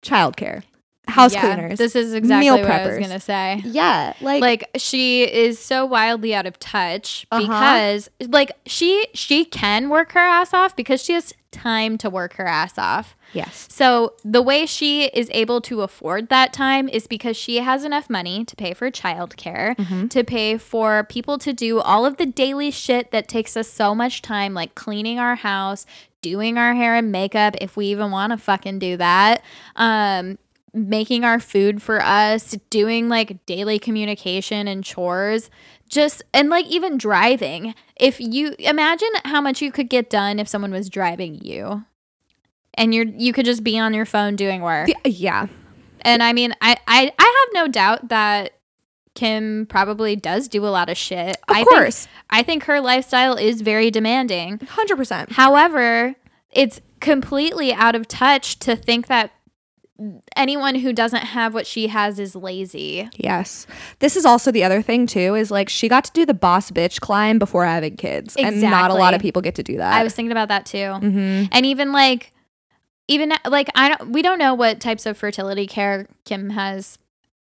childcare, 0.03 0.63
house 1.07 1.33
Yeah, 1.33 1.41
cleaners. 1.55 1.77
This 1.77 1.95
is 1.95 2.13
exactly 2.13 2.45
meal 2.49 2.57
what 2.61 2.69
I 2.69 2.87
was 2.87 2.97
gonna 2.99 3.19
say. 3.19 3.61
yeah, 3.65 4.13
like, 4.21 4.41
Like 4.41 4.69
she 4.77 5.23
is 5.23 5.59
so 5.59 5.85
wildly 5.85 6.33
out 6.35 6.45
of 6.45 6.59
touch 6.59 7.25
Uh-huh. 7.31 7.41
because 7.41 8.09
like 8.29 8.51
she 8.65 9.07
she 9.13 9.45
can 9.45 9.89
work 9.89 10.11
her 10.13 10.19
ass 10.19 10.53
off 10.53 10.75
because 10.75 11.01
she 11.03 11.13
has 11.13 11.33
time 11.61 11.97
to 11.99 12.09
work 12.09 12.33
her 12.35 12.45
ass 12.47 12.77
off. 12.77 13.15
yes. 13.33 13.67
So 13.69 14.13
the 14.23 14.41
way 14.41 14.65
she 14.65 15.05
is 15.05 15.29
able 15.33 15.59
to 15.61 15.81
afford 15.81 16.29
that 16.29 16.53
time 16.53 16.87
is 16.89 17.07
because 17.07 17.35
she 17.37 17.57
has 17.57 17.83
enough 17.83 18.09
money 18.09 18.45
to 18.45 18.55
pay 18.55 18.73
for 18.73 18.89
childcare, 18.91 19.75
Mm-hmm. 19.77 20.07
to 20.07 20.23
pay 20.23 20.57
for 20.57 21.03
people 21.03 21.37
to 21.39 21.53
do 21.53 21.79
all 21.79 22.05
of 22.05 22.17
the 22.17 22.25
daily 22.25 22.71
shit 22.71 23.11
that 23.11 23.27
takes 23.27 23.55
us 23.57 23.67
so 23.67 23.93
much 23.95 24.21
time, 24.21 24.53
like 24.53 24.75
cleaning 24.75 25.19
our 25.19 25.35
house, 25.35 25.85
doing 26.21 26.57
our 26.57 26.73
hair 26.73 26.95
and 26.95 27.11
makeup, 27.11 27.55
if 27.61 27.77
we 27.77 27.87
even 27.87 28.11
want 28.11 28.31
to 28.31 28.37
fucking 28.37 28.79
do 28.79 28.97
that. 28.97 29.43
Um, 29.75 30.37
making 30.73 31.23
our 31.23 31.39
food 31.39 31.81
for 31.81 32.03
us, 32.03 32.55
doing 32.69 33.09
like 33.09 33.43
daily 33.47 33.79
communication 33.79 34.67
and 34.67 34.83
chores, 34.83 35.49
just 35.87 36.23
and 36.33 36.49
like 36.49 36.65
even 36.67 36.97
driving. 36.97 37.73
If 37.95 38.19
you 38.19 38.55
imagine 38.59 39.09
how 39.25 39.41
much 39.41 39.61
you 39.61 39.71
could 39.71 39.89
get 39.89 40.09
done 40.09 40.39
if 40.39 40.47
someone 40.47 40.71
was 40.71 40.89
driving 40.89 41.35
you 41.43 41.83
and 42.73 42.93
you're 42.93 43.05
you 43.05 43.33
could 43.33 43.45
just 43.45 43.63
be 43.63 43.77
on 43.77 43.93
your 43.93 44.05
phone 44.05 44.35
doing 44.35 44.61
work. 44.61 44.89
Yeah. 45.05 45.47
And 46.01 46.21
I 46.21 46.31
mean, 46.33 46.53
I 46.61 46.77
I, 46.87 47.11
I 47.17 47.45
have 47.45 47.53
no 47.53 47.71
doubt 47.71 48.09
that 48.09 48.53
Kim 49.15 49.65
probably 49.65 50.15
does 50.15 50.47
do 50.47 50.63
a 50.65 50.69
lot 50.69 50.89
of 50.89 50.97
shit. 50.97 51.37
Of 51.47 51.55
I 51.55 51.63
course. 51.63 52.05
Think, 52.05 52.15
I 52.29 52.43
think 52.43 52.63
her 52.65 52.79
lifestyle 52.79 53.35
is 53.35 53.61
very 53.61 53.89
demanding. 53.89 54.59
100%. 54.59 55.31
However, 55.31 56.13
it's 56.51 56.79
completely 56.99 57.73
out 57.73 57.95
of 57.95 58.07
touch 58.07 58.59
to 58.59 58.75
think 58.75 59.07
that 59.07 59.31
anyone 60.35 60.75
who 60.75 60.93
doesn't 60.93 61.23
have 61.23 61.53
what 61.53 61.65
she 61.65 61.87
has 61.87 62.19
is 62.19 62.35
lazy. 62.35 63.09
Yes. 63.15 63.65
This 63.99 64.15
is 64.15 64.25
also 64.25 64.51
the 64.51 64.63
other 64.63 64.81
thing 64.81 65.07
too 65.07 65.35
is 65.35 65.51
like 65.51 65.69
she 65.69 65.87
got 65.87 66.03
to 66.05 66.11
do 66.11 66.25
the 66.25 66.33
boss 66.33 66.71
bitch 66.71 66.99
climb 66.99 67.39
before 67.39 67.65
having 67.65 67.97
kids 67.97 68.35
and 68.37 68.61
not 68.61 68.91
a 68.91 68.93
lot 68.93 69.13
of 69.13 69.21
people 69.21 69.41
get 69.41 69.55
to 69.55 69.63
do 69.63 69.77
that. 69.77 69.93
I 69.93 70.03
was 70.03 70.13
thinking 70.13 70.31
about 70.31 70.49
that 70.49 70.65
too. 70.65 70.77
mm-hmm. 70.77 71.45
And 71.51 71.65
even 71.65 71.91
like 71.91 72.33
even 73.07 73.33
like 73.45 73.69
I 73.75 73.89
don't 73.89 74.11
we 74.11 74.21
don't 74.21 74.39
know 74.39 74.53
what 74.53 74.79
types 74.79 75.05
of 75.05 75.17
fertility 75.17 75.67
care 75.67 76.07
Kim 76.25 76.51
has 76.51 76.97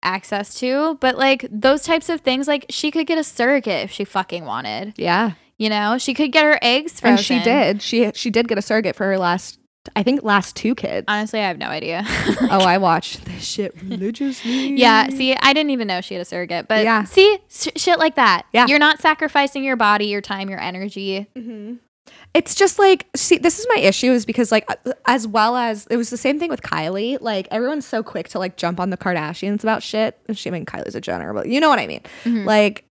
access 0.02 0.56
to, 0.56 0.98
but 1.00 1.18
like 1.18 1.48
those 1.50 1.84
types 1.84 2.10
of 2.10 2.22
things 2.22 2.48
like 2.48 2.66
she 2.70 2.92
could 2.92 3.08
get 3.08 3.18
a 3.18 3.24
surrogate 3.24 3.86
if 3.86 3.92
she 3.92 4.04
fucking 4.04 4.46
wanted. 4.46 4.94
Yeah. 4.98 5.34
You 5.58 5.70
know, 5.70 5.98
she 5.98 6.14
could 6.14 6.32
get 6.32 6.44
her 6.44 6.60
eggs 6.62 7.00
frozen. 7.00 7.18
And 7.18 7.20
she 7.20 7.40
did. 7.40 7.82
She 7.82 8.12
she 8.14 8.30
did 8.30 8.48
get 8.48 8.58
a 8.58 8.62
surrogate 8.62 8.96
for 8.96 9.06
her 9.06 9.18
last 9.18 9.60
I 9.96 10.04
think 10.04 10.24
last 10.24 10.56
two 10.56 10.76
kids. 10.76 11.06
Honestly, 11.08 11.40
I 11.40 11.48
have 11.48 11.58
no 11.58 11.68
idea. 11.68 12.04
oh, 12.08 12.62
I 12.66 12.78
watched 12.78 13.26
this 13.26 13.44
shit 13.44 13.76
religiously. 13.84 14.76
Yeah, 14.78 15.10
see, 15.10 15.36
I 15.36 15.54
didn't 15.54 15.72
even 15.72 15.88
know 15.88 16.00
she 16.02 16.14
had 16.14 16.22
a 16.22 16.26
surrogate, 16.26 16.68
but 16.68 16.84
Yeah. 16.84 17.04
see, 17.04 17.38
sh- 17.50 17.68
shit 17.76 18.00
like 18.00 18.16
that. 18.16 18.46
Yeah. 18.54 18.66
You're 18.68 18.80
not 18.80 19.00
sacrificing 19.00 19.64
your 19.64 19.76
body, 19.76 20.06
your 20.06 20.22
time, 20.22 20.50
your 20.50 20.60
energy. 20.62 21.28
It's 22.34 22.56
just 22.56 22.80
like 22.80 23.08
see 23.16 23.38
this 23.38 23.60
is 23.60 23.68
my 23.76 23.80
issue 23.82 24.12
is 24.12 24.26
because 24.26 24.52
like 24.52 24.68
as 25.06 25.28
well 25.28 25.56
as 25.56 25.86
it 25.88 25.98
was 25.98 26.10
the 26.10 26.18
same 26.18 26.40
thing 26.40 26.50
with 26.50 26.62
Kylie. 26.62 27.18
Like 27.22 27.48
everyone's 27.52 27.86
so 27.86 28.02
quick 28.02 28.28
to 28.30 28.40
like 28.40 28.58
jump 28.58 28.80
on 28.80 28.90
the 28.90 28.98
Kardashians 28.98 29.62
about 29.64 29.84
shit. 29.84 30.18
And 30.28 30.38
she 30.38 30.50
I 30.50 30.52
mean 30.52 30.66
Kylie's 30.66 30.96
a 30.96 31.02
Jenner, 31.02 31.32
but 31.34 31.48
you 31.48 31.60
know 31.60 31.70
what 31.70 31.80
I 31.80 31.86
mean. 31.88 32.02
Mhm. 32.24 32.46
Like 32.46 32.86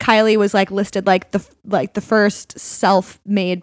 Kylie 0.00 0.36
was 0.36 0.54
like 0.54 0.70
listed 0.70 1.06
like 1.06 1.32
the 1.32 1.44
like 1.64 1.94
the 1.94 2.00
first 2.00 2.58
self-made 2.58 3.62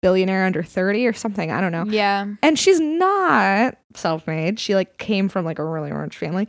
billionaire 0.00 0.44
under 0.44 0.62
30 0.62 1.06
or 1.06 1.12
something. 1.12 1.50
I 1.50 1.60
don't 1.60 1.72
know. 1.72 1.84
Yeah. 1.84 2.26
and 2.42 2.58
she's 2.58 2.80
not 2.80 3.76
self-made 3.94 4.60
she 4.60 4.74
like 4.74 4.98
came 4.98 5.28
from 5.28 5.44
like 5.44 5.58
a 5.58 5.64
really 5.64 5.90
rich 5.92 6.16
family 6.16 6.46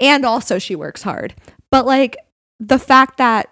and 0.00 0.24
also 0.24 0.58
she 0.58 0.74
works 0.74 1.02
hard 1.02 1.34
but 1.70 1.84
like 1.84 2.16
the 2.58 2.78
fact 2.78 3.18
that 3.18 3.50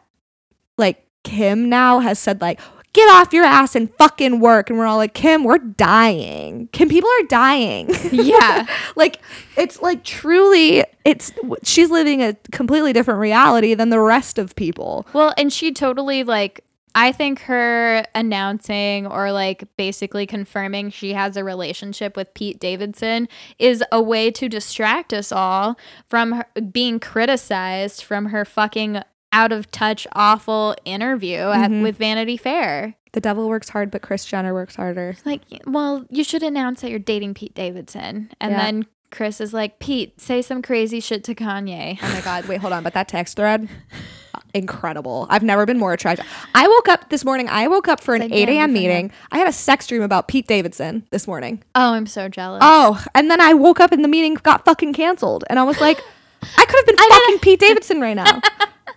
like 0.79 1.07
kim 1.25 1.69
now 1.69 1.99
has 1.99 2.19
said 2.19 2.41
like 2.41 2.59
get 2.95 3.09
off 3.11 3.33
your 3.33 3.45
ass 3.45 3.77
and 3.77 3.93
fucking 3.97 4.41
work. 4.41 4.71
And 4.71 4.79
we're 4.79 4.87
all 4.87 4.97
like, 4.97 5.13
Kim, 5.13 5.45
we're 5.45 5.59
dying. 5.59 6.69
Kim, 6.73 6.89
people 6.89 7.11
are 7.11 7.27
dying. 7.27 7.91
Yeah. 8.11 8.67
like 8.97 9.21
it's 9.57 9.83
like 9.83 10.05
truly 10.05 10.85
it's 11.05 11.33
she's 11.63 11.91
living 11.91 12.23
a 12.23 12.35
completely 12.53 12.93
different 12.93 13.21
reality 13.21 13.75
than 13.75 13.91
the 13.91 14.01
rest 14.01 14.39
of 14.39 14.55
people. 14.55 15.07
Well, 15.13 15.35
and 15.37 15.53
she 15.53 15.73
totally 15.73 16.25
like 16.25 16.65
I 16.95 17.11
think 17.13 17.41
her 17.41 18.05
announcing 18.15 19.07
or 19.07 19.33
like 19.33 19.65
basically 19.77 20.27
confirming 20.27 20.91
she 20.91 21.13
has 21.13 21.37
a 21.37 21.43
relationship 21.45 22.17
with 22.17 22.33
Pete 22.35 22.61
Davidson 22.61 23.29
is 23.59 23.83
a 23.91 24.01
way 24.01 24.31
to 24.31 24.49
distract 24.49 25.13
us 25.13 25.33
all 25.33 25.77
from 26.09 26.33
her 26.33 26.47
being 26.73 27.01
criticized 27.01 28.03
from 28.03 28.27
her 28.27 28.45
fucking 28.45 29.01
out 29.33 29.51
of 29.51 29.69
touch 29.73 30.07
awful 30.13 30.77
interview 30.85 31.39
at, 31.39 31.71
Mhm. 31.71 31.83
with 31.83 31.97
Vanity 31.99 32.37
Fair. 32.37 32.95
The 33.13 33.21
devil 33.21 33.49
works 33.49 33.69
hard, 33.69 33.91
but 33.91 34.03
Kris 34.03 34.25
Jenner 34.25 34.55
works 34.55 34.77
harder. 34.77 35.17
Like, 35.25 35.43
well, 35.67 36.05
you 36.11 36.23
should 36.23 36.43
announce 36.45 36.81
that 36.83 36.91
you're 36.91 36.99
dating 37.01 37.35
Pete 37.35 37.55
Davidson. 37.55 38.31
And 38.41 38.53
Yeah. 38.53 38.59
then 38.59 38.87
Kris 39.11 39.41
is 39.41 39.53
like, 39.53 39.79
Pete, 39.81 40.21
say 40.21 40.43
some 40.43 40.63
crazy 40.63 41.01
shit 41.01 41.25
to 41.25 41.35
Kanye. 41.35 41.99
Oh 42.03 42.13
my 42.13 42.21
god, 42.21 42.47
wait, 42.47 42.61
hold 42.61 42.73
on. 42.73 42.83
But 42.85 42.95
that 42.95 43.09
text 43.09 43.37
thread, 43.37 43.69
incredible. 44.55 45.27
I've 45.29 45.43
never 45.43 45.67
been 45.67 45.79
more 45.79 45.93
attracted. 45.93 46.25
I 46.55 46.67
woke 46.69 46.89
up 46.89 47.11
this 47.11 47.25
morning. 47.25 47.49
I 47.49 47.69
woke 47.69 47.89
up 47.89 48.01
for 48.01 48.15
an 48.15 48.23
It's 48.23 48.33
8 48.33 48.49
a.m. 48.49 48.49
good 48.49 48.57
for 48.57 48.63
him. 48.65 48.73
meeting. 48.73 49.13
I 49.33 49.39
had 49.39 49.49
a 49.49 49.53
sex 49.53 49.87
dream 49.87 50.03
about 50.03 50.29
Pete 50.29 50.47
Davidson 50.47 51.07
this 51.11 51.27
morning. 51.27 51.63
Oh, 51.75 51.93
I'm 51.93 52.07
so 52.07 52.29
jealous. 52.29 52.61
Oh, 52.65 53.05
and 53.15 53.31
then 53.31 53.41
I 53.41 53.53
woke 53.55 53.81
up 53.81 53.93
and 53.93 54.03
the 54.05 54.09
meeting 54.09 54.35
got 54.35 54.65
fucking 54.65 54.93
canceled, 54.95 55.45
and 55.51 55.59
I 55.59 55.65
was 55.65 55.81
like, 55.81 55.99
I 56.43 56.65
could 56.65 56.77
have 56.77 56.87
been 56.87 56.97
fucking 56.97 57.39
Pete 57.41 57.61
Davidson 57.61 58.01
right 58.01 58.15
now. 58.15 58.41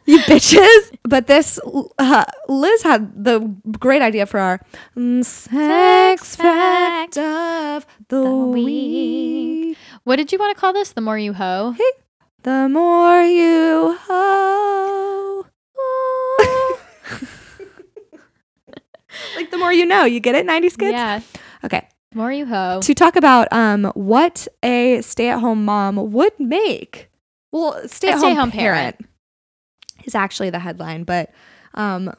You 0.06 0.20
bitches. 0.20 0.98
But 1.04 1.28
this, 1.28 1.60
uh, 2.00 2.24
Liz 2.48 2.82
had 2.82 3.26
the 3.26 3.40
great 3.78 4.02
idea 4.02 4.26
for 4.26 4.40
our 4.40 4.62
mm, 4.96 5.24
sex 5.24 6.34
fact 6.38 7.18
of 7.18 7.86
the, 8.08 8.24
week. 8.24 8.66
week. 8.66 9.78
What 10.06 10.16
did 10.16 10.32
you 10.32 10.40
want 10.40 10.56
to 10.56 10.60
call 10.62 10.72
this? 10.72 10.94
The 10.94 11.02
more 11.02 11.18
you 11.20 11.34
hoe? 11.34 11.76
The 12.44 12.70
more 12.70 13.22
you 13.22 13.98
hoe. 14.08 15.27
Like 19.36 19.52
the 19.52 19.58
more 19.58 19.72
you 19.74 19.86
know. 19.86 20.06
You 20.06 20.20
get 20.20 20.36
it, 20.36 20.46
90s 20.46 20.78
kids? 20.78 20.94
Yeah. 20.94 21.22
Okay. 21.64 21.88
More 22.14 22.32
you 22.32 22.46
hoe. 22.46 22.80
To 22.82 22.94
talk 22.94 23.16
about 23.16 23.48
um 23.52 23.86
what 23.94 24.48
a 24.64 25.02
stay-at-home 25.02 25.66
mom 25.66 26.12
would 26.12 26.40
make. 26.40 27.10
Well, 27.52 27.74
stay-at-home 27.88 28.22
stay-at-home 28.22 28.52
parent, 28.52 28.98
parent. 29.00 29.10
is 30.06 30.16
actually 30.16 30.50
the 30.50 30.60
headline, 30.60 31.04
but 31.04 31.32
um 31.74 32.14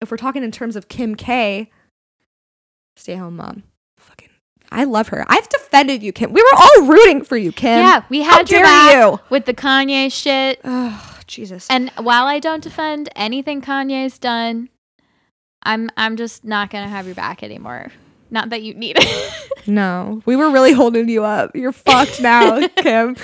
if 0.00 0.10
we're 0.10 0.16
talking 0.16 0.42
in 0.42 0.50
terms 0.50 0.76
of 0.76 0.88
Kim 0.88 1.14
K, 1.14 1.70
stay-at-home 2.96 3.36
mom. 3.36 3.64
Fucking 3.98 4.30
I 4.70 4.84
love 4.84 5.08
her. 5.08 5.24
I've 5.28 5.48
defended 5.48 6.02
you, 6.02 6.12
Kim. 6.12 6.32
We 6.32 6.42
were 6.42 6.58
all 6.58 6.86
rooting 6.86 7.22
for 7.22 7.36
you, 7.36 7.52
Kim. 7.52 7.78
yeah, 7.80 8.04
we 8.08 8.22
had 8.22 8.50
your 8.50 8.64
you? 8.64 9.20
with 9.30 9.44
the 9.44 9.54
Kanye 9.54 10.12
shit. 10.12 10.60
Oh, 10.64 11.18
Jesus. 11.26 11.66
And 11.70 11.90
while 11.98 12.26
I 12.26 12.38
don't 12.38 12.62
defend 12.62 13.08
anything 13.14 13.60
Kanye's 13.60 14.18
done, 14.18 14.68
I'm 15.68 15.90
I'm 15.98 16.16
just 16.16 16.44
not 16.44 16.70
gonna 16.70 16.88
have 16.88 17.04
your 17.06 17.14
back 17.14 17.42
anymore. 17.42 17.92
Not 18.30 18.50
that 18.50 18.62
you 18.62 18.74
need 18.74 18.96
it. 18.98 19.34
No, 19.66 20.22
we 20.24 20.34
were 20.34 20.48
really 20.48 20.72
holding 20.72 21.10
you 21.10 21.24
up. 21.24 21.54
You're 21.54 21.72
fucked 21.72 22.22
now, 22.22 22.66
Kim. 22.78 23.16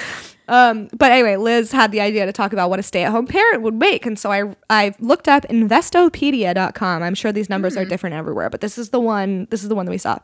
Um, 0.46 0.88
but 0.92 1.10
anyway, 1.10 1.36
Liz 1.36 1.72
had 1.72 1.90
the 1.90 2.02
idea 2.02 2.26
to 2.26 2.32
talk 2.34 2.52
about 2.52 2.68
what 2.68 2.78
a 2.78 2.82
stay-at-home 2.82 3.28
parent 3.28 3.62
would 3.62 3.72
make, 3.72 4.04
and 4.04 4.18
so 4.18 4.30
I 4.30 4.54
I 4.68 4.94
looked 5.00 5.26
up 5.26 5.44
Investopedia.com. 5.44 7.02
I'm 7.02 7.14
sure 7.14 7.32
these 7.32 7.48
numbers 7.48 7.78
are 7.78 7.86
different 7.86 8.14
everywhere, 8.14 8.50
but 8.50 8.60
this 8.60 8.76
is 8.76 8.90
the 8.90 9.00
one. 9.00 9.46
This 9.50 9.62
is 9.62 9.70
the 9.70 9.74
one 9.74 9.86
that 9.86 9.92
we 9.92 9.96
saw. 9.96 10.18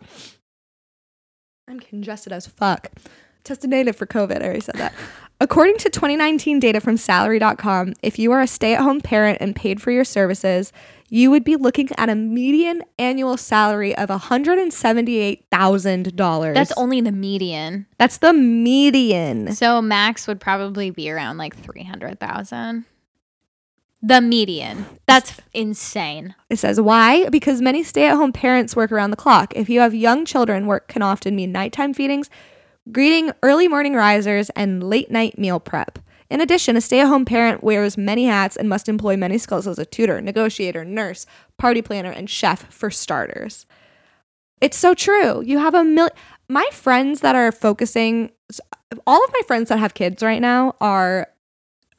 I'm 1.67 1.81
congested 1.81 2.35
as 2.35 2.47
fuck. 2.47 2.91
Tested 3.45 3.71
negative 3.71 3.97
for 3.97 4.07
COVID. 4.07 4.43
I 4.43 4.45
already 4.45 4.61
said 4.61 4.75
that. 4.75 4.93
According 5.41 5.79
to 5.79 5.89
2019 5.89 6.61
data 6.61 6.81
from 6.83 6.99
Salary.com, 6.99 7.95
if 8.03 8.19
you 8.19 8.31
are 8.33 8.43
a 8.43 8.47
stay-at-home 8.47 9.01
parent 9.01 9.39
and 9.41 9.57
paid 9.57 9.81
for 9.81 9.91
your 9.91 10.05
services, 10.05 10.71
you 11.13 11.29
would 11.31 11.43
be 11.45 11.57
looking 11.57 11.89
at 11.99 12.09
a 12.09 12.15
median 12.15 12.83
annual 12.99 13.37
salary 13.37 13.95
of 13.97 14.09
$178,000. 14.09 16.55
That's 16.55 16.73
only 16.73 17.01
the 17.01 17.13
median. 17.13 17.87
That's 17.99 18.19
the 18.19 18.33
median. 18.33 19.53
So 19.55 19.83
max 19.83 20.29
would 20.29 20.41
probably 20.41 20.91
be 20.91 21.11
around 21.11 21.37
like 21.37 21.57
three 21.57 21.83
hundred 21.83 22.21
thousand. 22.21 22.85
The 24.03 24.23
median. 24.23 24.87
That's 25.07 25.39
insane. 25.53 26.35
It 26.49 26.59
says 26.59 26.81
why? 26.81 27.29
Because 27.29 27.61
many 27.61 27.83
stay-at-home 27.83 28.33
parents 28.33 28.75
work 28.75 28.91
around 28.93 29.11
the 29.11 29.17
clock. 29.17 29.53
If 29.55 29.69
you 29.69 29.81
have 29.81 29.95
young 29.95 30.25
children, 30.25 30.67
work 30.67 30.89
can 30.89 31.03
often 31.03 31.37
mean 31.37 31.53
nighttime 31.53 31.93
feedings, 31.93 32.31
greeting 32.91 33.31
early 33.43 33.69
morning 33.69 33.93
risers, 33.95 34.49
and 34.51 34.83
late 34.83 35.11
night 35.11 35.39
meal 35.39 35.61
prep. 35.61 35.99
In 36.31 36.41
addition, 36.41 36.77
a 36.77 36.81
stay-at-home 36.81 37.25
parent 37.25 37.65
wears 37.65 37.99
many 37.99 38.27
hats 38.27 38.57
and 38.57 38.69
must 38.69 38.89
employ 38.89 39.17
many 39.17 39.37
skills 39.37 39.67
as 39.67 39.79
a 39.79 39.85
tutor, 39.85 40.21
negotiator, 40.21 40.85
nurse, 40.85 41.27
party 41.59 41.83
planner, 41.83 42.11
and 42.11 42.31
chef 42.31 42.73
for 42.73 42.91
starters. 42.91 43.67
It's 44.61 44.77
so 44.77 44.95
true. 44.95 45.43
You 45.43 45.59
have 45.59 45.75
a 45.75 45.83
million. 45.83 46.15
My 46.49 46.67
friends 46.73 47.21
that 47.21 47.35
are 47.35 47.51
focusing, 47.51 48.31
all 49.07 49.25
of 49.25 49.33
my 49.33 49.41
friends 49.47 49.69
that 49.71 49.79
have 49.79 49.95
kids 49.95 50.23
right 50.23 50.41
now 50.41 50.77
are 50.81 51.29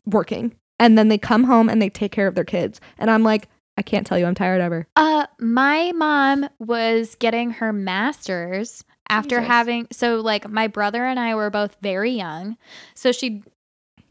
working, 0.06 0.56
and 0.80 0.98
then 0.98 1.10
they 1.10 1.18
come 1.18 1.44
home 1.44 1.70
and 1.70 1.82
they 1.82 1.90
take 1.90 2.12
care 2.12 2.28
of 2.28 2.36
their 2.36 2.44
kids, 2.44 2.80
and 2.98 3.12
I'm 3.12 3.24
like, 3.24 3.50
I 3.78 3.82
can't 3.82 4.06
tell 4.06 4.18
you, 4.18 4.26
I'm 4.26 4.36
tired 4.36 4.62
of 4.62 4.72
her. 4.72 4.88
Uh, 4.96 5.28
my 5.40 5.92
mom 5.94 6.50
was 6.60 7.16
getting 7.16 7.52
her 7.52 7.72
master's 7.74 8.84
after 9.10 9.38
Jesus. 9.38 9.48
having 9.48 9.88
so 9.92 10.22
like 10.22 10.50
my 10.50 10.68
brother 10.68 11.06
and 11.06 11.20
I 11.20 11.36
were 11.36 11.50
both 11.50 11.78
very 11.82 12.12
young, 12.12 12.58
so 12.96 13.12
she'd 13.12 13.44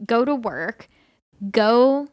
go 0.05 0.25
to 0.25 0.35
work, 0.35 0.87
go 1.51 2.07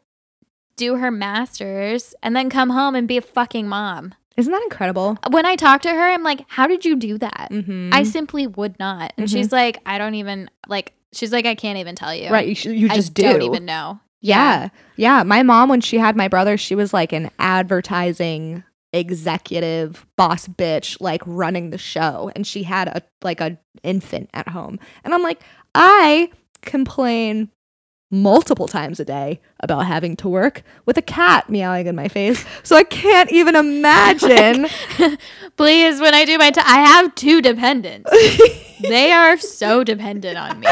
do 0.75 0.95
her 0.95 1.11
master's, 1.11 2.15
and 2.23 2.35
then 2.35 2.49
come 2.49 2.69
home 2.69 2.95
and 2.95 3.07
be 3.07 3.17
a 3.17 3.21
fucking 3.21 3.67
mom. 3.67 4.13
Isn't 4.37 4.53
that 4.53 4.63
incredible? 4.63 5.17
When 5.31 5.45
I 5.45 5.57
talk 5.57 5.81
to 5.81 5.89
her, 5.89 6.09
I'm 6.09 6.23
like, 6.23 6.45
"How 6.47 6.67
did 6.67 6.85
you 6.85 6.95
do 6.95 7.17
that?" 7.17 7.49
Mm-hmm. 7.51 7.89
I 7.91 8.03
simply 8.03 8.47
would 8.47 8.79
not, 8.79 9.11
and 9.17 9.29
she's 9.29 9.51
like, 9.51 9.79
"I 9.85 9.97
don't 9.97 10.15
even 10.15 10.49
like." 10.67 10.93
She's 11.11 11.33
like, 11.33 11.45
"I 11.45 11.55
can't 11.55 11.77
even 11.77 11.95
tell 11.95 12.15
you." 12.15 12.29
right. 12.29 12.47
You, 12.47 12.55
sh- 12.55 12.67
you 12.67 12.87
I 12.89 12.95
just 12.95 13.13
do. 13.13 13.23
don't 13.23 13.41
even 13.41 13.65
know. 13.65 13.99
Yeah. 14.21 14.69
yeah. 14.95 15.23
My 15.23 15.43
mom, 15.43 15.69
when 15.69 15.81
she 15.81 15.97
had 15.97 16.15
my 16.15 16.27
brother, 16.27 16.57
she 16.57 16.75
was 16.75 16.93
like 16.93 17.13
an 17.13 17.31
advertising 17.39 18.63
executive 18.93 20.05
boss 20.17 20.47
bitch, 20.47 20.99
like 20.99 21.21
running 21.25 21.69
the 21.69 21.77
show. 21.77 22.31
And 22.35 22.45
she 22.45 22.63
had 22.63 22.87
a 22.87 23.01
like 23.21 23.41
a 23.41 23.57
infant 23.83 24.29
at 24.33 24.47
home. 24.47 24.79
And 25.03 25.13
I'm 25.13 25.23
like, 25.23 25.41
I 25.75 26.31
complain 26.61 27.49
multiple 28.11 28.67
times 28.67 28.99
a 28.99 29.05
day 29.05 29.39
about 29.59 29.85
having 29.85 30.15
to 30.15 30.27
work 30.27 30.63
with 30.85 30.97
a 30.97 31.01
cat 31.01 31.47
meowing 31.49 31.85
in 31.85 31.95
my 31.95 32.07
face. 32.07 32.43
So 32.63 32.75
I 32.75 32.83
can't 32.83 33.31
even 33.31 33.55
imagine. 33.55 34.67
Please, 35.57 36.01
when 36.01 36.15
I 36.15 36.25
do 36.25 36.37
my, 36.39 36.49
t- 36.49 36.61
I 36.63 36.77
have 36.87 37.13
two 37.13 37.39
dependents. 37.41 38.09
they 38.81 39.11
are 39.11 39.37
so 39.37 39.83
dependent 39.83 40.37
on 40.39 40.59
me. 40.59 40.67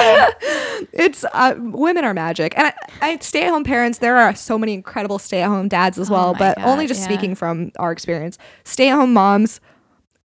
it's 0.94 1.24
uh, 1.34 1.54
women 1.60 2.04
are 2.06 2.14
magic 2.14 2.58
and 2.58 2.68
I, 2.68 2.74
I 3.02 3.18
stay 3.20 3.44
at 3.44 3.50
home 3.50 3.64
parents 3.66 4.00
there 4.00 4.16
are 4.18 4.34
so 4.34 4.58
many 4.58 4.74
incredible 4.74 5.20
stay 5.20 5.42
at 5.42 5.50
home 5.50 5.68
dads 5.68 6.00
as 6.00 6.10
Oh 6.10 6.14
well 6.14 6.34
but 6.34 6.56
God, 6.58 6.66
only 6.66 6.88
just 6.88 7.02
yeah. 7.02 7.06
speaking 7.08 7.36
from 7.36 7.72
our 7.78 7.92
experience 7.92 8.38
stay 8.64 8.90
at 8.90 8.96
home 8.96 9.12
moms 9.14 9.60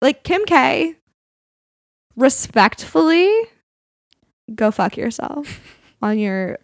like 0.02 0.24
kim 0.24 0.46
k 0.46 0.96
respectfully 2.16 3.32
go 4.54 4.70
fuck 4.72 4.96
yourself 4.98 5.62
on 6.02 6.20
your 6.20 6.60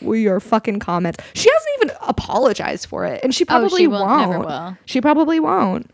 your 0.00 0.40
fucking 0.40 0.78
comments 0.78 1.22
she 1.34 1.48
hasn't 1.50 1.70
even 1.76 1.96
apologized 2.08 2.86
for 2.86 3.04
it 3.04 3.20
and 3.22 3.34
she 3.34 3.44
probably 3.44 3.66
oh, 3.66 3.76
she 3.76 3.86
will, 3.86 4.04
won't 4.04 4.30
never 4.30 4.44
will. 4.44 4.76
she 4.86 5.00
probably 5.00 5.38
won't 5.38 5.88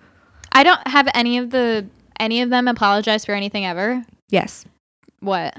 I 0.52 0.62
don't 0.62 0.86
have 0.88 1.08
any 1.14 1.38
of 1.38 1.50
the 1.50 1.86
any 2.18 2.40
of 2.42 2.48
them 2.50 2.68
apologize 2.68 3.24
for 3.24 3.32
anything 3.32 3.66
ever. 3.66 4.04
yes 4.30 4.64
What 5.20 5.54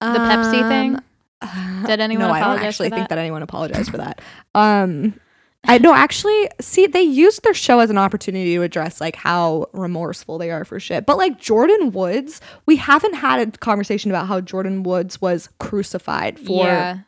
the 0.00 0.06
Pepsi 0.06 0.68
thing? 0.68 0.98
Did 1.86 2.00
anyone 2.00 2.28
no, 2.28 2.34
I 2.34 2.40
don't 2.40 2.58
actually 2.64 2.90
think 2.90 3.02
that? 3.02 3.10
that 3.10 3.18
anyone 3.18 3.42
apologized 3.42 3.90
for 3.90 3.98
that. 3.98 4.20
Um, 4.54 5.18
I 5.66 5.78
know 5.78 5.94
actually. 5.94 6.48
See, 6.60 6.86
they 6.86 7.02
used 7.02 7.42
their 7.42 7.54
show 7.54 7.80
as 7.80 7.90
an 7.90 7.98
opportunity 7.98 8.54
to 8.54 8.62
address 8.62 9.00
like 9.00 9.16
how 9.16 9.68
remorseful 9.72 10.38
they 10.38 10.50
are 10.50 10.64
for 10.64 10.80
shit. 10.80 11.06
But 11.06 11.18
like 11.18 11.40
Jordyn 11.40 11.92
Woods, 11.92 12.40
we 12.66 12.76
haven't 12.76 13.14
had 13.14 13.40
a 13.40 13.58
conversation 13.58 14.10
about 14.10 14.26
how 14.26 14.40
Jordyn 14.40 14.84
Woods 14.84 15.20
was 15.20 15.48
crucified 15.58 16.38
for 16.38 16.66
yeah, 16.66 16.98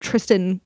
Tristan 0.00 0.60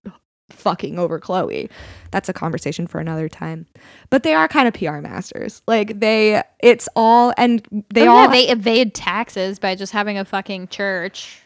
fucking 0.50 0.98
over 0.98 1.18
Khloe. 1.18 1.70
That's 2.10 2.28
a 2.28 2.32
conversation 2.32 2.86
for 2.86 3.00
another 3.00 3.28
time. 3.28 3.66
But 4.10 4.22
they 4.22 4.34
are 4.34 4.48
kind 4.48 4.68
of 4.68 4.74
PR 4.74 4.98
masters. 5.00 5.62
Like 5.66 5.98
they, 5.98 6.42
it's 6.60 6.88
all 6.94 7.32
and 7.36 7.66
they 7.92 8.06
oh, 8.06 8.12
all. 8.12 8.24
yeah, 8.24 8.30
they 8.30 8.48
evade 8.48 8.94
taxes 8.94 9.58
by 9.58 9.74
just 9.74 9.92
having 9.92 10.18
a 10.18 10.24
fucking 10.24 10.68
church, 10.68 11.40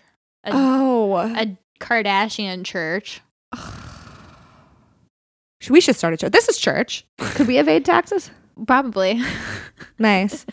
a, 0.45 0.51
oh, 0.53 1.17
a 1.17 1.57
Kardashian 1.81 2.65
church. 2.65 3.21
Should- 5.67 5.73
We 5.73 5.81
should 5.81 5.97
start 5.97 6.15
a 6.15 6.17
church. 6.17 6.31
This 6.33 6.49
is 6.49 6.57
church. 6.59 7.05
Could 7.19 7.47
we 7.49 7.59
evade 7.59 7.85
taxes? 7.85 8.31
Probably. 8.67 9.21
Nice. 9.99 10.45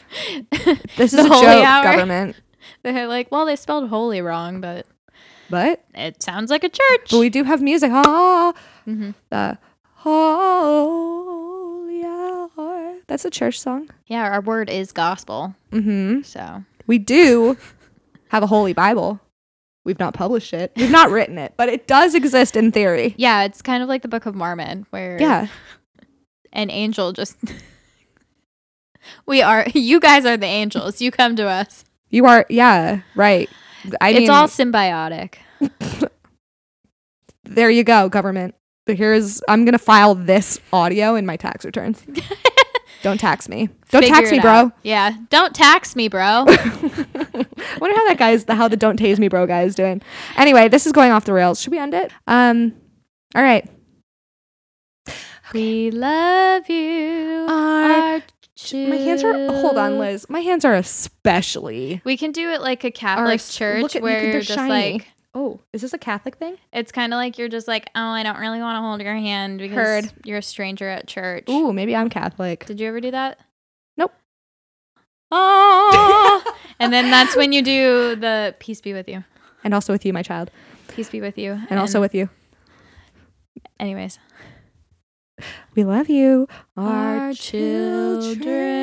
This 0.98 1.14
is 1.14 1.20
a 1.20 1.28
holy 1.28 1.42
joke, 1.46 1.66
hour. 1.66 1.84
government. 1.84 2.36
They're 2.84 3.08
like, 3.08 3.30
well, 3.32 3.46
they 3.46 3.56
spelled 3.58 3.90
holy 3.90 4.22
wrong, 4.22 4.62
but 4.62 4.86
But 5.50 5.84
it 5.94 6.24
sounds 6.24 6.50
like 6.50 6.64
a 6.64 6.70
church. 6.70 7.10
but 7.12 7.20
we 7.20 7.30
do 7.30 7.44
have 7.44 7.62
music. 7.62 7.92
Ah, 7.94 8.54
Mhm. 8.88 9.14
the 9.30 9.58
holy 10.74 12.04
hour. 12.06 12.96
That's 13.08 13.26
a 13.26 13.30
church 13.30 13.60
song. 13.60 13.90
Yeah, 14.08 14.24
our 14.24 14.42
word 14.42 14.70
is 14.70 14.92
gospel. 14.92 15.56
Mm-hmm. 15.72 16.22
So 16.24 16.64
We 16.88 16.98
do 17.00 17.58
have 18.30 18.44
a 18.44 18.48
holy 18.48 18.74
Bible. 18.74 19.20
We've 19.86 20.00
not 20.00 20.14
published 20.14 20.54
it. 20.54 20.72
We've 20.78 20.90
not 20.92 21.10
written 21.10 21.38
it, 21.38 21.54
but 21.58 21.68
it 21.70 21.88
does 21.88 22.16
exist 22.16 22.56
in 22.56 22.72
theory. 22.72 23.16
yeah, 23.18 23.44
it's 23.44 23.62
kind 23.62 23.84
of 23.84 23.90
like 23.90 24.02
the 24.02 24.08
Book 24.08 24.26
of 24.26 24.34
Mormon, 24.36 24.86
where 24.92 25.18
Yeah. 25.20 25.48
an 26.54 26.70
angel 26.72 27.12
just. 27.14 27.38
we 29.26 29.42
are. 29.42 29.66
You 29.74 30.00
guys 30.00 30.26
are 30.26 30.38
the 30.38 30.46
angels. 30.46 31.02
You 31.02 31.12
come 31.12 31.36
to 31.36 31.46
us. 31.48 31.84
You 32.10 32.26
are. 32.28 32.46
Yeah. 32.50 33.02
Right. 33.16 33.50
I 34.00 34.12
it's 34.12 34.20
mean, 34.20 34.30
all 34.30 34.48
symbiotic. 34.48 35.36
there 37.44 37.70
you 37.70 37.84
go, 37.84 38.08
government. 38.10 38.56
But 38.86 38.98
here's 38.98 39.42
I'm 39.48 39.66
gonna 39.66 39.78
file 39.80 40.16
this 40.16 40.60
audio 40.72 41.16
in 41.16 41.26
my 41.26 41.36
tax 41.38 41.66
returns. 41.66 42.02
Don't 43.04 43.20
tax 43.20 43.48
me. 43.48 43.68
Don't 43.92 44.02
Figure 44.02 44.16
tax 44.16 44.32
me, 44.32 44.40
bro. 44.40 44.52
out. 44.52 44.72
Yeah, 44.82 45.16
don't 45.30 45.54
tax 45.54 45.96
me, 45.96 46.08
bro. 46.08 46.46
I 46.48 47.78
wonder 47.80 47.96
how 47.96 48.08
that 48.08 48.16
guy's 48.18 48.46
the 48.46 48.56
how 48.56 48.68
the 48.68 48.78
don't 48.78 49.00
tase 49.00 49.20
me, 49.20 49.28
bro 49.28 49.46
guy 49.46 49.62
is 49.64 49.76
doing. 49.76 50.02
Anyway, 50.38 50.68
this 50.70 50.86
is 50.88 50.92
going 50.94 51.12
off 51.12 51.26
the 51.26 51.34
rails. 51.34 51.62
Should 51.62 51.72
we 51.72 51.78
end 51.80 51.94
it? 51.94 52.12
Um. 52.28 52.74
All 53.36 53.44
right. 53.44 53.70
we 55.54 55.92
love 55.92 56.70
you. 56.70 57.46
Our 57.50 57.92
our 58.16 58.22
My 58.74 58.96
hands 58.96 59.24
are. 59.24 59.34
Hold 59.34 59.78
on, 59.78 60.00
Liz. 60.00 60.28
My 60.30 60.40
hands 60.40 60.66
are 60.66 60.74
especially. 60.74 62.02
We 62.04 62.18
can 62.18 62.32
do 62.32 62.50
it 62.52 62.62
like 62.62 62.84
a 62.84 62.92
Catholic 62.92 63.36
s- 63.36 63.54
church 63.56 63.96
at- 63.96 64.02
where 64.02 64.22
they're 64.22 64.32
you're 64.32 64.42
just 64.42 64.54
shiny. 64.58 64.94
like 64.94 65.08
Oh, 65.36 65.60
is 65.74 65.82
this 65.82 65.94
a 65.94 65.98
Catholic 65.98 66.36
thing? 66.36 66.58
it's 66.72 66.92
kind 66.92 67.12
of 67.12 67.18
like 67.18 67.38
you're 67.40 67.50
just 67.50 67.68
like 67.68 67.90
oh 67.96 68.10
I 68.10 68.22
don't 68.24 68.38
really 68.38 68.60
want 68.60 68.76
to 68.78 68.82
hold 68.82 69.02
your 69.02 69.16
hand 69.16 69.60
because 69.60 69.76
Heard. 70.06 70.12
you're 70.26 70.38
a 70.38 70.44
stranger 70.44 70.88
at 70.88 71.08
church. 71.08 71.46
Ooh, 71.50 71.74
maybe 71.74 71.96
I'm 71.96 72.10
Catholic. 72.10 72.66
Did 72.66 72.80
you 72.80 72.88
ever 72.88 73.02
do 73.02 73.12
that? 73.12 73.40
Nope. 73.98 74.14
Oh, 75.32 76.56
and 76.80 76.94
then 76.94 77.10
that's 77.10 77.36
when 77.36 77.52
you 77.52 77.62
do 77.64 78.16
the 78.16 78.56
peace 78.60 78.82
be 78.82 78.94
with 78.94 79.08
you. 79.10 79.24
And 79.64 79.74
also 79.74 79.92
with 79.94 80.06
you, 80.06 80.14
my 80.14 80.22
child. 80.24 80.52
Peace 80.90 81.10
be 81.10 81.22
with 81.22 81.38
you. 81.38 81.60
And 81.70 81.80
also 81.80 82.00
with 82.00 82.14
you. 82.14 82.30
anyways. 83.80 84.20
We 85.74 85.84
love 85.84 86.10
you. 86.10 86.48
Our 86.78 87.34
children. 87.34 88.83